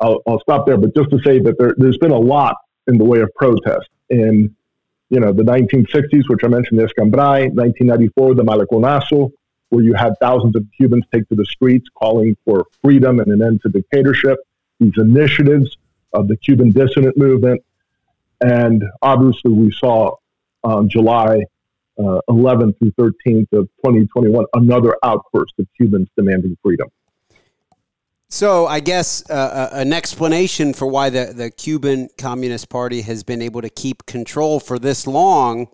I'll, 0.00 0.20
I'll 0.26 0.40
stop 0.40 0.66
there, 0.66 0.76
but 0.76 0.94
just 0.94 1.10
to 1.10 1.18
say 1.24 1.38
that 1.40 1.58
there, 1.58 1.74
has 1.86 1.96
been 1.98 2.10
a 2.10 2.18
lot 2.18 2.56
in 2.86 2.98
the 2.98 3.04
way 3.04 3.20
of 3.20 3.32
protest. 3.34 3.88
In 4.10 4.54
you 5.08 5.20
know 5.20 5.32
the 5.32 5.42
1960s, 5.42 6.28
which 6.28 6.40
I 6.42 6.48
mentioned, 6.48 6.80
the 6.80 6.84
Escambray, 6.84 7.48
1994, 7.48 8.34
the 8.34 8.42
Maleconazo, 8.42 9.30
where 9.68 9.84
you 9.84 9.94
had 9.94 10.14
thousands 10.20 10.56
of 10.56 10.66
Cubans 10.76 11.04
take 11.12 11.28
to 11.28 11.34
the 11.34 11.46
streets 11.46 11.86
calling 11.94 12.36
for 12.44 12.66
freedom 12.82 13.20
and 13.20 13.28
an 13.28 13.42
end 13.42 13.62
to 13.62 13.68
dictatorship. 13.68 14.38
These 14.80 14.94
initiatives 14.96 15.76
of 16.12 16.28
the 16.28 16.36
Cuban 16.36 16.70
dissident 16.70 17.16
movement, 17.16 17.62
and 18.40 18.84
obviously 19.00 19.52
we 19.52 19.70
saw 19.70 20.16
on 20.64 20.88
July 20.88 21.42
uh, 21.98 22.20
11th 22.28 22.78
through 22.78 22.92
13th 22.92 23.52
of 23.52 23.68
2021, 23.84 24.44
another 24.54 24.96
outburst 25.04 25.54
of 25.58 25.66
Cubans 25.76 26.08
demanding 26.16 26.56
freedom. 26.62 26.88
So, 28.28 28.66
I 28.66 28.80
guess 28.80 29.22
uh, 29.28 29.34
uh, 29.34 29.68
an 29.72 29.92
explanation 29.92 30.72
for 30.72 30.86
why 30.86 31.10
the, 31.10 31.34
the 31.34 31.50
Cuban 31.50 32.08
Communist 32.16 32.70
Party 32.70 33.02
has 33.02 33.22
been 33.22 33.42
able 33.42 33.60
to 33.60 33.68
keep 33.68 34.06
control 34.06 34.58
for 34.58 34.78
this 34.78 35.06
long, 35.06 35.68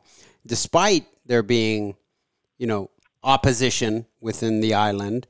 despite 0.45 1.07
there 1.25 1.45
being, 1.45 1.95
you 2.59 2.67
know, 2.67 2.91
opposition 3.23 4.07
within 4.21 4.61
the 4.61 4.75
island, 4.75 5.29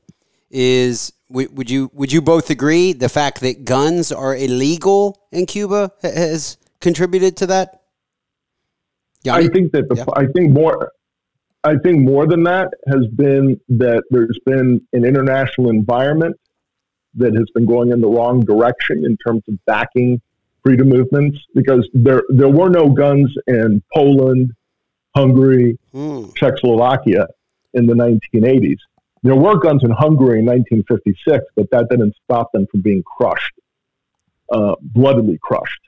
is 0.49 1.13
would 1.29 1.69
you 1.69 1.91
would 1.93 2.11
you 2.11 2.21
both 2.21 2.49
agree 2.49 2.93
the 2.93 3.09
fact 3.09 3.41
that 3.41 3.63
guns 3.63 4.11
are 4.11 4.35
illegal 4.35 5.21
in 5.31 5.45
Cuba 5.45 5.91
has 6.01 6.57
contributed 6.81 7.37
to 7.37 7.47
that? 7.47 7.78
Yane? 9.25 9.33
I 9.33 9.47
think 9.47 9.71
that 9.73 9.89
the, 9.89 9.95
yeah. 9.95 10.05
I 10.15 10.25
think 10.27 10.51
more 10.51 10.91
I 11.63 11.75
think 11.77 11.99
more 11.99 12.25
than 12.25 12.43
that 12.43 12.69
has 12.87 13.05
been 13.07 13.59
that 13.69 14.03
there's 14.09 14.39
been 14.45 14.81
an 14.93 15.05
international 15.05 15.69
environment 15.69 16.39
that 17.15 17.33
has 17.35 17.49
been 17.53 17.65
going 17.65 17.91
in 17.91 17.99
the 17.99 18.07
wrong 18.07 18.39
direction 18.41 19.03
in 19.05 19.17
terms 19.17 19.43
of 19.49 19.63
backing 19.65 20.21
freedom 20.63 20.89
movements 20.89 21.37
because 21.53 21.87
there 21.93 22.23
there 22.29 22.49
were 22.49 22.69
no 22.69 22.89
guns 22.89 23.33
in 23.47 23.83
Poland, 23.93 24.53
Hungary, 25.15 25.77
mm. 25.93 26.33
Czechoslovakia 26.35 27.27
in 27.73 27.87
the 27.87 27.93
1980s. 27.93 28.79
There 29.21 29.35
were 29.35 29.57
guns 29.57 29.83
in 29.83 29.91
Hungary 29.91 30.39
in 30.39 30.45
1956, 30.45 31.45
but 31.57 31.69
that 31.71 31.89
didn't 31.89 32.15
stop 32.23 32.53
them 32.53 32.67
from 32.71 32.79
being 32.79 33.03
crushed, 33.03 33.53
uh, 34.49 34.75
bloodily 34.81 35.37
crushed. 35.41 35.81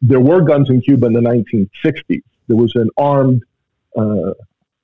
There 0.00 0.20
were 0.20 0.42
guns 0.42 0.70
in 0.70 0.80
Cuba 0.80 1.06
in 1.06 1.12
the 1.12 1.20
1960s 1.20 2.22
there 2.48 2.56
was 2.56 2.74
an 2.74 2.90
armed 2.96 3.42
uh, 3.96 4.32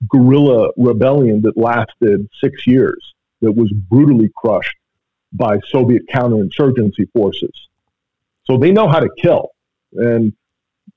guerrilla 0.08 0.70
rebellion 0.76 1.42
that 1.42 1.56
lasted 1.56 2.28
six 2.40 2.66
years, 2.66 3.14
that 3.40 3.52
was 3.52 3.72
brutally 3.72 4.30
crushed 4.36 4.76
by 5.32 5.58
Soviet 5.68 6.02
counterinsurgency 6.12 7.10
forces. 7.12 7.68
So 8.44 8.56
they 8.56 8.72
know 8.72 8.88
how 8.88 9.00
to 9.00 9.10
kill. 9.20 9.50
And 9.92 10.32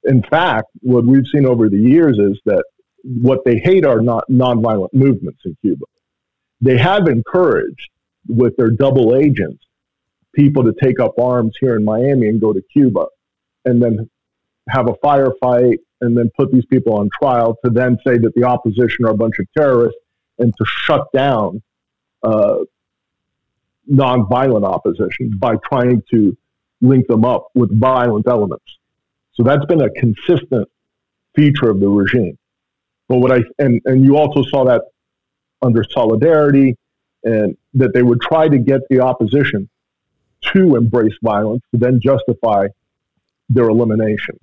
in 0.06 0.24
fact, 0.24 0.68
what 0.82 1.06
we've 1.06 1.28
seen 1.28 1.46
over 1.46 1.70
the 1.70 1.78
years 1.78 2.18
is 2.18 2.40
that 2.46 2.64
what 3.04 3.44
they 3.46 3.58
hate 3.58 3.86
are 3.86 4.02
not 4.02 4.24
nonviolent 4.30 4.94
movements 4.94 5.42
in 5.46 5.58
Cuba. 5.62 5.86
They 6.62 6.78
have 6.78 7.08
encouraged, 7.08 7.90
with 8.28 8.56
their 8.56 8.70
double 8.70 9.16
agents, 9.16 9.64
people 10.34 10.64
to 10.64 10.74
take 10.82 11.00
up 11.00 11.18
arms 11.20 11.56
here 11.60 11.76
in 11.76 11.84
Miami 11.84 12.30
and 12.30 12.40
go 12.40 12.54
to 12.54 12.62
Cuba 12.72 13.08
and 13.66 13.82
then 13.82 14.10
have 14.70 14.88
a 14.88 14.94
firefight 15.04 15.78
and 16.02 16.18
then 16.18 16.30
put 16.38 16.52
these 16.52 16.66
people 16.66 16.98
on 16.98 17.10
trial 17.18 17.58
to 17.64 17.72
then 17.72 17.98
say 18.06 18.18
that 18.18 18.34
the 18.36 18.44
opposition 18.44 19.06
are 19.06 19.12
a 19.12 19.18
bunch 19.18 19.40
of 19.40 19.46
terrorists 19.58 20.00
and 20.40 20.54
to 20.58 20.66
shut 20.66 21.08
down 21.14 21.62
uh, 22.24 22.58
nonviolent 23.90 24.64
opposition 24.64 25.32
by 25.38 25.56
trying 25.68 26.02
to 26.12 26.36
link 26.82 27.08
them 27.08 27.24
up 27.24 27.48
with 27.54 27.78
violent 27.80 28.28
elements. 28.28 28.66
So 29.34 29.44
that's 29.44 29.66
been 29.66 29.82
a 29.82 29.90
consistent 29.92 30.68
feature 31.36 31.70
of 31.70 31.80
the 31.80 31.88
regime. 31.88 32.38
But 33.08 33.20
what 33.20 33.32
I 33.32 33.44
and, 33.60 33.82
and 33.86 34.04
you 34.04 34.18
also 34.18 34.44
saw 34.44 34.66
that 34.66 34.84
under 35.62 35.84
solidarity 35.84 36.78
and 37.24 37.56
that 37.74 37.94
they 37.94 38.02
would 38.02 38.22
try 38.22 38.48
to 38.48 38.58
get 38.58 38.82
the 38.90 39.00
opposition 39.02 39.70
to 40.54 40.76
embrace 40.76 41.14
violence 41.22 41.62
to 41.72 41.80
then 41.80 42.00
justify 42.02 42.68
their 43.50 43.70
elimination. 43.70 44.40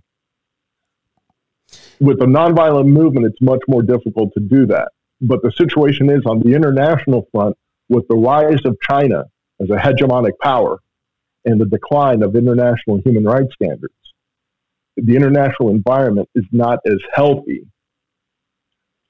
With 2.00 2.18
the 2.18 2.26
nonviolent 2.26 2.88
movement, 2.88 3.26
it's 3.26 3.40
much 3.40 3.60
more 3.68 3.82
difficult 3.82 4.32
to 4.34 4.40
do 4.40 4.66
that. 4.66 4.90
But 5.20 5.42
the 5.42 5.52
situation 5.52 6.10
is 6.10 6.22
on 6.26 6.40
the 6.40 6.54
international 6.54 7.28
front, 7.32 7.56
with 7.88 8.06
the 8.08 8.16
rise 8.16 8.60
of 8.64 8.76
China 8.82 9.24
as 9.60 9.70
a 9.70 9.76
hegemonic 9.76 10.38
power 10.42 10.78
and 11.44 11.60
the 11.60 11.66
decline 11.66 12.22
of 12.22 12.36
international 12.36 13.00
human 13.04 13.24
rights 13.24 13.54
standards, 13.54 13.94
the 14.96 15.16
international 15.16 15.70
environment 15.70 16.28
is 16.34 16.44
not 16.52 16.78
as 16.86 16.98
healthy 17.12 17.66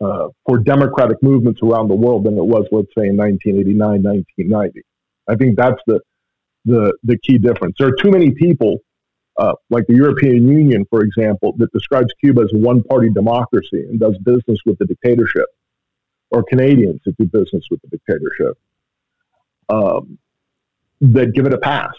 uh, 0.00 0.28
for 0.46 0.58
democratic 0.58 1.22
movements 1.22 1.60
around 1.62 1.88
the 1.88 1.94
world 1.94 2.24
than 2.24 2.38
it 2.38 2.44
was, 2.44 2.66
let's 2.70 2.88
say, 2.96 3.08
in 3.08 3.16
1989, 3.16 4.02
1990. 4.02 4.82
I 5.28 5.34
think 5.34 5.56
that's 5.56 5.80
the, 5.86 6.00
the, 6.64 6.96
the 7.02 7.18
key 7.18 7.38
difference. 7.38 7.74
There 7.78 7.88
are 7.88 7.96
too 7.96 8.10
many 8.10 8.30
people, 8.30 8.78
uh, 9.38 9.54
like 9.70 9.86
the 9.86 9.94
European 9.94 10.48
Union, 10.48 10.84
for 10.90 11.02
example, 11.02 11.54
that 11.58 11.72
describes 11.72 12.12
Cuba 12.20 12.42
as 12.42 12.52
a 12.52 12.58
one 12.58 12.82
party 12.82 13.08
democracy 13.10 13.84
and 13.88 14.00
does 14.00 14.18
business 14.18 14.58
with 14.66 14.78
the 14.78 14.84
dictatorship, 14.84 15.46
or 16.30 16.42
Canadians 16.42 17.00
that 17.06 17.16
do 17.16 17.24
business 17.26 17.64
with 17.70 17.80
the 17.82 17.88
dictatorship, 17.88 18.58
um, 19.68 20.18
that 21.00 21.32
give 21.34 21.46
it 21.46 21.54
a 21.54 21.58
pass 21.58 21.92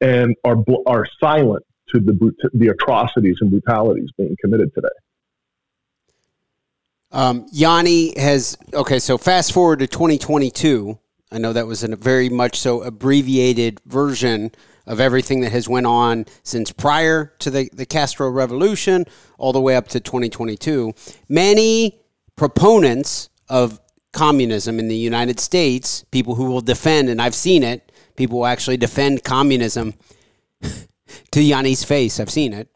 and 0.00 0.34
are, 0.44 0.56
are 0.86 1.06
silent 1.20 1.64
to 1.88 2.00
the, 2.00 2.32
the 2.52 2.68
atrocities 2.68 3.38
and 3.40 3.50
brutalities 3.50 4.10
being 4.16 4.36
committed 4.40 4.74
today. 4.74 4.88
Um, 7.10 7.48
Yane 7.48 8.16
has 8.18 8.58
okay. 8.74 8.98
So 8.98 9.16
fast 9.16 9.52
forward 9.52 9.78
to 9.78 9.86
2022. 9.86 10.98
I 11.30 11.38
know 11.38 11.52
that 11.52 11.66
was 11.66 11.82
in 11.82 11.92
a 11.92 11.96
very 11.96 12.28
much 12.28 12.58
so 12.58 12.82
abbreviated 12.82 13.80
version 13.86 14.52
of 14.88 14.98
everything 15.00 15.40
that 15.42 15.52
has 15.52 15.68
went 15.68 15.86
on 15.86 16.26
since 16.42 16.72
prior 16.72 17.32
to 17.38 17.50
the, 17.50 17.70
the 17.72 17.86
Castro 17.86 18.28
Revolution, 18.30 19.04
all 19.36 19.52
the 19.52 19.60
way 19.60 19.76
up 19.76 19.86
to 19.88 20.00
2022. 20.00 20.92
Many 21.28 22.00
proponents 22.34 23.28
of 23.48 23.78
communism 24.12 24.78
in 24.78 24.88
the 24.88 24.96
United 24.96 25.38
States, 25.38 26.04
people 26.10 26.34
who 26.34 26.46
will 26.46 26.62
defend, 26.62 27.08
and 27.08 27.20
I've 27.20 27.34
seen 27.34 27.62
it, 27.62 27.92
people 28.16 28.38
will 28.38 28.46
actually 28.46 28.78
defend 28.78 29.22
communism 29.22 29.94
to 31.30 31.40
Yane's 31.40 31.84
face. 31.84 32.18
I've 32.18 32.30
seen 32.30 32.52
it. 32.52 32.68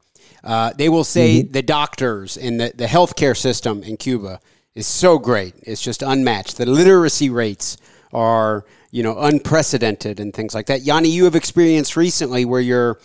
Uh, 0.44 0.72
they 0.76 0.88
will 0.88 1.04
say 1.04 1.40
mm-hmm. 1.40 1.52
the 1.52 1.62
doctors 1.62 2.36
and 2.36 2.60
the, 2.60 2.72
the 2.74 2.86
healthcare 2.86 3.36
system 3.36 3.82
in 3.82 3.96
Cuba 3.96 4.40
is 4.74 4.86
so 4.86 5.18
great. 5.18 5.54
It's 5.62 5.80
just 5.80 6.02
unmatched. 6.02 6.58
The 6.58 6.66
literacy 6.66 7.30
rates 7.30 7.76
are, 8.12 8.64
you 8.92 9.02
know, 9.02 9.18
unprecedented 9.18 10.20
and 10.20 10.32
things 10.32 10.54
like 10.54 10.66
that. 10.66 10.82
Yane, 10.82 11.10
you 11.10 11.24
have 11.24 11.34
experienced 11.34 11.96
recently 11.96 12.44
where 12.44 12.60
you're, 12.60 13.00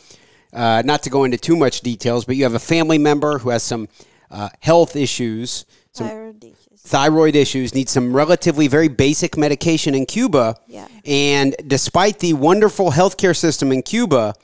uh, 0.53 0.83
not 0.85 1.01
to 1.03 1.09
go 1.09 1.23
into 1.23 1.37
too 1.37 1.55
much 1.55 1.81
details, 1.81 2.25
but 2.25 2.35
you 2.35 2.43
have 2.43 2.53
a 2.53 2.59
family 2.59 2.97
member 2.97 3.39
who 3.39 3.49
has 3.49 3.63
some 3.63 3.87
uh, 4.29 4.49
health 4.59 4.95
issues, 4.95 5.65
some 5.93 6.07
thyroid 6.07 6.43
issues. 6.43 6.81
thyroid 6.81 7.35
issues, 7.35 7.73
needs 7.73 7.91
some 7.91 8.13
relatively 8.13 8.67
very 8.67 8.89
basic 8.89 9.37
medication 9.37 9.95
in 9.95 10.05
Cuba. 10.05 10.57
Yeah. 10.67 10.87
And 11.05 11.55
despite 11.65 12.19
the 12.19 12.33
wonderful 12.33 12.91
healthcare 12.91 13.35
system 13.35 13.71
in 13.71 13.81
Cuba, 13.81 14.35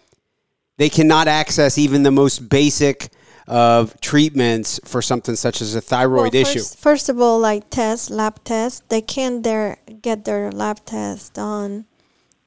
they 0.77 0.89
cannot 0.89 1.27
access 1.27 1.77
even 1.77 2.03
the 2.03 2.11
most 2.11 2.49
basic 2.49 3.09
of 3.47 3.99
treatments 3.99 4.79
for 4.85 5.01
something 5.01 5.35
such 5.35 5.61
as 5.61 5.75
a 5.75 5.81
thyroid 5.81 6.33
well, 6.33 6.43
first, 6.43 6.55
issue? 6.55 6.77
First 6.77 7.09
of 7.09 7.19
all, 7.19 7.39
like 7.39 7.69
tests, 7.69 8.09
lab 8.09 8.41
tests, 8.43 8.81
they 8.87 9.01
can't 9.01 9.43
their, 9.43 9.77
get 10.04 10.26
their 10.26 10.51
lab 10.51 10.86
tests 10.86 11.30
done 11.30 11.86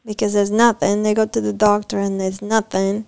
because 0.05 0.35
there's 0.35 0.53
nothing. 0.53 1.03
They 1.03 1.15
go 1.15 1.27
to 1.27 1.41
the 1.41 1.53
doctor 1.53 1.99
and 1.99 2.21
there's 2.21 2.41
nothing. 2.41 3.07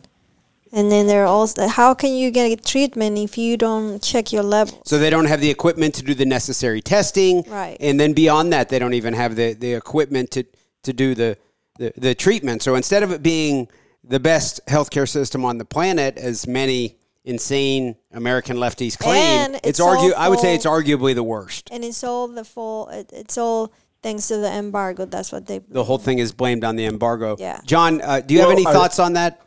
And 0.70 0.90
then 0.92 1.06
they're 1.06 1.24
also, 1.24 1.66
how 1.68 1.94
can 1.94 2.12
you 2.12 2.30
get 2.30 2.50
a 2.50 2.56
treatment 2.56 3.16
if 3.16 3.38
you 3.38 3.56
don't 3.56 4.02
check 4.02 4.32
your 4.32 4.42
levels? 4.42 4.82
So 4.84 4.98
they 4.98 5.08
don't 5.08 5.24
have 5.26 5.40
the 5.40 5.48
equipment 5.48 5.94
to 5.94 6.02
do 6.02 6.12
the 6.12 6.26
necessary 6.26 6.82
testing. 6.82 7.42
Right. 7.42 7.76
And 7.80 7.98
then 7.98 8.12
beyond 8.12 8.52
that, 8.52 8.68
they 8.68 8.78
don't 8.78 8.92
even 8.92 9.14
have 9.14 9.36
the, 9.36 9.54
the 9.54 9.72
equipment 9.72 10.30
to, 10.32 10.44
to 10.82 10.92
do 10.92 11.14
the, 11.14 11.38
the, 11.78 11.92
the 11.96 12.14
treatment. 12.14 12.62
So 12.62 12.74
instead 12.74 13.02
of 13.02 13.12
it 13.12 13.22
being 13.22 13.68
the 14.04 14.20
best 14.20 14.60
healthcare 14.66 15.08
system 15.08 15.44
on 15.44 15.56
the 15.56 15.64
planet, 15.64 16.18
as 16.18 16.46
many 16.46 16.96
insane 17.24 17.96
American 18.12 18.56
lefties 18.56 18.98
claim. 18.98 19.16
And 19.16 19.60
it's, 19.64 19.80
argu- 19.80 20.14
I 20.14 20.28
would 20.28 20.40
say 20.40 20.54
it's 20.54 20.66
arguably 20.66 21.14
the 21.14 21.22
worst. 21.22 21.68
And 21.70 21.84
it's 21.84 22.04
all 22.04 22.28
the 22.28 22.44
full. 22.44 22.88
It, 22.88 23.10
it's 23.12 23.38
all 23.38 23.72
thanks 24.02 24.28
to 24.28 24.36
the 24.38 24.52
embargo. 24.52 25.04
That's 25.04 25.32
what 25.32 25.46
they. 25.46 25.58
The 25.58 25.84
whole 25.84 25.98
thing 25.98 26.18
is 26.18 26.32
blamed 26.32 26.64
on 26.64 26.76
the 26.76 26.86
embargo. 26.86 27.36
Yeah. 27.38 27.60
John, 27.64 28.00
uh, 28.00 28.20
do 28.20 28.34
you 28.34 28.40
well, 28.40 28.50
have 28.50 28.58
any 28.58 28.66
I, 28.66 28.72
thoughts 28.72 28.98
on 28.98 29.14
that? 29.14 29.40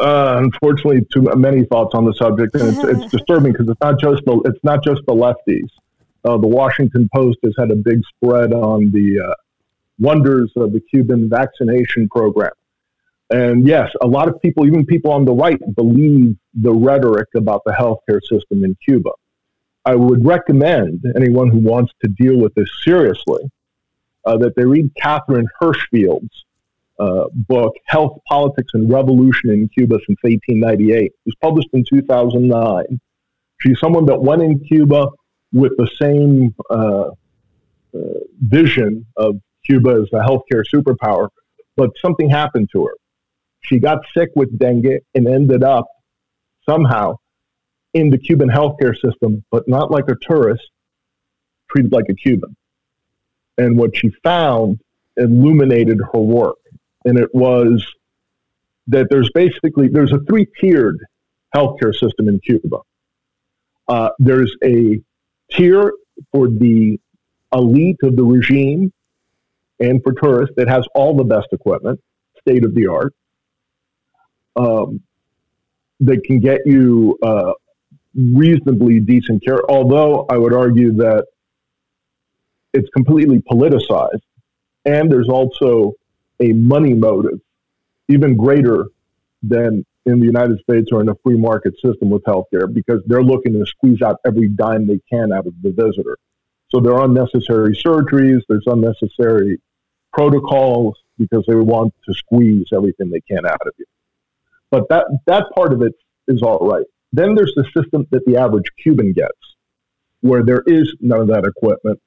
Uh, 0.00 0.40
unfortunately, 0.42 1.06
too 1.12 1.22
many 1.36 1.64
thoughts 1.66 1.94
on 1.94 2.04
the 2.04 2.14
subject, 2.14 2.54
and 2.54 2.68
it's, 2.68 2.84
it's 2.84 3.12
disturbing 3.16 3.52
because 3.52 3.68
it's 3.68 3.80
not 3.80 4.00
just 4.00 4.24
the 4.24 4.40
it's 4.46 4.64
not 4.64 4.82
just 4.82 5.02
the 5.06 5.14
lefties. 5.14 5.68
Uh, 6.24 6.38
the 6.38 6.46
Washington 6.46 7.08
Post 7.14 7.38
has 7.44 7.52
had 7.58 7.70
a 7.70 7.76
big 7.76 8.00
spread 8.16 8.52
on 8.52 8.90
the 8.92 9.20
uh, 9.28 9.34
wonders 9.98 10.52
of 10.56 10.72
the 10.72 10.80
Cuban 10.80 11.28
vaccination 11.28 12.08
program. 12.08 12.52
And 13.30 13.66
yes, 13.66 13.90
a 14.00 14.06
lot 14.06 14.28
of 14.28 14.40
people, 14.42 14.66
even 14.66 14.84
people 14.84 15.10
on 15.10 15.24
the 15.24 15.32
right, 15.32 15.58
believe 15.74 16.36
the 16.54 16.72
rhetoric 16.72 17.28
about 17.34 17.62
the 17.64 17.72
healthcare 17.72 18.20
system 18.22 18.62
in 18.62 18.76
Cuba. 18.84 19.10
I 19.84 19.96
would 19.96 20.24
recommend 20.24 21.04
anyone 21.16 21.48
who 21.48 21.58
wants 21.58 21.92
to 22.02 22.08
deal 22.08 22.38
with 22.38 22.54
this 22.54 22.68
seriously 22.84 23.50
uh, 24.24 24.36
that 24.38 24.54
they 24.56 24.64
read 24.64 24.90
Katherine 24.96 25.48
Hirschfeld's 25.60 26.44
uh, 26.98 27.24
book, 27.32 27.74
Health, 27.86 28.18
Politics, 28.28 28.72
and 28.74 28.90
Revolution 28.90 29.50
in 29.50 29.68
Cuba 29.68 29.96
since 30.06 30.18
1898. 30.22 31.06
It 31.06 31.12
was 31.26 31.34
published 31.40 31.70
in 31.72 31.84
2009. 31.88 33.00
She's 33.60 33.78
someone 33.80 34.06
that 34.06 34.20
went 34.20 34.42
in 34.42 34.60
Cuba 34.60 35.08
with 35.52 35.72
the 35.76 35.88
same 36.00 36.54
uh, 36.70 37.10
uh 37.94 37.98
vision 38.40 39.06
of 39.16 39.40
Cuba 39.66 40.02
as 40.02 40.08
a 40.12 40.24
healthcare 40.24 40.64
superpower, 40.72 41.28
but 41.76 41.90
something 42.00 42.30
happened 42.30 42.68
to 42.72 42.86
her. 42.86 42.94
She 43.60 43.78
got 43.78 43.98
sick 44.16 44.30
with 44.34 44.58
dengue 44.58 45.00
and 45.14 45.28
ended 45.28 45.62
up 45.62 45.86
somehow 46.68 47.16
in 47.94 48.10
the 48.10 48.18
Cuban 48.18 48.48
healthcare 48.48 48.94
system, 48.98 49.44
but 49.50 49.68
not 49.68 49.90
like 49.90 50.08
a 50.08 50.16
tourist, 50.22 50.68
treated 51.70 51.92
like 51.92 52.06
a 52.08 52.14
Cuban. 52.14 52.56
And 53.58 53.76
what 53.76 53.96
she 53.96 54.10
found 54.22 54.80
illuminated 55.16 56.00
her 56.12 56.20
work. 56.20 56.58
And 57.04 57.18
it 57.18 57.34
was 57.34 57.84
that 58.88 59.08
there's 59.10 59.30
basically 59.34 59.88
there's 59.88 60.12
a 60.12 60.20
three-tiered 60.20 60.98
healthcare 61.54 61.94
system 61.94 62.28
in 62.28 62.40
Cuba. 62.40 62.78
Uh, 63.88 64.10
there's 64.18 64.54
a 64.64 65.00
tier 65.50 65.92
for 66.32 66.48
the 66.48 66.98
elite 67.52 67.98
of 68.02 68.16
the 68.16 68.22
regime 68.22 68.92
and 69.80 70.02
for 70.02 70.12
tourists 70.12 70.54
that 70.56 70.68
has 70.68 70.86
all 70.94 71.14
the 71.16 71.24
best 71.24 71.48
equipment, 71.52 72.00
state 72.40 72.64
of 72.64 72.74
the 72.74 72.86
art 72.86 73.14
um, 74.56 75.00
that 76.00 76.24
can 76.24 76.40
get 76.40 76.60
you 76.64 77.18
uh, 77.22 77.52
reasonably 78.14 79.00
decent 79.00 79.44
care. 79.44 79.60
Although 79.70 80.26
I 80.28 80.36
would 80.36 80.54
argue 80.54 80.92
that 80.94 81.26
it's 82.72 82.88
completely 82.90 83.40
politicized, 83.40 84.22
and 84.84 85.10
there's 85.10 85.28
also 85.28 85.94
a 86.40 86.52
money 86.52 86.94
motive 86.94 87.40
even 88.08 88.36
greater 88.36 88.86
than 89.42 89.84
in 90.06 90.18
the 90.18 90.26
United 90.26 90.58
States 90.60 90.88
or 90.90 91.00
in 91.00 91.08
a 91.08 91.14
free 91.24 91.36
market 91.36 91.74
system 91.74 92.10
with 92.10 92.22
healthcare 92.24 92.72
because 92.72 93.00
they're 93.06 93.22
looking 93.22 93.52
to 93.52 93.64
squeeze 93.64 94.02
out 94.02 94.18
every 94.26 94.48
dime 94.48 94.86
they 94.86 95.00
can 95.08 95.32
out 95.32 95.46
of 95.46 95.54
the 95.62 95.70
visitor. 95.70 96.18
So 96.70 96.80
there 96.80 96.94
are 96.94 97.04
unnecessary 97.04 97.76
surgeries, 97.76 98.40
there's 98.48 98.66
unnecessary 98.66 99.60
protocols 100.12 100.98
because 101.18 101.44
they 101.46 101.54
want 101.54 101.94
to 102.06 102.14
squeeze 102.14 102.66
everything 102.74 103.10
they 103.10 103.20
can 103.20 103.46
out 103.46 103.66
of 103.66 103.72
you. 103.78 103.84
But 104.70 104.88
that, 104.88 105.06
that 105.26 105.44
part 105.54 105.72
of 105.72 105.82
it 105.82 105.94
is 106.26 106.42
all 106.42 106.66
right. 106.66 106.86
Then 107.12 107.34
there's 107.34 107.52
the 107.54 107.64
system 107.76 108.06
that 108.10 108.24
the 108.24 108.36
average 108.38 108.66
Cuban 108.82 109.12
gets, 109.12 109.38
where 110.20 110.42
there 110.42 110.62
is 110.66 110.94
none 111.00 111.20
of 111.20 111.28
that 111.28 111.44
equipment, 111.44 112.00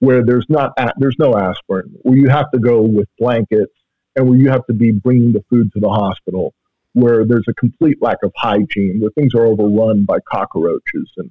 where 0.00 0.24
there's 0.24 0.46
not 0.48 0.72
there's 0.98 1.16
no 1.18 1.36
aspirin, 1.36 1.94
where 2.02 2.16
you 2.16 2.28
have 2.28 2.50
to 2.50 2.58
go 2.58 2.82
with 2.82 3.08
blankets, 3.18 3.72
and 4.16 4.28
where 4.28 4.38
you 4.38 4.50
have 4.50 4.66
to 4.66 4.74
be 4.74 4.92
bringing 4.92 5.32
the 5.32 5.44
food 5.48 5.72
to 5.72 5.80
the 5.80 5.88
hospital, 5.88 6.54
where 6.94 7.24
there's 7.24 7.46
a 7.48 7.54
complete 7.54 8.02
lack 8.02 8.18
of 8.22 8.32
hygiene, 8.36 8.98
where 9.00 9.10
things 9.12 9.34
are 9.34 9.46
overrun 9.46 10.04
by 10.04 10.18
cockroaches 10.28 11.10
and 11.16 11.30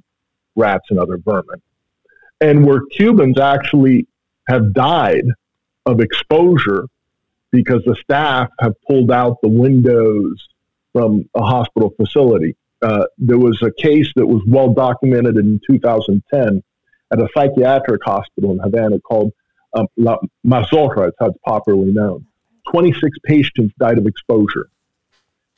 rats 0.56 0.86
and 0.90 1.00
other 1.00 1.18
vermin, 1.18 1.62
and 2.40 2.66
where 2.66 2.82
Cubans 2.92 3.40
actually 3.40 4.08
have 4.48 4.74
died 4.74 5.26
of 5.86 6.00
exposure 6.00 6.86
because 7.52 7.84
the 7.86 7.96
staff 7.96 8.50
have 8.60 8.74
pulled 8.88 9.12
out 9.12 9.38
the 9.42 9.50
windows 9.50 10.48
from 10.92 11.30
a 11.36 11.44
hospital 11.44 11.94
facility. 11.98 12.56
Uh, 12.84 13.06
there 13.18 13.38
was 13.38 13.58
a 13.62 13.72
case 13.82 14.12
that 14.16 14.26
was 14.26 14.42
well 14.48 14.74
documented 14.74 15.38
in 15.38 15.60
2010 15.70 16.62
at 17.12 17.20
a 17.20 17.28
psychiatric 17.34 18.02
hospital 18.04 18.52
in 18.52 18.60
Havana 18.60 19.00
called 19.00 19.32
um, 19.74 19.88
La 19.98 20.18
Mazorra, 20.46 21.08
it's 21.08 21.18
how 21.20 21.28
it's 21.28 21.38
popularly 21.46 21.92
known. 21.92 22.26
26 22.72 23.18
patients 23.26 23.74
died 23.80 23.98
of 23.98 24.06
exposure. 24.06 24.70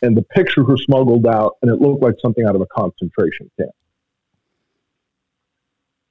And 0.02 0.16
the 0.16 0.22
pictures 0.22 0.66
were 0.68 0.78
smuggled 0.78 1.26
out, 1.26 1.54
and 1.62 1.72
it 1.72 1.82
looked 1.82 2.04
like 2.04 2.16
something 2.22 2.46
out 2.46 2.56
of 2.56 2.62
a 2.62 2.68
concentration 2.68 3.50
camp. 3.58 3.72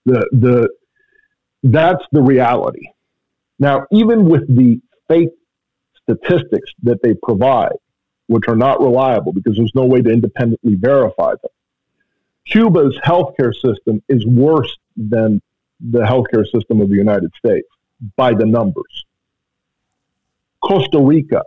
The, 0.07 0.29
the, 0.33 0.69
that's 1.63 2.05
the 2.13 2.23
reality. 2.23 2.89
Now, 3.59 3.87
even 3.93 4.29
with 4.29 4.47
the 4.49 4.81
fake 5.09 5.31
statistics 6.03 6.71
that 6.83 6.99
they 7.03 7.15
provide, 7.23 7.77
which 8.27 8.45
are 8.49 8.57
not 8.57 8.81
reliable 8.81 9.33
because 9.33 9.57
there's 9.57 9.75
no 9.75 9.85
way 9.85 10.01
to 10.01 10.11
independently 10.11 10.75
verify 10.75 11.31
them, 11.31 11.51
Cuba's 12.47 12.99
healthcare 13.05 13.55
system 13.55 14.03
is 14.09 14.27
worse 14.27 14.77
than 14.97 15.41
the 15.81 16.01
healthcare 16.01 16.45
system 16.47 16.81
of 16.81 16.89
the 16.89 16.97
United 16.97 17.31
States 17.37 17.69
by 18.17 18.33
the 18.33 18.47
numbers. 18.47 19.05
Costa 20.63 20.99
Rica, 20.99 21.43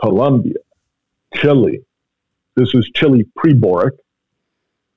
Colombia, 0.00 0.58
Chile, 1.34 1.80
this 2.56 2.74
is 2.74 2.90
Chile 2.94 3.24
pre 3.36 3.54
Boric, 3.54 3.94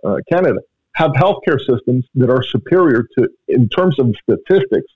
uh, 0.03 0.17
Canada, 0.31 0.59
have 0.93 1.11
healthcare 1.11 1.59
systems 1.59 2.05
that 2.15 2.29
are 2.29 2.43
superior 2.43 3.07
to, 3.17 3.29
in 3.47 3.69
terms 3.69 3.99
of 3.99 4.13
statistics, 4.21 4.91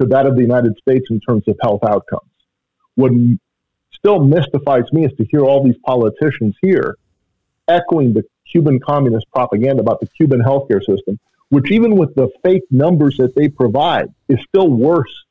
to 0.00 0.06
that 0.08 0.26
of 0.26 0.36
the 0.36 0.42
United 0.42 0.76
States 0.78 1.06
in 1.10 1.20
terms 1.20 1.44
of 1.48 1.56
health 1.62 1.82
outcomes. 1.84 2.30
What 2.94 3.12
still 3.98 4.20
mystifies 4.20 4.92
me 4.92 5.04
is 5.04 5.12
to 5.18 5.24
hear 5.24 5.40
all 5.40 5.62
these 5.64 5.78
politicians 5.84 6.54
here 6.62 6.96
echoing 7.68 8.12
the 8.12 8.24
Cuban 8.50 8.78
communist 8.80 9.26
propaganda 9.34 9.82
about 9.82 10.00
the 10.00 10.06
Cuban 10.06 10.40
healthcare 10.40 10.82
system, 10.84 11.18
which 11.48 11.70
even 11.70 11.96
with 11.96 12.14
the 12.14 12.28
fake 12.44 12.62
numbers 12.70 13.16
that 13.16 13.34
they 13.34 13.48
provide 13.48 14.08
is 14.28 14.38
still 14.48 14.68
worse 14.68 15.24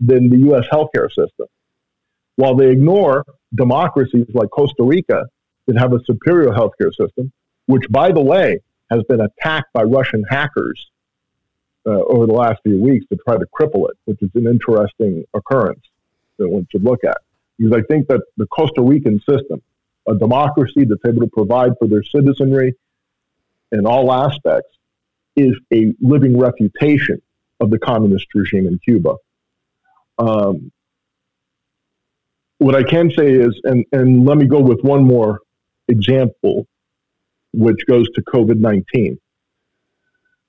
than 0.00 0.30
the 0.30 0.38
U.S. 0.48 0.64
healthcare 0.72 1.08
system. 1.08 1.46
While 2.36 2.54
they 2.54 2.70
ignore 2.70 3.24
democracies 3.54 4.26
like 4.32 4.50
Costa 4.50 4.84
Rica 4.84 5.26
that 5.66 5.78
have 5.78 5.92
a 5.92 6.02
superior 6.04 6.50
healthcare 6.50 6.94
system, 6.94 7.32
which, 7.66 7.84
by 7.90 8.12
the 8.12 8.22
way, 8.22 8.60
has 8.90 9.02
been 9.08 9.20
attacked 9.20 9.72
by 9.72 9.82
Russian 9.82 10.24
hackers 10.30 10.90
uh, 11.86 11.90
over 11.90 12.26
the 12.26 12.32
last 12.32 12.60
few 12.62 12.80
weeks 12.80 13.06
to 13.08 13.16
try 13.16 13.36
to 13.36 13.46
cripple 13.46 13.88
it, 13.90 13.96
which 14.04 14.22
is 14.22 14.30
an 14.34 14.46
interesting 14.46 15.24
occurrence 15.34 15.82
that 16.38 16.48
one 16.48 16.66
should 16.70 16.84
look 16.84 17.04
at. 17.04 17.18
Because 17.58 17.72
I 17.72 17.82
think 17.92 18.08
that 18.08 18.22
the 18.36 18.46
Costa 18.46 18.82
Rican 18.82 19.20
system, 19.28 19.62
a 20.08 20.14
democracy 20.14 20.84
that's 20.84 21.04
able 21.06 21.22
to 21.22 21.28
provide 21.28 21.72
for 21.78 21.88
their 21.88 22.02
citizenry 22.02 22.74
in 23.72 23.86
all 23.86 24.12
aspects, 24.12 24.70
is 25.36 25.54
a 25.72 25.92
living 26.00 26.38
refutation 26.38 27.20
of 27.60 27.70
the 27.70 27.78
communist 27.78 28.26
regime 28.34 28.66
in 28.66 28.78
Cuba. 28.78 29.16
Um, 30.18 30.72
what 32.58 32.74
I 32.74 32.82
can 32.82 33.10
say 33.10 33.32
is, 33.32 33.60
and, 33.64 33.84
and 33.92 34.26
let 34.26 34.36
me 34.36 34.46
go 34.46 34.60
with 34.60 34.80
one 34.82 35.04
more 35.04 35.40
example, 35.88 36.66
which 37.52 37.86
goes 37.86 38.08
to 38.14 38.22
COVID 38.22 38.58
19 38.58 39.18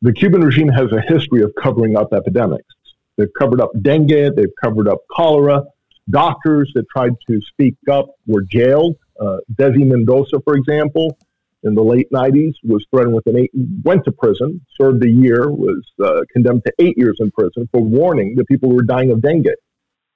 the 0.01 0.13
Cuban 0.13 0.41
regime 0.41 0.69
has 0.69 0.91
a 0.93 1.01
history 1.01 1.41
of 1.41 1.53
covering 1.61 1.97
up 1.97 2.13
epidemics. 2.13 2.73
They've 3.17 3.33
covered 3.37 3.59
up 3.59 3.71
dengue, 3.81 4.35
they've 4.35 4.53
covered 4.61 4.87
up 4.87 4.99
cholera. 5.11 5.63
Doctors 6.09 6.71
that 6.75 6.85
tried 6.89 7.13
to 7.27 7.41
speak 7.41 7.75
up 7.91 8.07
were 8.25 8.41
jailed. 8.41 8.95
Uh, 9.19 9.37
Desi 9.55 9.85
Mendoza, 9.85 10.39
for 10.43 10.55
example, 10.55 11.17
in 11.63 11.75
the 11.75 11.83
late 11.83 12.09
90s, 12.11 12.53
was 12.63 12.85
threatened 12.89 13.13
with 13.13 13.27
an 13.27 13.37
eight, 13.37 13.51
went 13.83 14.05
to 14.05 14.11
prison, 14.11 14.65
served 14.79 15.03
a 15.03 15.09
year, 15.09 15.51
was 15.51 15.83
uh, 16.03 16.21
condemned 16.31 16.63
to 16.65 16.73
eight 16.79 16.97
years 16.97 17.17
in 17.19 17.31
prison 17.31 17.67
for 17.71 17.81
warning 17.81 18.35
that 18.35 18.47
people 18.47 18.69
were 18.69 18.83
dying 18.83 19.11
of 19.11 19.21
dengue. 19.21 19.47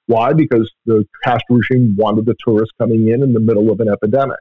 Why? 0.06 0.32
Because 0.32 0.70
the 0.86 1.06
Castro 1.22 1.56
regime 1.56 1.96
wanted 1.96 2.26
the 2.26 2.34
tourists 2.46 2.74
coming 2.78 3.08
in 3.08 3.22
in 3.22 3.32
the 3.32 3.40
middle 3.40 3.70
of 3.70 3.80
an 3.80 3.88
epidemic. 3.88 4.38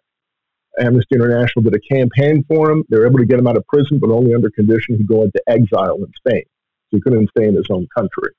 Amnesty 0.79 1.15
International 1.15 1.63
did 1.63 1.75
a 1.75 1.93
campaign 1.93 2.43
for 2.47 2.71
him. 2.71 2.83
They 2.89 2.97
were 2.97 3.05
able 3.05 3.19
to 3.19 3.25
get 3.25 3.39
him 3.39 3.47
out 3.47 3.57
of 3.57 3.67
prison, 3.67 3.99
but 3.99 4.09
only 4.09 4.33
under 4.33 4.49
condition 4.49 4.97
he 4.97 5.03
go 5.03 5.23
into 5.23 5.41
exile 5.47 5.97
in 5.97 6.11
Spain. 6.17 6.43
So 6.89 6.97
he 6.97 7.01
couldn't 7.01 7.29
stay 7.29 7.47
in 7.47 7.55
his 7.55 7.67
own 7.69 7.87
country. 7.95 8.31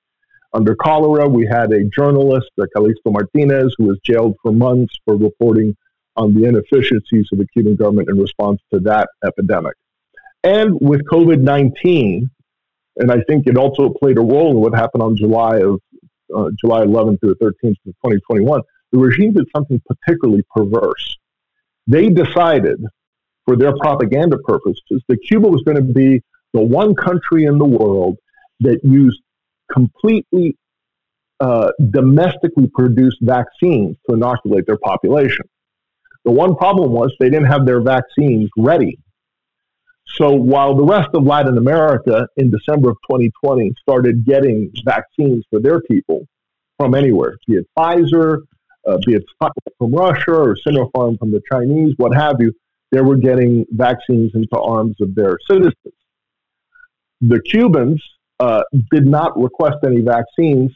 Under 0.54 0.74
cholera, 0.74 1.28
we 1.28 1.46
had 1.46 1.72
a 1.72 1.84
journalist, 1.84 2.48
Calixto 2.58 3.12
Martinez, 3.12 3.74
who 3.76 3.84
was 3.84 3.98
jailed 4.04 4.36
for 4.42 4.52
months 4.52 4.94
for 5.04 5.16
reporting 5.16 5.76
on 6.16 6.32
the 6.32 6.44
inefficiencies 6.44 7.28
of 7.32 7.38
the 7.38 7.46
Cuban 7.52 7.74
government 7.74 8.08
in 8.08 8.18
response 8.18 8.60
to 8.72 8.78
that 8.80 9.08
epidemic. 9.26 9.74
And 10.44 10.78
with 10.80 11.04
COVID 11.06 11.40
19, 11.40 12.30
and 12.96 13.10
I 13.10 13.20
think 13.28 13.46
it 13.46 13.56
also 13.56 13.90
played 13.90 14.16
a 14.16 14.22
role 14.22 14.52
in 14.52 14.60
what 14.60 14.74
happened 14.74 15.02
on 15.02 15.16
July 15.16 15.58
of 15.58 15.80
uh, 16.34 16.50
July 16.58 16.84
11th 16.84 17.20
to 17.20 17.26
the 17.28 17.44
13th 17.44 17.76
of 17.86 17.94
2021. 18.06 18.62
The 18.92 18.98
regime 18.98 19.32
did 19.32 19.46
something 19.54 19.82
particularly 19.88 20.44
perverse 20.54 21.18
they 21.86 22.08
decided 22.08 22.82
for 23.44 23.56
their 23.56 23.76
propaganda 23.76 24.38
purposes 24.38 25.02
that 25.08 25.18
Cuba 25.28 25.48
was 25.48 25.62
going 25.62 25.76
to 25.76 25.82
be 25.82 26.22
the 26.52 26.62
one 26.62 26.94
country 26.94 27.44
in 27.44 27.58
the 27.58 27.64
world 27.64 28.16
that 28.60 28.80
used 28.82 29.20
completely 29.74 30.56
uh, 31.40 31.70
domestically 31.90 32.70
produced 32.72 33.18
vaccines 33.20 33.96
to 34.08 34.14
inoculate 34.14 34.66
their 34.66 34.78
population. 34.78 35.44
The 36.24 36.30
one 36.30 36.54
problem 36.54 36.92
was 36.92 37.14
they 37.18 37.28
didn't 37.28 37.48
have 37.48 37.66
their 37.66 37.82
vaccines 37.82 38.48
ready. 38.56 38.98
So 40.16 40.30
while 40.30 40.76
the 40.76 40.84
rest 40.84 41.08
of 41.14 41.24
Latin 41.24 41.58
America 41.58 42.28
in 42.36 42.50
December 42.50 42.90
of 42.90 42.96
2020 43.10 43.74
started 43.80 44.24
getting 44.24 44.70
vaccines 44.84 45.44
for 45.50 45.60
their 45.60 45.80
people 45.80 46.26
from 46.78 46.94
anywhere, 46.94 47.36
be 47.46 47.54
it 47.54 47.66
Pfizer, 47.76 48.38
uh, 48.86 48.98
be 49.04 49.14
it 49.14 49.24
from 49.78 49.92
Russia 49.92 50.32
or 50.32 50.56
Sinopharm 50.66 51.18
from 51.18 51.30
the 51.30 51.42
Chinese, 51.50 51.94
what 51.96 52.14
have 52.14 52.36
you, 52.38 52.52
they 52.92 53.00
were 53.00 53.16
getting 53.16 53.66
vaccines 53.70 54.30
into 54.34 54.56
arms 54.56 54.96
of 55.00 55.14
their 55.14 55.36
citizens. 55.50 55.74
The 57.20 57.40
Cubans 57.40 58.02
uh, 58.44 58.62
did 58.92 59.06
not 59.06 59.40
request 59.40 59.78
any 59.86 60.02
vaccines, 60.02 60.70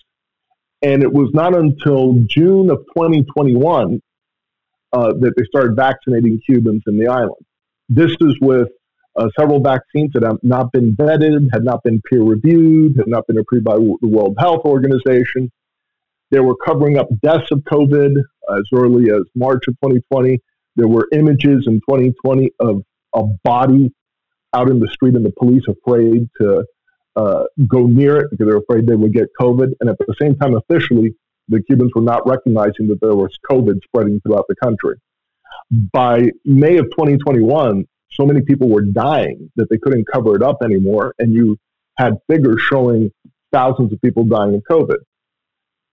and 0.80 1.02
it 1.02 1.12
was 1.12 1.28
not 1.34 1.54
until 1.54 2.14
June 2.26 2.70
of 2.70 2.78
2021 2.96 4.00
uh, 4.94 5.12
that 5.20 5.34
they 5.36 5.44
started 5.44 5.76
vaccinating 5.76 6.40
Cubans 6.46 6.82
in 6.86 6.98
the 6.98 7.08
island. 7.08 7.44
This 7.90 8.12
is 8.22 8.34
with 8.40 8.68
uh, 9.16 9.28
several 9.38 9.60
vaccines 9.60 10.12
that 10.14 10.22
have 10.22 10.38
not 10.42 10.72
been 10.72 10.96
vetted, 10.96 11.48
had 11.52 11.62
not 11.62 11.82
been 11.82 12.00
peer 12.08 12.22
reviewed, 12.22 12.96
had 12.96 13.08
not 13.08 13.26
been 13.26 13.36
approved 13.36 13.64
by 13.64 13.76
the 13.76 14.08
World 14.08 14.36
Health 14.38 14.62
Organization. 14.64 15.50
They 16.30 16.40
were 16.40 16.56
covering 16.56 16.96
up 16.96 17.08
deaths 17.22 17.50
of 17.50 17.58
COVID 17.70 18.14
as 18.56 18.62
early 18.74 19.10
as 19.10 19.24
March 19.34 19.64
of 19.68 19.74
2020. 19.84 20.40
There 20.76 20.88
were 20.88 21.06
images 21.12 21.64
in 21.66 21.80
2020 21.86 22.50
of 22.60 22.82
a 23.14 23.24
body 23.44 23.92
out 24.54 24.70
in 24.70 24.80
the 24.80 24.88
street 24.88 25.16
and 25.16 25.24
the 25.24 25.34
police 25.38 25.64
afraid 25.68 26.30
to 26.40 26.64
uh, 27.18 27.44
go 27.66 27.86
near 27.86 28.18
it 28.18 28.30
because 28.30 28.46
they 28.46 28.54
were 28.54 28.62
afraid 28.68 28.86
they 28.86 28.94
would 28.94 29.12
get 29.12 29.28
COVID. 29.40 29.72
And 29.80 29.90
at 29.90 29.96
the 29.98 30.14
same 30.20 30.36
time, 30.36 30.54
officially, 30.54 31.14
the 31.48 31.62
Cubans 31.62 31.92
were 31.94 32.02
not 32.02 32.26
recognizing 32.28 32.86
that 32.88 33.00
there 33.00 33.16
was 33.16 33.36
COVID 33.50 33.82
spreading 33.84 34.20
throughout 34.20 34.44
the 34.48 34.54
country. 34.62 34.96
By 35.92 36.30
May 36.44 36.76
of 36.76 36.86
2021, 36.90 37.84
so 38.12 38.26
many 38.26 38.42
people 38.42 38.68
were 38.68 38.82
dying 38.82 39.50
that 39.56 39.68
they 39.68 39.78
couldn't 39.78 40.06
cover 40.12 40.36
it 40.36 40.42
up 40.42 40.58
anymore. 40.62 41.14
And 41.18 41.32
you 41.32 41.56
had 41.96 42.14
figures 42.30 42.60
showing 42.70 43.10
thousands 43.52 43.92
of 43.92 44.00
people 44.00 44.24
dying 44.24 44.54
of 44.54 44.62
COVID. 44.70 44.98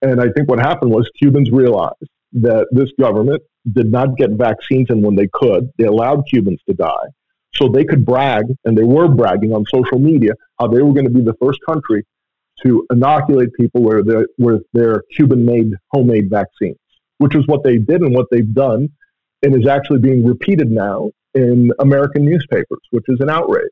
And 0.02 0.20
I 0.20 0.28
think 0.36 0.48
what 0.48 0.58
happened 0.60 0.92
was 0.92 1.10
Cubans 1.18 1.50
realized 1.50 2.10
that 2.34 2.68
this 2.70 2.90
government 3.00 3.42
did 3.72 3.90
not 3.90 4.16
get 4.16 4.30
vaccines 4.30 4.88
in 4.90 5.02
when 5.02 5.16
they 5.16 5.28
could. 5.32 5.70
They 5.78 5.86
allowed 5.86 6.26
Cubans 6.28 6.60
to 6.68 6.74
die. 6.74 7.08
So 7.56 7.68
they 7.68 7.84
could 7.84 8.04
brag, 8.04 8.44
and 8.64 8.76
they 8.76 8.84
were 8.84 9.08
bragging 9.08 9.52
on 9.52 9.64
social 9.74 9.98
media, 9.98 10.32
how 10.58 10.68
they 10.68 10.82
were 10.82 10.92
going 10.92 11.06
to 11.06 11.10
be 11.10 11.22
the 11.22 11.36
first 11.40 11.58
country 11.66 12.04
to 12.62 12.86
inoculate 12.90 13.52
people 13.54 13.82
with 13.82 14.06
their, 14.06 14.26
with 14.38 14.62
their 14.72 15.02
Cuban 15.14 15.44
made 15.44 15.72
homemade 15.92 16.28
vaccines, 16.30 16.78
which 17.18 17.34
is 17.34 17.46
what 17.46 17.62
they 17.64 17.78
did 17.78 18.02
and 18.02 18.14
what 18.14 18.26
they've 18.30 18.52
done, 18.54 18.88
and 19.42 19.54
is 19.54 19.66
actually 19.66 20.00
being 20.00 20.24
repeated 20.24 20.70
now 20.70 21.10
in 21.34 21.70
American 21.80 22.24
newspapers, 22.24 22.80
which 22.90 23.04
is 23.08 23.20
an 23.20 23.30
outrage. 23.30 23.62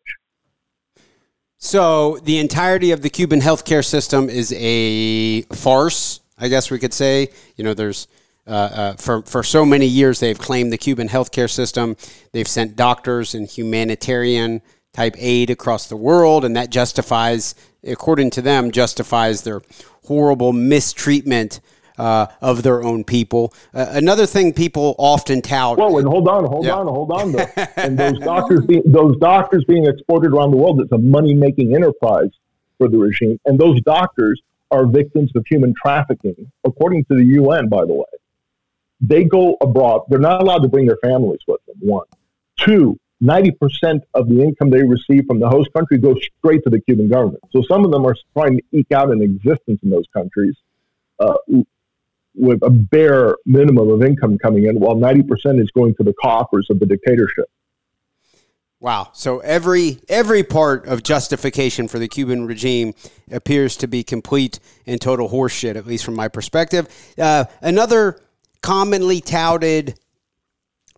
So 1.59 2.19
the 2.25 2.39
entirety 2.39 2.91
of 2.91 3.01
the 3.01 3.09
Cuban 3.09 3.41
healthcare 3.41 3.85
system 3.85 4.29
is 4.29 4.53
a 4.57 5.43
farce, 5.43 6.21
I 6.39 6.49
guess 6.49 6.71
we 6.71 6.79
could 6.79 6.93
say. 6.93 7.31
You 7.57 7.65
know, 7.65 7.73
there's 7.73 8.07
uh, 8.47 8.51
uh, 8.51 8.93
for 8.95 9.23
for 9.23 9.43
so 9.43 9.65
many 9.65 9.87
years 9.87 10.21
they've 10.21 10.39
claimed 10.39 10.73
the 10.73 10.79
Cuban 10.79 11.09
healthcare 11.09 11.51
system. 11.51 11.97
They've 12.33 12.49
sent 12.49 12.77
doctors 12.77 13.35
and 13.35 13.49
humanitarian 13.49 14.61
type 14.93 15.15
aid 15.19 15.51
across 15.51 15.89
the 15.89 15.97
world, 15.97 16.45
and 16.45 16.57
that 16.57 16.71
justifies, 16.71 17.55
according 17.83 18.31
to 18.31 18.43
them, 18.43 18.71
justifies 18.71 19.43
their 19.43 19.63
horrible 20.05 20.53
mistreatment 20.53 21.61
uh, 21.99 22.27
of 22.41 22.63
their 22.63 22.83
own 22.83 23.05
people. 23.05 23.53
Uh, 23.73 23.87
another 23.91 24.27
thing 24.27 24.53
people 24.53 24.95
often 24.99 25.43
tout. 25.43 25.79
Whoa, 25.79 25.99
and 25.99 26.07
hold 26.07 26.29
on, 26.29 26.45
hold 26.45 26.67
yeah. 26.67 26.75
on, 26.75 26.87
hold 26.87 27.13
on. 27.13 27.33
Though. 27.33 27.47
and 27.77 27.99
those 27.99 28.19
doctors, 28.21 28.65
being, 28.67 28.83
those 28.87 29.17
doctors 29.19 29.65
being 29.65 29.87
exported 29.87 30.33
around 30.33 30.51
the 30.51 30.57
world, 30.57 30.81
it's 30.81 30.93
a 30.93 30.99
money 30.99 31.35
making 31.35 31.75
enterprise 31.75 32.31
for 32.79 32.89
the 32.89 32.99
regime. 32.99 33.39
And 33.45 33.59
those 33.59 33.81
doctors 33.83 34.41
are 34.71 34.87
victims 34.87 35.31
of 35.37 35.45
human 35.49 35.73
trafficking, 35.81 36.51
according 36.65 37.05
to 37.05 37.17
the 37.17 37.25
UN, 37.25 37.69
by 37.69 37.85
the 37.85 37.95
way. 37.95 38.05
They 39.07 39.25
go 39.25 39.57
abroad. 39.61 40.03
They're 40.09 40.19
not 40.19 40.41
allowed 40.41 40.63
to 40.63 40.69
bring 40.69 40.87
their 40.87 40.99
families 41.03 41.41
with 41.47 41.65
them. 41.67 41.77
One, 41.81 42.07
two. 42.59 42.99
90% 43.23 44.03
of 44.13 44.29
the 44.29 44.43
income 44.43 44.71
they 44.71 44.83
receive 44.83 45.25
from 45.27 45.41
the 45.41 45.49
host 45.49 45.73
country 45.73 45.97
goes 45.97 46.21
straight 46.39 46.63
to 46.65 46.71
the 46.71 46.81
Cuban 46.81 47.09
government. 47.09 47.43
So 47.53 47.63
some 47.63 47.85
of 47.85 47.91
them 47.91 48.05
are 48.05 48.15
trying 48.37 48.59
to 48.59 48.63
eke 48.73 48.93
out 48.93 49.11
an 49.11 49.23
existence 49.23 49.81
in 49.83 49.89
those 49.89 50.05
countries 50.13 50.55
uh, 51.19 51.35
with 52.35 52.59
a 52.63 52.71
bare 52.71 53.37
minimum 53.47 53.89
of 53.89 54.03
income 54.03 54.37
coming 54.39 54.65
in, 54.65 54.79
while 54.79 54.97
90% 54.97 55.63
is 55.63 55.71
going 55.71 55.95
to 55.95 56.03
the 56.03 56.13
coffers 56.21 56.67
of 56.71 56.81
the 56.81 56.87
dictatorship. 56.87 57.47
Wow. 58.81 59.11
So 59.15 59.39
every 59.39 60.01
every 60.11 60.43
part 60.43 60.85
of 60.85 61.03
justification 61.03 61.89
for 61.89 61.99
the 61.99 62.07
Cuban 62.07 62.45
regime 62.45 62.93
appears 63.31 63.79
to 63.79 63.87
be 63.87 64.03
complete 64.03 64.61
and 64.87 65.01
total 65.01 65.31
horseshit, 65.31 65.77
at 65.77 65.87
least 65.87 66.05
from 66.05 66.15
my 66.15 66.29
perspective. 66.29 66.87
Uh, 67.17 67.47
another 67.63 68.21
commonly 68.65 69.21
touted 69.21 70.01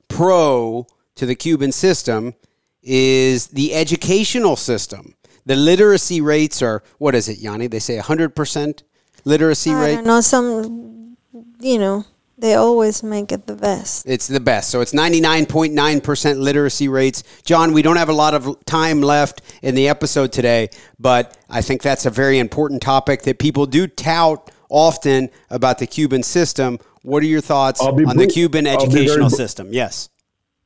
pro 0.06 0.86
to 1.16 1.26
the 1.26 1.34
Cuban 1.34 1.72
system 1.72 2.32
is 2.80 3.48
the 3.48 3.74
educational 3.74 4.54
system. 4.54 5.16
The 5.46 5.56
literacy 5.56 6.20
rates 6.20 6.62
are 6.62 6.84
what 6.98 7.16
is 7.16 7.28
it, 7.28 7.40
Yane? 7.40 7.68
They 7.68 7.80
say 7.80 7.98
100% 7.98 8.82
literacy 9.24 9.70
I 9.72 9.82
rate. 9.82 10.04
Know 10.04 10.20
some 10.20 11.16
you 11.58 11.78
know, 11.78 12.04
they 12.38 12.54
always 12.54 13.02
make 13.02 13.32
it 13.32 13.48
the 13.48 13.56
best. 13.56 14.06
It's 14.06 14.28
the 14.28 14.38
best. 14.38 14.70
So 14.70 14.80
it's 14.80 14.92
99.9% 14.92 16.38
literacy 16.38 16.86
rates. 16.86 17.24
John, 17.42 17.72
we 17.72 17.82
don't 17.82 17.96
have 17.96 18.10
a 18.10 18.12
lot 18.24 18.34
of 18.34 18.64
time 18.66 19.00
left 19.00 19.42
in 19.62 19.74
the 19.74 19.88
episode 19.88 20.32
today, 20.32 20.68
but 21.00 21.36
I 21.50 21.62
think 21.62 21.82
that's 21.82 22.06
a 22.06 22.10
very 22.10 22.38
important 22.38 22.80
topic 22.80 23.22
that 23.22 23.40
people 23.40 23.66
do 23.66 23.88
tout 23.88 24.52
often 24.68 25.30
about 25.50 25.78
the 25.78 25.86
Cuban 25.86 26.22
system. 26.22 26.78
What 27.06 27.22
are 27.22 27.26
your 27.26 27.40
thoughts 27.40 27.80
on 27.80 27.94
brief. 27.94 28.08
the 28.14 28.26
Cuban 28.26 28.66
educational 28.66 29.30
system? 29.30 29.68
Yes. 29.72 30.10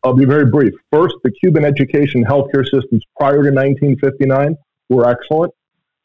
I'll 0.02 0.14
be 0.14 0.24
very 0.24 0.46
brief. 0.46 0.72
First, 0.90 1.16
the 1.22 1.30
Cuban 1.30 1.66
education 1.66 2.24
healthcare 2.24 2.64
systems 2.64 3.04
prior 3.18 3.42
to 3.42 3.50
1959 3.50 4.56
were 4.88 5.06
excellent. 5.06 5.52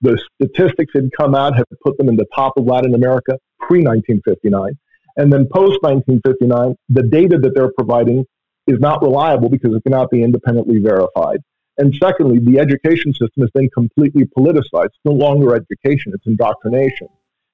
The 0.01 0.21
statistics 0.35 0.91
that 0.93 1.03
had 1.03 1.11
come 1.17 1.35
out 1.35 1.55
have 1.55 1.63
put 1.81 1.97
them 1.97 2.09
in 2.09 2.17
the 2.17 2.25
top 2.35 2.57
of 2.57 2.65
Latin 2.65 2.95
America 2.95 3.39
pre 3.61 3.79
1959. 3.79 4.77
And 5.15 5.31
then 5.31 5.47
post 5.47 5.81
1959, 5.83 6.75
the 6.89 7.03
data 7.03 7.37
that 7.37 7.55
they're 7.55 7.71
providing 7.71 8.25
is 8.67 8.77
not 8.81 9.01
reliable 9.01 9.47
because 9.47 9.73
it 9.73 9.83
cannot 9.83 10.09
be 10.09 10.21
independently 10.21 10.79
verified. 10.79 11.39
And 11.77 11.95
secondly, 11.95 12.39
the 12.39 12.59
education 12.59 13.13
system 13.13 13.43
has 13.43 13.51
been 13.51 13.69
completely 13.69 14.25
politicized. 14.37 14.87
It's 14.87 15.05
no 15.05 15.13
longer 15.13 15.55
education, 15.55 16.11
it's 16.13 16.27
indoctrination. 16.27 17.07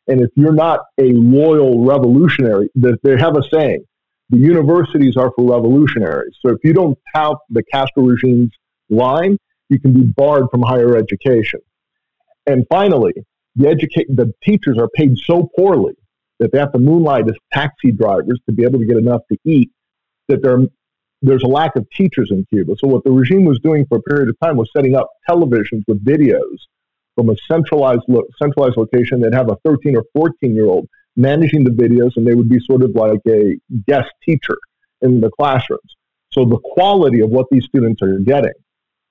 And 0.08 0.22
if 0.22 0.30
you're 0.36 0.54
not 0.54 0.82
a 1.00 1.12
loyal 1.14 1.86
revolutionary, 1.86 2.70
they 2.76 3.18
have 3.18 3.38
a 3.38 3.44
saying 3.44 3.86
the 4.30 4.38
universities 4.38 5.18
are 5.18 5.32
for 5.36 5.46
revolutionaries. 5.46 6.38
So 6.42 6.52
if 6.52 6.60
you 6.64 6.74
don't 6.74 6.98
tout 7.14 7.38
the 7.50 7.64
Castro 7.64 8.04
regime's 8.04 8.52
line, 8.90 9.38
you 9.70 9.80
can 9.80 9.94
be 9.94 10.04
barred 10.04 10.50
from 10.50 10.62
higher 10.62 10.96
education. 10.96 11.60
And 12.48 12.66
finally, 12.70 13.14
the, 13.56 13.68
educa- 13.68 14.16
the 14.16 14.34
teachers 14.44 14.78
are 14.78 14.88
paid 14.96 15.18
so 15.18 15.50
poorly 15.58 15.94
that 16.40 16.52
they 16.52 16.60
have 16.60 16.72
to 16.72 16.80
moonlight 16.80 17.28
as 17.28 17.36
taxi 17.54 17.92
drivers 17.92 18.40
to 18.48 18.56
be 18.56 18.64
able 18.64 18.80
to 18.80 18.86
get 18.86 18.98
enough 18.98 19.22
to 19.32 19.38
eat, 19.46 19.70
that 20.28 20.42
there, 20.42 20.60
there's 21.22 21.44
a 21.44 21.48
lack 21.48 21.76
of 21.76 21.88
teachers 21.92 22.32
in 22.32 22.46
Cuba. 22.46 22.76
So 22.80 22.88
what 22.88 23.04
the 23.04 23.12
regime 23.12 23.46
was 23.46 23.60
doing 23.60 23.86
for 23.86 23.98
a 23.98 24.02
period 24.02 24.30
of 24.30 24.40
time 24.40 24.58
was 24.58 24.70
setting 24.76 24.96
up 24.96 25.10
televisions 25.30 25.84
with 25.88 26.04
videos 26.04 26.58
from 27.16 27.30
a 27.30 27.36
centralized 27.50 28.04
lo- 28.08 28.28
centralized 28.42 28.78
location 28.78 29.22
that 29.22 29.34
have 29.34 29.50
a 29.50 29.58
13 29.66 29.96
or 29.96 30.04
14 30.14 30.56
year 30.56 30.66
old 30.66 30.88
managing 31.16 31.64
the 31.64 31.72
videos, 31.72 32.12
and 32.16 32.26
they 32.26 32.36
would 32.36 32.50
be 32.50 32.60
sort 32.60 32.82
of 32.82 32.92
like 32.96 33.20
a 33.28 33.58
guest 33.88 34.10
teacher 34.24 34.58
in 35.02 35.20
the 35.20 35.30
classrooms. 35.32 35.96
So 36.32 36.46
the 36.46 36.60
quality 36.64 37.20
of 37.22 37.30
what 37.30 37.48
these 37.52 37.66
students 37.66 38.02
are 38.02 38.18
getting, 38.20 38.54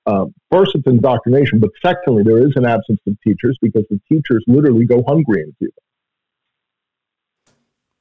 um, 0.07 0.33
first 0.51 0.71
it's 0.73 0.87
indoctrination, 0.87 1.59
but 1.59 1.69
secondly 1.83 2.23
there 2.23 2.39
is 2.39 2.53
an 2.55 2.65
absence 2.65 2.99
of 3.07 3.15
teachers 3.23 3.57
because 3.61 3.83
the 3.89 3.99
teachers 4.11 4.43
literally 4.47 4.85
go 4.85 5.03
hungry 5.07 5.43
in 5.43 5.53
Cuba. 5.59 5.73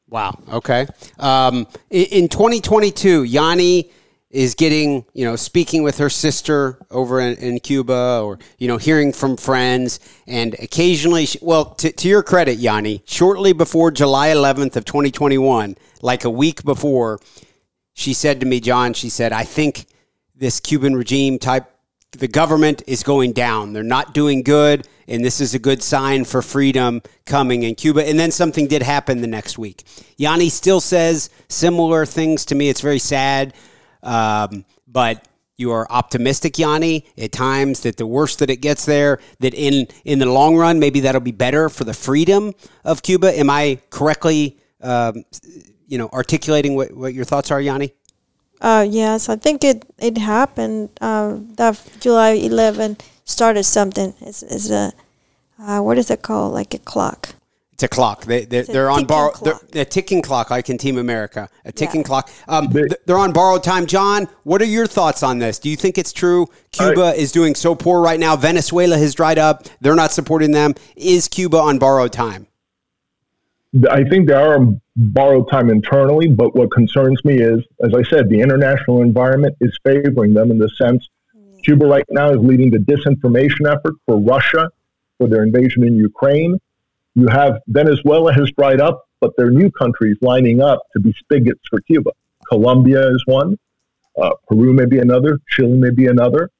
Wow. 0.09 0.39
Okay. 0.53 0.87
Um, 1.19 1.69
in, 1.91 2.29
2022, 2.29 3.25
Yane 3.25 3.89
is 4.31 4.55
getting, 4.55 5.05
you 5.13 5.25
know, 5.25 5.35
speaking 5.35 5.83
with 5.83 5.99
her 5.99 6.09
sister 6.09 6.79
over 6.91 7.21
in, 7.21 7.37
in, 7.39 7.59
Cuba 7.59 8.21
or, 8.23 8.39
you 8.59 8.69
know, 8.69 8.77
hearing 8.77 9.13
from 9.13 9.37
friends. 9.37 9.99
And 10.29 10.55
occasionally, 10.55 11.27
she, 11.27 11.39
well, 11.43 11.67
to, 11.77 11.91
to 11.91 12.09
your 12.09 12.23
credit, 12.23 12.59
Yane, 12.59 13.03
shortly 13.07 13.53
before 13.53 13.91
July 13.91 14.29
11th 14.29 14.77
of 14.77 14.85
2021, 14.85 15.77
like 16.01 16.25
a 16.25 16.31
week 16.31 16.63
before, 16.65 17.19
she 17.95 18.15
said 18.15 18.41
to 18.41 18.47
me, 18.47 18.61
John, 18.61 18.95
she 18.95 19.09
said, 19.09 19.33
I 19.33 19.43
think 19.43 19.87
this 20.37 20.61
Cuban 20.61 20.95
regime 20.95 21.39
type 21.39 21.67
the 22.13 22.29
government 22.29 22.83
is 22.87 23.03
going 23.03 23.33
down. 23.33 23.73
They're 23.73 23.83
not 23.83 24.15
doing 24.15 24.43
good, 24.43 24.87
and 25.07 25.25
this 25.25 25.41
is 25.41 25.55
a 25.55 25.59
good 25.59 25.83
sign 25.83 26.25
for 26.25 26.43
freedom 26.43 27.03
coming 27.25 27.63
in 27.63 27.77
Cuba. 27.77 28.07
And 28.09 28.19
then 28.19 28.33
something 28.33 28.67
did 28.67 28.83
happen 28.83 29.21
the 29.21 29.29
next 29.29 29.59
week. 29.59 29.85
Yane 30.19 30.51
still 30.51 30.81
says 30.81 31.31
similar 31.49 32.05
things 32.05 32.45
to 32.47 32.55
me. 32.55 32.69
It's 32.69 32.81
very 32.81 32.99
sad, 32.99 33.55
um, 34.03 34.65
but 34.87 35.27
you 35.57 35.71
are 35.73 35.87
optimistic, 35.91 36.55
Yane, 36.55 37.05
at 37.19 37.33
times 37.33 37.81
that 37.81 37.99
the 37.99 38.07
worse 38.07 38.37
that 38.37 38.49
it 38.49 38.57
gets 38.57 38.87
there, 38.87 39.19
that 39.41 39.53
in 39.53 39.89
in 40.05 40.19
the 40.19 40.27
long 40.27 40.57
run, 40.57 40.79
maybe 40.79 41.01
that'll 41.01 41.21
be 41.21 41.33
better 41.33 41.69
for 41.69 41.85
the 41.85 41.93
freedom 41.93 42.55
of 42.83 43.03
Cuba. 43.03 43.39
Am 43.39 43.51
I 43.51 43.79
correctly, 43.91 44.57
um, 44.81 45.25
you 45.87 45.99
know, 45.99 46.09
articulating 46.15 46.77
what, 46.77 46.97
what 46.97 47.13
your 47.13 47.27
thoughts 47.27 47.51
are, 47.51 47.61
Yane? 47.61 47.93
Uh, 48.61 48.87
yes, 48.89 49.29
I 49.29 49.37
think 49.37 49.63
it 49.63 49.85
it 49.99 50.19
happened. 50.19 50.91
Uh, 51.01 51.39
that 51.57 51.81
July 52.01 52.31
11 52.31 52.97
started 53.25 53.65
something. 53.65 54.15
It's, 54.21 54.43
it's 54.43 54.71
a 54.71 54.93
uh, 55.59 55.81
what 55.81 55.99
is 55.99 56.11
it 56.11 56.23
called? 56.23 56.55
Like 56.55 56.73
a 56.75 56.79
clock. 56.79 57.35
It's 57.81 57.85
a 57.85 57.89
clock. 57.89 58.27
They 58.27 58.45
they're, 58.45 58.65
they're 58.65 58.91
on 58.91 59.07
borrowed. 59.07 59.37
They're, 59.43 59.81
a 59.81 59.87
ticking 59.87 60.21
clock, 60.21 60.51
like 60.51 60.69
in 60.69 60.77
Team 60.77 60.99
America. 60.99 61.49
A 61.65 61.73
ticking 61.73 62.03
yeah. 62.03 62.07
clock. 62.07 62.31
Um, 62.47 62.69
they, 62.69 62.83
they're 63.07 63.17
on 63.17 63.33
borrowed 63.33 63.65
time. 63.65 63.87
John, 63.87 64.29
what 64.43 64.61
are 64.61 64.67
your 64.67 64.87
thoughts 64.87 65.23
on 65.23 65.39
this? 65.39 65.59
Do 65.59 65.71
you 65.71 65.77
think 65.77 65.97
it's 65.97 66.13
true? 66.13 66.47
Cuba 66.73 67.05
I, 67.05 67.13
is 67.15 67.33
doing 67.33 67.55
so 67.55 67.75
poor 67.75 68.03
right 68.03 68.21
now. 68.21 68.37
Venezuela 68.37 68.99
has 68.99 69.15
dried 69.15 69.39
up. 69.39 69.67
They're 69.81 69.95
not 69.95 70.13
supporting 70.13 70.51
them. 70.51 70.75
Is 70.95 71.27
Cuba 71.27 71.57
on 71.57 71.79
borrowed 71.79 72.13
time? 72.13 72.49
I 73.91 74.05
think 74.05 74.29
they 74.29 74.35
are 74.35 74.57
on 74.57 74.79
borrowed 74.95 75.51
time 75.51 75.71
internally, 75.71 76.29
but 76.29 76.55
what 76.55 76.71
concerns 76.73 77.25
me 77.25 77.41
is, 77.41 77.65
as 77.83 77.95
I 77.95 78.03
said, 78.11 78.29
the 78.29 78.43
international 78.43 79.01
environment 79.01 79.57
is 79.63 79.75
favoring 79.83 80.35
them 80.35 80.51
in 80.51 80.59
the 80.59 80.69
sense 80.77 81.09
Cuba 81.65 81.87
right 81.87 82.05
now 82.11 82.31
is 82.31 82.41
leading 82.41 82.71
the 82.71 82.79
disinformation 82.79 83.67
effort 83.73 83.95
for 84.05 84.21
Russia 84.21 84.69
for 85.17 85.29
their 85.29 85.45
invasion 85.45 85.83
in 85.85 85.97
Ukraine. 85.97 86.59
You 87.15 87.27
have 87.29 87.61
Venezuela 87.67 88.33
has 88.33 88.51
dried 88.57 88.81
up, 88.81 89.05
but 89.21 89.33
there 89.37 89.47
are 89.47 89.51
new 89.51 89.71
countries 89.71 90.17
lining 90.21 90.63
up 90.63 90.81
to 90.93 91.01
be 91.01 91.13
spigots 91.19 91.61
for 91.69 91.81
Cuba. 91.81 92.11
Colombia 92.49 93.09
is 93.09 93.23
one. 93.27 93.59
Uh, 94.21 94.31
Peru 94.49 94.73
may 94.73 94.87
be 94.87 94.99
another. 94.99 95.39
Chile 95.49 95.77
may 95.77 95.91
be 95.91 96.07
another. 96.07 96.51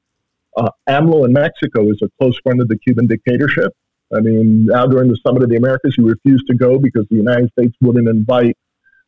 Uh, 0.57 0.71
AMLO 0.89 1.25
in 1.27 1.33
Mexico 1.33 1.89
is 1.91 2.01
a 2.03 2.09
close 2.19 2.39
friend 2.43 2.61
of 2.61 2.69
the 2.69 2.79
Cuban 2.79 3.07
dictatorship. 3.07 3.73
I 4.15 4.21
mean, 4.21 4.67
now 4.67 4.87
during 4.87 5.09
the 5.09 5.19
Summit 5.25 5.45
of 5.45 5.51
the 5.51 5.57
Americas, 5.57 5.95
he 5.97 6.03
refused 6.03 6.47
to 6.49 6.55
go 6.55 6.79
because 6.79 7.07
the 7.11 7.17
United 7.17 7.51
States 7.53 7.77
wouldn't 7.81 8.09
invite 8.09 8.57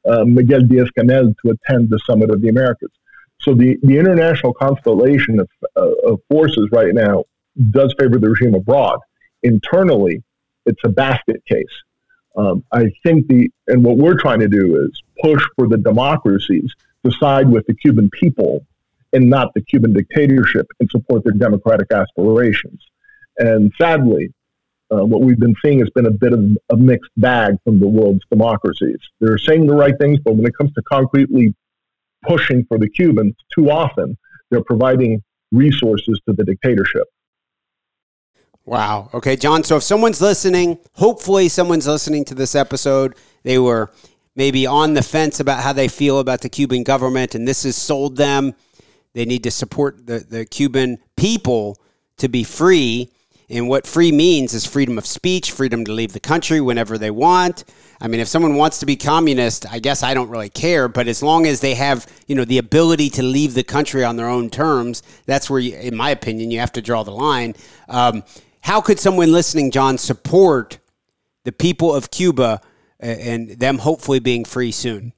uh, 0.09 0.25
Miguel 0.25 0.61
Diaz 0.61 0.89
Canel 0.97 1.35
to 1.45 1.51
attend 1.51 1.91
the 1.91 1.99
Summit 2.07 2.31
of 2.31 2.41
the 2.41 2.49
Americas. 2.49 2.91
So 3.41 3.55
the, 3.55 3.77
the 3.83 3.99
international 3.99 4.55
constellation 4.55 5.41
of, 5.41 5.49
uh, 5.77 6.13
of 6.13 6.21
forces 6.31 6.69
right 6.71 6.95
now 6.95 7.25
does 7.71 7.93
favor 7.99 8.19
the 8.19 8.31
regime 8.31 8.55
abroad. 8.55 9.01
Internally, 9.43 10.23
it's 10.67 10.81
a 10.85 10.89
basket 10.89 11.43
case. 11.47 11.65
Um, 12.37 12.65
I 12.73 12.91
think 13.03 13.29
the 13.29 13.51
and 13.69 13.85
what 13.85 13.99
we're 13.99 14.19
trying 14.19 14.41
to 14.41 14.49
do 14.49 14.85
is 14.85 15.03
push 15.23 15.43
for 15.57 15.69
the 15.69 15.77
democracies 15.77 16.73
to 17.05 17.13
side 17.13 17.49
with 17.51 17.67
the 17.67 17.75
Cuban 17.75 18.09
people 18.11 18.65
and 19.13 19.29
not 19.29 19.53
the 19.55 19.61
Cuban 19.61 19.93
dictatorship 19.93 20.67
and 20.81 20.89
support 20.91 21.25
their 21.25 21.35
democratic 21.35 21.93
aspirations. 21.93 22.83
And 23.39 23.73
sadly, 23.79 24.33
uh, 24.91 25.05
what 25.05 25.23
we've 25.23 25.39
been 25.39 25.55
seeing 25.63 25.81
has 25.81 25.91
been 25.91 26.07
a 26.07 26.11
bit 26.11 26.33
of 26.33 26.41
a 26.71 26.77
mixed 26.77 27.11
bag 27.17 27.57
from 27.65 27.79
the 27.81 27.89
world's 27.89 28.25
democracies. 28.31 28.99
They're 29.21 29.39
saying 29.39 29.67
the 29.67 29.75
right 29.75 29.95
things, 29.99 30.19
but 30.25 30.35
when 30.35 30.47
it 30.47 30.57
comes 30.57 30.73
to 30.75 30.83
concretely 30.83 31.55
pushing 32.27 32.65
for 32.67 32.79
the 32.79 32.89
Cubans, 32.89 33.35
too 33.55 33.71
often 33.71 34.17
they're 34.51 34.65
providing 34.65 35.23
resources 35.51 36.21
to 36.27 36.35
the 36.35 36.45
dictatorship. 36.45 37.05
Wow. 38.65 39.11
Okay, 39.13 39.37
John. 39.37 39.65
So 39.65 39.77
if 39.77 39.83
someone's 39.83 40.21
listening, 40.21 40.79
hopefully 40.95 41.49
someone's 41.49 41.87
listening 41.87 42.25
to 42.27 42.35
this 42.35 42.55
episode, 42.55 43.17
they 43.43 43.59
were 43.59 43.91
maybe 44.37 44.67
on 44.67 44.95
the 44.95 45.03
fence 45.03 45.41
about 45.41 45.63
how 45.63 45.73
they 45.73 45.89
feel 45.89 46.21
about 46.21 46.41
the 46.41 46.49
Cuban 46.49 46.85
government, 46.85 47.35
and 47.35 47.47
this 47.47 47.65
has 47.65 47.77
sold 47.77 48.17
them. 48.17 48.55
They 49.15 49.25
need 49.25 49.43
to 49.43 49.51
support 49.51 50.07
the, 50.07 50.21
the 50.21 50.47
Cuban 50.47 50.99
people 51.17 51.79
to 52.19 52.29
be 52.29 52.45
free. 52.45 53.11
And 53.51 53.69
what 53.69 53.87
free 53.87 54.13
means 54.13 54.55
is 54.55 54.65
freedom 54.65 54.97
of 54.97 55.05
speech, 55.05 55.51
freedom 55.51 55.85
to 55.85 55.93
leave 55.93 56.15
the 56.15 56.21
country 56.21 56.61
whenever 56.61 56.97
they 56.97 57.11
want. 57.11 57.65
I 58.01 58.09
mean, 58.09 58.21
if 58.21 58.29
someone 58.29 58.55
wants 58.55 58.79
to 58.79 58.87
be 58.87 58.97
communist, 58.97 59.71
I 59.71 59.79
guess 59.79 60.03
I 60.03 60.15
don't 60.15 60.31
really 60.31 60.49
care. 60.49 60.89
But 60.89 61.07
as 61.07 61.23
long 61.23 61.47
as 61.47 61.61
they 61.61 61.75
have, 61.75 62.07
you 62.27 62.35
know, 62.35 62.47
the 62.47 62.59
ability 62.59 63.11
to 63.11 63.23
leave 63.23 63.53
the 63.53 63.63
country 63.63 64.05
on 64.05 64.17
their 64.17 64.29
own 64.29 64.49
terms, 64.49 65.03
that's 65.27 65.51
where, 65.51 65.61
you, 65.61 65.77
in 65.77 65.95
my 65.95 66.11
opinion, 66.11 66.51
you 66.51 66.61
have 66.61 66.73
to 66.73 66.81
draw 66.81 67.03
the 67.03 67.11
line. 67.11 67.55
Um, 67.89 68.23
how 68.63 68.81
could 68.81 68.99
someone 68.99 69.33
listening, 69.33 69.71
John, 69.71 69.99
support 69.99 70.79
the 71.45 71.53
people 71.53 71.95
of 71.95 72.11
Cuba 72.11 72.61
and 73.01 73.51
them 73.51 73.79
hopefully 73.79 74.21
being 74.21 74.45
free 74.45 74.71
soon? 74.71 75.13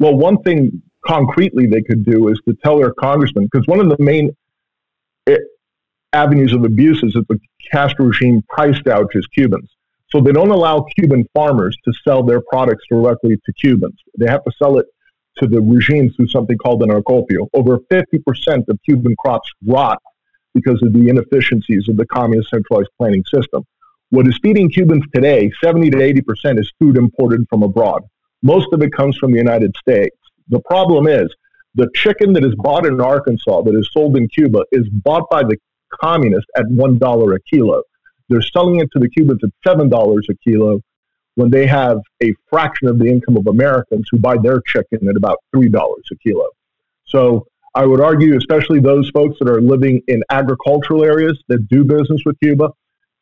Well, 0.00 0.14
one 0.14 0.42
thing 0.42 0.82
concretely 1.06 1.66
they 1.66 1.82
could 1.82 2.04
do 2.04 2.28
is 2.28 2.40
to 2.48 2.54
tell 2.64 2.78
their 2.78 2.92
congressman, 2.92 3.48
because 3.50 3.66
one 3.66 3.80
of 3.80 3.88
the 3.88 4.02
main 4.02 4.36
eh, 5.28 5.36
avenues 6.12 6.52
of 6.52 6.64
abuse 6.64 7.02
is 7.02 7.12
that 7.12 7.28
the 7.28 7.38
Castro 7.72 8.06
regime 8.06 8.42
price 8.48 8.78
gouges 8.80 9.26
Cubans. 9.28 9.70
So 10.10 10.20
they 10.20 10.32
don't 10.32 10.50
allow 10.50 10.86
Cuban 10.98 11.24
farmers 11.32 11.76
to 11.84 11.92
sell 12.06 12.22
their 12.22 12.40
products 12.40 12.84
directly 12.90 13.36
to 13.36 13.52
Cubans. 13.52 13.98
They 14.18 14.26
have 14.26 14.44
to 14.44 14.52
sell 14.58 14.78
it 14.78 14.86
to 15.38 15.46
the 15.46 15.60
regime 15.60 16.10
through 16.10 16.28
something 16.28 16.58
called 16.58 16.82
an 16.82 16.90
acopio. 16.90 17.48
Over 17.54 17.78
50% 17.90 18.68
of 18.68 18.78
Cuban 18.84 19.14
crops 19.16 19.50
rot 19.64 20.02
because 20.56 20.82
of 20.82 20.92
the 20.92 21.08
inefficiencies 21.08 21.88
of 21.88 21.96
the 21.96 22.06
communist 22.06 22.50
centralized 22.50 22.88
planning 22.98 23.24
system. 23.32 23.62
What 24.10 24.26
is 24.26 24.38
feeding 24.42 24.70
Cubans 24.70 25.04
today, 25.14 25.50
70 25.62 25.90
to 25.90 25.98
80% 25.98 26.58
is 26.58 26.72
food 26.78 26.96
imported 26.96 27.44
from 27.50 27.62
abroad. 27.62 28.02
Most 28.42 28.68
of 28.72 28.80
it 28.82 28.92
comes 28.92 29.16
from 29.18 29.32
the 29.32 29.38
United 29.38 29.74
States. 29.76 30.16
The 30.48 30.60
problem 30.60 31.06
is 31.06 31.28
the 31.74 31.88
chicken 31.94 32.32
that 32.34 32.44
is 32.44 32.54
bought 32.56 32.86
in 32.86 33.00
Arkansas 33.00 33.62
that 33.62 33.74
is 33.74 33.90
sold 33.92 34.16
in 34.16 34.28
Cuba 34.28 34.64
is 34.72 34.88
bought 34.88 35.28
by 35.28 35.42
the 35.42 35.56
communists 36.00 36.50
at 36.56 36.64
$1 36.66 37.36
a 37.36 37.40
kilo. 37.50 37.82
They're 38.28 38.42
selling 38.42 38.80
it 38.80 38.88
to 38.92 38.98
the 38.98 39.10
Cubans 39.10 39.42
at 39.44 39.50
$7 39.66 40.20
a 40.28 40.34
kilo 40.44 40.80
when 41.34 41.50
they 41.50 41.66
have 41.66 41.98
a 42.22 42.32
fraction 42.48 42.88
of 42.88 42.98
the 42.98 43.06
income 43.06 43.36
of 43.36 43.46
Americans 43.46 44.06
who 44.10 44.18
buy 44.18 44.36
their 44.42 44.60
chicken 44.62 45.08
at 45.08 45.16
about 45.16 45.38
$3 45.54 45.68
a 45.68 46.16
kilo. 46.16 46.46
So 47.04 47.46
I 47.76 47.84
would 47.84 48.00
argue, 48.00 48.38
especially 48.38 48.80
those 48.80 49.10
folks 49.10 49.36
that 49.38 49.50
are 49.50 49.60
living 49.60 50.00
in 50.08 50.22
agricultural 50.30 51.04
areas 51.04 51.38
that 51.48 51.68
do 51.68 51.84
business 51.84 52.22
with 52.24 52.40
Cuba, 52.42 52.70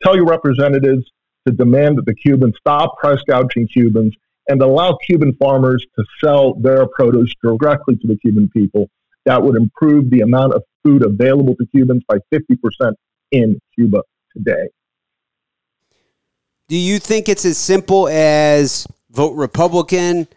tell 0.00 0.14
your 0.14 0.26
representatives 0.26 1.04
to 1.44 1.52
demand 1.52 1.98
that 1.98 2.06
the 2.06 2.14
Cubans 2.14 2.54
stop 2.60 2.96
price 2.98 3.20
gouging 3.28 3.66
Cubans 3.66 4.14
and 4.48 4.62
allow 4.62 4.96
Cuban 5.04 5.34
farmers 5.40 5.84
to 5.98 6.04
sell 6.22 6.54
their 6.54 6.86
produce 6.86 7.32
directly 7.42 7.96
to 7.96 8.06
the 8.06 8.16
Cuban 8.18 8.48
people. 8.50 8.88
That 9.26 9.42
would 9.42 9.56
improve 9.56 10.08
the 10.10 10.20
amount 10.20 10.54
of 10.54 10.62
food 10.84 11.04
available 11.04 11.56
to 11.56 11.66
Cubans 11.74 12.04
by 12.06 12.18
50% 12.32 12.92
in 13.32 13.58
Cuba 13.74 14.02
today. 14.36 14.68
Do 16.68 16.76
you 16.76 17.00
think 17.00 17.28
it's 17.28 17.44
as 17.44 17.58
simple 17.58 18.06
as 18.08 18.86
vote 19.10 19.32
Republican, 19.32 20.28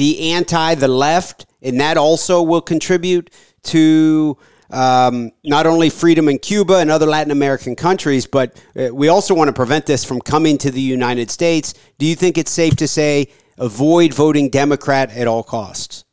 be 0.00 0.32
anti 0.32 0.74
the 0.76 0.88
left, 0.88 1.44
and 1.60 1.78
that 1.78 1.98
also 1.98 2.40
will 2.42 2.62
contribute 2.62 3.28
to 3.62 4.34
um, 4.70 5.30
not 5.44 5.66
only 5.66 5.90
freedom 5.90 6.26
in 6.26 6.38
Cuba 6.38 6.76
and 6.76 6.90
other 6.90 7.04
Latin 7.04 7.30
American 7.30 7.76
countries, 7.76 8.26
but 8.26 8.56
uh, 8.74 8.88
we 8.94 9.08
also 9.08 9.34
want 9.34 9.48
to 9.48 9.52
prevent 9.52 9.84
this 9.84 10.02
from 10.02 10.18
coming 10.22 10.56
to 10.56 10.70
the 10.70 10.80
United 10.80 11.30
States. 11.30 11.74
Do 11.98 12.06
you 12.06 12.14
think 12.14 12.38
it's 12.38 12.50
safe 12.50 12.76
to 12.76 12.88
say 12.88 13.28
avoid 13.58 14.14
voting 14.14 14.48
Democrat 14.48 15.10
at 15.10 15.28
all 15.28 15.42
costs? 15.42 16.06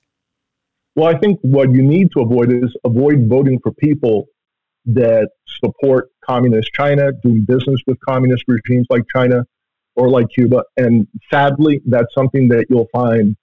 Well, 0.97 1.07
I 1.07 1.17
think 1.19 1.39
what 1.41 1.71
you 1.71 1.81
need 1.81 2.11
to 2.11 2.19
avoid 2.19 2.51
is 2.51 2.75
avoid 2.83 3.29
voting 3.29 3.57
for 3.63 3.71
people 3.71 4.25
that 4.87 5.29
support 5.61 6.09
communist 6.25 6.73
China, 6.73 7.13
doing 7.23 7.45
business 7.45 7.79
with 7.87 7.97
communist 8.01 8.43
regimes 8.49 8.85
like 8.89 9.03
China 9.15 9.45
or 9.95 10.09
like 10.09 10.27
Cuba. 10.35 10.63
And 10.75 11.07
sadly, 11.31 11.79
that's 11.85 12.13
something 12.13 12.49
that 12.49 12.65
you'll 12.69 12.89
find 12.91 13.37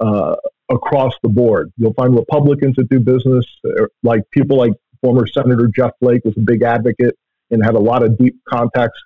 uh, 0.00 0.36
across 0.70 1.12
the 1.22 1.28
board. 1.28 1.72
You'll 1.76 1.94
find 1.94 2.14
Republicans 2.14 2.76
that 2.76 2.88
do 2.88 3.00
business, 3.00 3.44
uh, 3.66 3.86
like 4.02 4.22
people 4.30 4.56
like 4.56 4.72
former 5.02 5.26
Senator 5.26 5.68
Jeff 5.74 5.92
Flake 6.00 6.24
was 6.24 6.34
a 6.36 6.40
big 6.40 6.62
advocate 6.62 7.16
and 7.50 7.64
had 7.64 7.74
a 7.74 7.80
lot 7.80 8.02
of 8.02 8.16
deep 8.18 8.36
contacts 8.48 8.98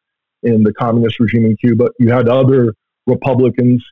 in 0.42 0.62
the 0.62 0.72
communist 0.72 1.18
regime 1.18 1.44
in 1.46 1.56
Cuba. 1.56 1.88
You 1.98 2.10
had 2.10 2.28
other 2.28 2.72
Republicans 3.06 3.84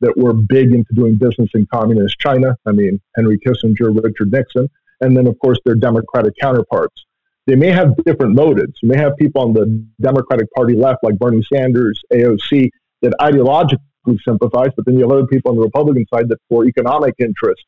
that 0.00 0.16
were 0.16 0.32
big 0.32 0.72
into 0.72 0.92
doing 0.94 1.16
business 1.16 1.50
in 1.54 1.66
communist 1.72 2.18
China. 2.18 2.56
I 2.66 2.72
mean, 2.72 3.00
Henry 3.16 3.38
Kissinger, 3.46 3.94
Richard 4.02 4.32
Nixon, 4.32 4.68
and 5.02 5.16
then, 5.16 5.26
of 5.26 5.38
course, 5.38 5.58
their 5.64 5.74
Democratic 5.74 6.34
counterparts. 6.40 7.04
They 7.46 7.56
may 7.56 7.70
have 7.70 7.94
different 8.04 8.34
motives. 8.34 8.72
You 8.82 8.88
may 8.88 8.96
have 8.96 9.16
people 9.18 9.42
on 9.42 9.52
the 9.52 9.84
Democratic 10.00 10.46
Party 10.54 10.76
left, 10.76 10.98
like 11.02 11.18
Bernie 11.18 11.44
Sanders, 11.52 12.00
AOC, 12.12 12.70
that 13.02 13.12
ideologically 13.20 13.78
sympathize, 14.18 14.70
but 14.76 14.84
then 14.86 14.94
you 14.94 15.02
have 15.02 15.12
other 15.12 15.26
people 15.26 15.50
on 15.50 15.56
the 15.56 15.62
Republican 15.62 16.06
side 16.12 16.28
that, 16.28 16.38
for 16.48 16.66
economic 16.66 17.14
interest, 17.18 17.62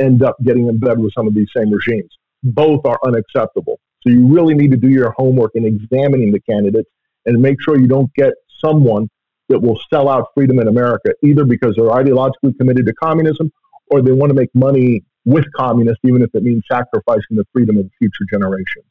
end 0.00 0.22
up 0.22 0.36
getting 0.44 0.68
in 0.68 0.78
bed 0.78 0.98
with 0.98 1.12
some 1.14 1.26
of 1.26 1.34
these 1.34 1.48
same 1.56 1.70
regimes. 1.70 2.10
Both 2.42 2.84
are 2.86 2.98
unacceptable. 3.06 3.80
So 4.02 4.10
you 4.10 4.26
really 4.26 4.54
need 4.54 4.70
to 4.72 4.76
do 4.76 4.88
your 4.88 5.14
homework 5.16 5.52
in 5.54 5.64
examining 5.64 6.32
the 6.32 6.40
candidates 6.40 6.90
and 7.26 7.40
make 7.40 7.56
sure 7.62 7.78
you 7.78 7.86
don't 7.86 8.12
get 8.14 8.34
someone 8.62 9.08
that 9.48 9.60
will 9.60 9.78
sell 9.92 10.08
out 10.08 10.28
freedom 10.34 10.58
in 10.58 10.68
America, 10.68 11.12
either 11.22 11.44
because 11.44 11.74
they're 11.76 11.90
ideologically 11.90 12.56
committed 12.58 12.86
to 12.86 12.92
communism 12.94 13.52
or 13.90 14.02
they 14.02 14.12
want 14.12 14.30
to 14.30 14.34
make 14.34 14.50
money 14.54 15.04
with 15.24 15.44
communists, 15.56 16.00
even 16.04 16.22
if 16.22 16.30
it 16.34 16.42
means 16.42 16.62
sacrificing 16.70 17.36
the 17.36 17.46
freedom 17.52 17.78
of 17.78 17.88
future 17.98 18.24
generations. 18.30 18.84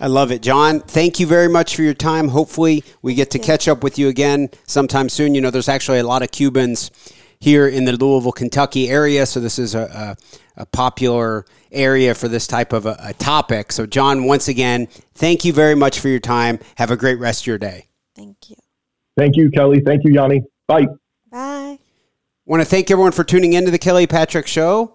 I 0.00 0.06
love 0.06 0.30
it. 0.30 0.42
John, 0.42 0.80
thank 0.80 1.18
you 1.18 1.26
very 1.26 1.48
much 1.48 1.74
for 1.74 1.82
your 1.82 1.94
time. 1.94 2.28
Hopefully, 2.28 2.84
we 3.02 3.14
get 3.14 3.32
to 3.32 3.38
catch 3.38 3.66
up 3.66 3.82
with 3.82 3.98
you 3.98 4.08
again 4.08 4.50
sometime 4.66 5.08
soon. 5.08 5.34
You 5.34 5.40
know, 5.40 5.50
there's 5.50 5.68
actually 5.68 5.98
a 5.98 6.06
lot 6.06 6.22
of 6.22 6.30
Cubans 6.30 6.92
here 7.40 7.66
in 7.66 7.84
the 7.84 7.92
Louisville, 7.92 8.32
Kentucky 8.32 8.88
area, 8.88 9.26
so 9.26 9.40
this 9.40 9.58
is 9.58 9.74
a, 9.74 10.16
a, 10.56 10.62
a 10.62 10.66
popular 10.66 11.46
area 11.72 12.14
for 12.14 12.28
this 12.28 12.46
type 12.46 12.72
of 12.72 12.86
a, 12.86 12.96
a 13.00 13.14
topic. 13.14 13.72
So, 13.72 13.86
John, 13.86 14.24
once 14.24 14.48
again, 14.48 14.86
thank 15.14 15.44
you 15.44 15.52
very 15.52 15.74
much 15.74 16.00
for 16.00 16.08
your 16.08 16.20
time. 16.20 16.58
Have 16.76 16.90
a 16.90 16.96
great 16.96 17.18
rest 17.18 17.42
of 17.42 17.46
your 17.48 17.58
day. 17.58 17.88
Thank 18.14 18.50
you. 18.50 18.56
Thank 19.16 19.36
you, 19.36 19.50
Kelly. 19.50 19.82
Thank 19.84 20.04
you, 20.04 20.12
Yane. 20.12 20.42
Bye. 20.68 20.86
Bye. 20.86 20.94
Want 22.48 22.62
to 22.62 22.64
thank 22.64 22.90
everyone 22.90 23.12
for 23.12 23.24
tuning 23.24 23.52
in 23.52 23.66
to 23.66 23.70
the 23.70 23.78
Kelly 23.78 24.06
Patrick 24.06 24.46
Show. 24.46 24.94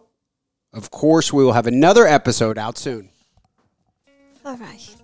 Of 0.73 0.89
course, 0.89 1.31
we 1.31 1.43
will 1.43 1.53
have 1.53 1.67
another 1.67 2.07
episode 2.07 2.57
out 2.57 2.79
soon. 2.79 3.11
All 4.43 4.57
right. 4.57 4.95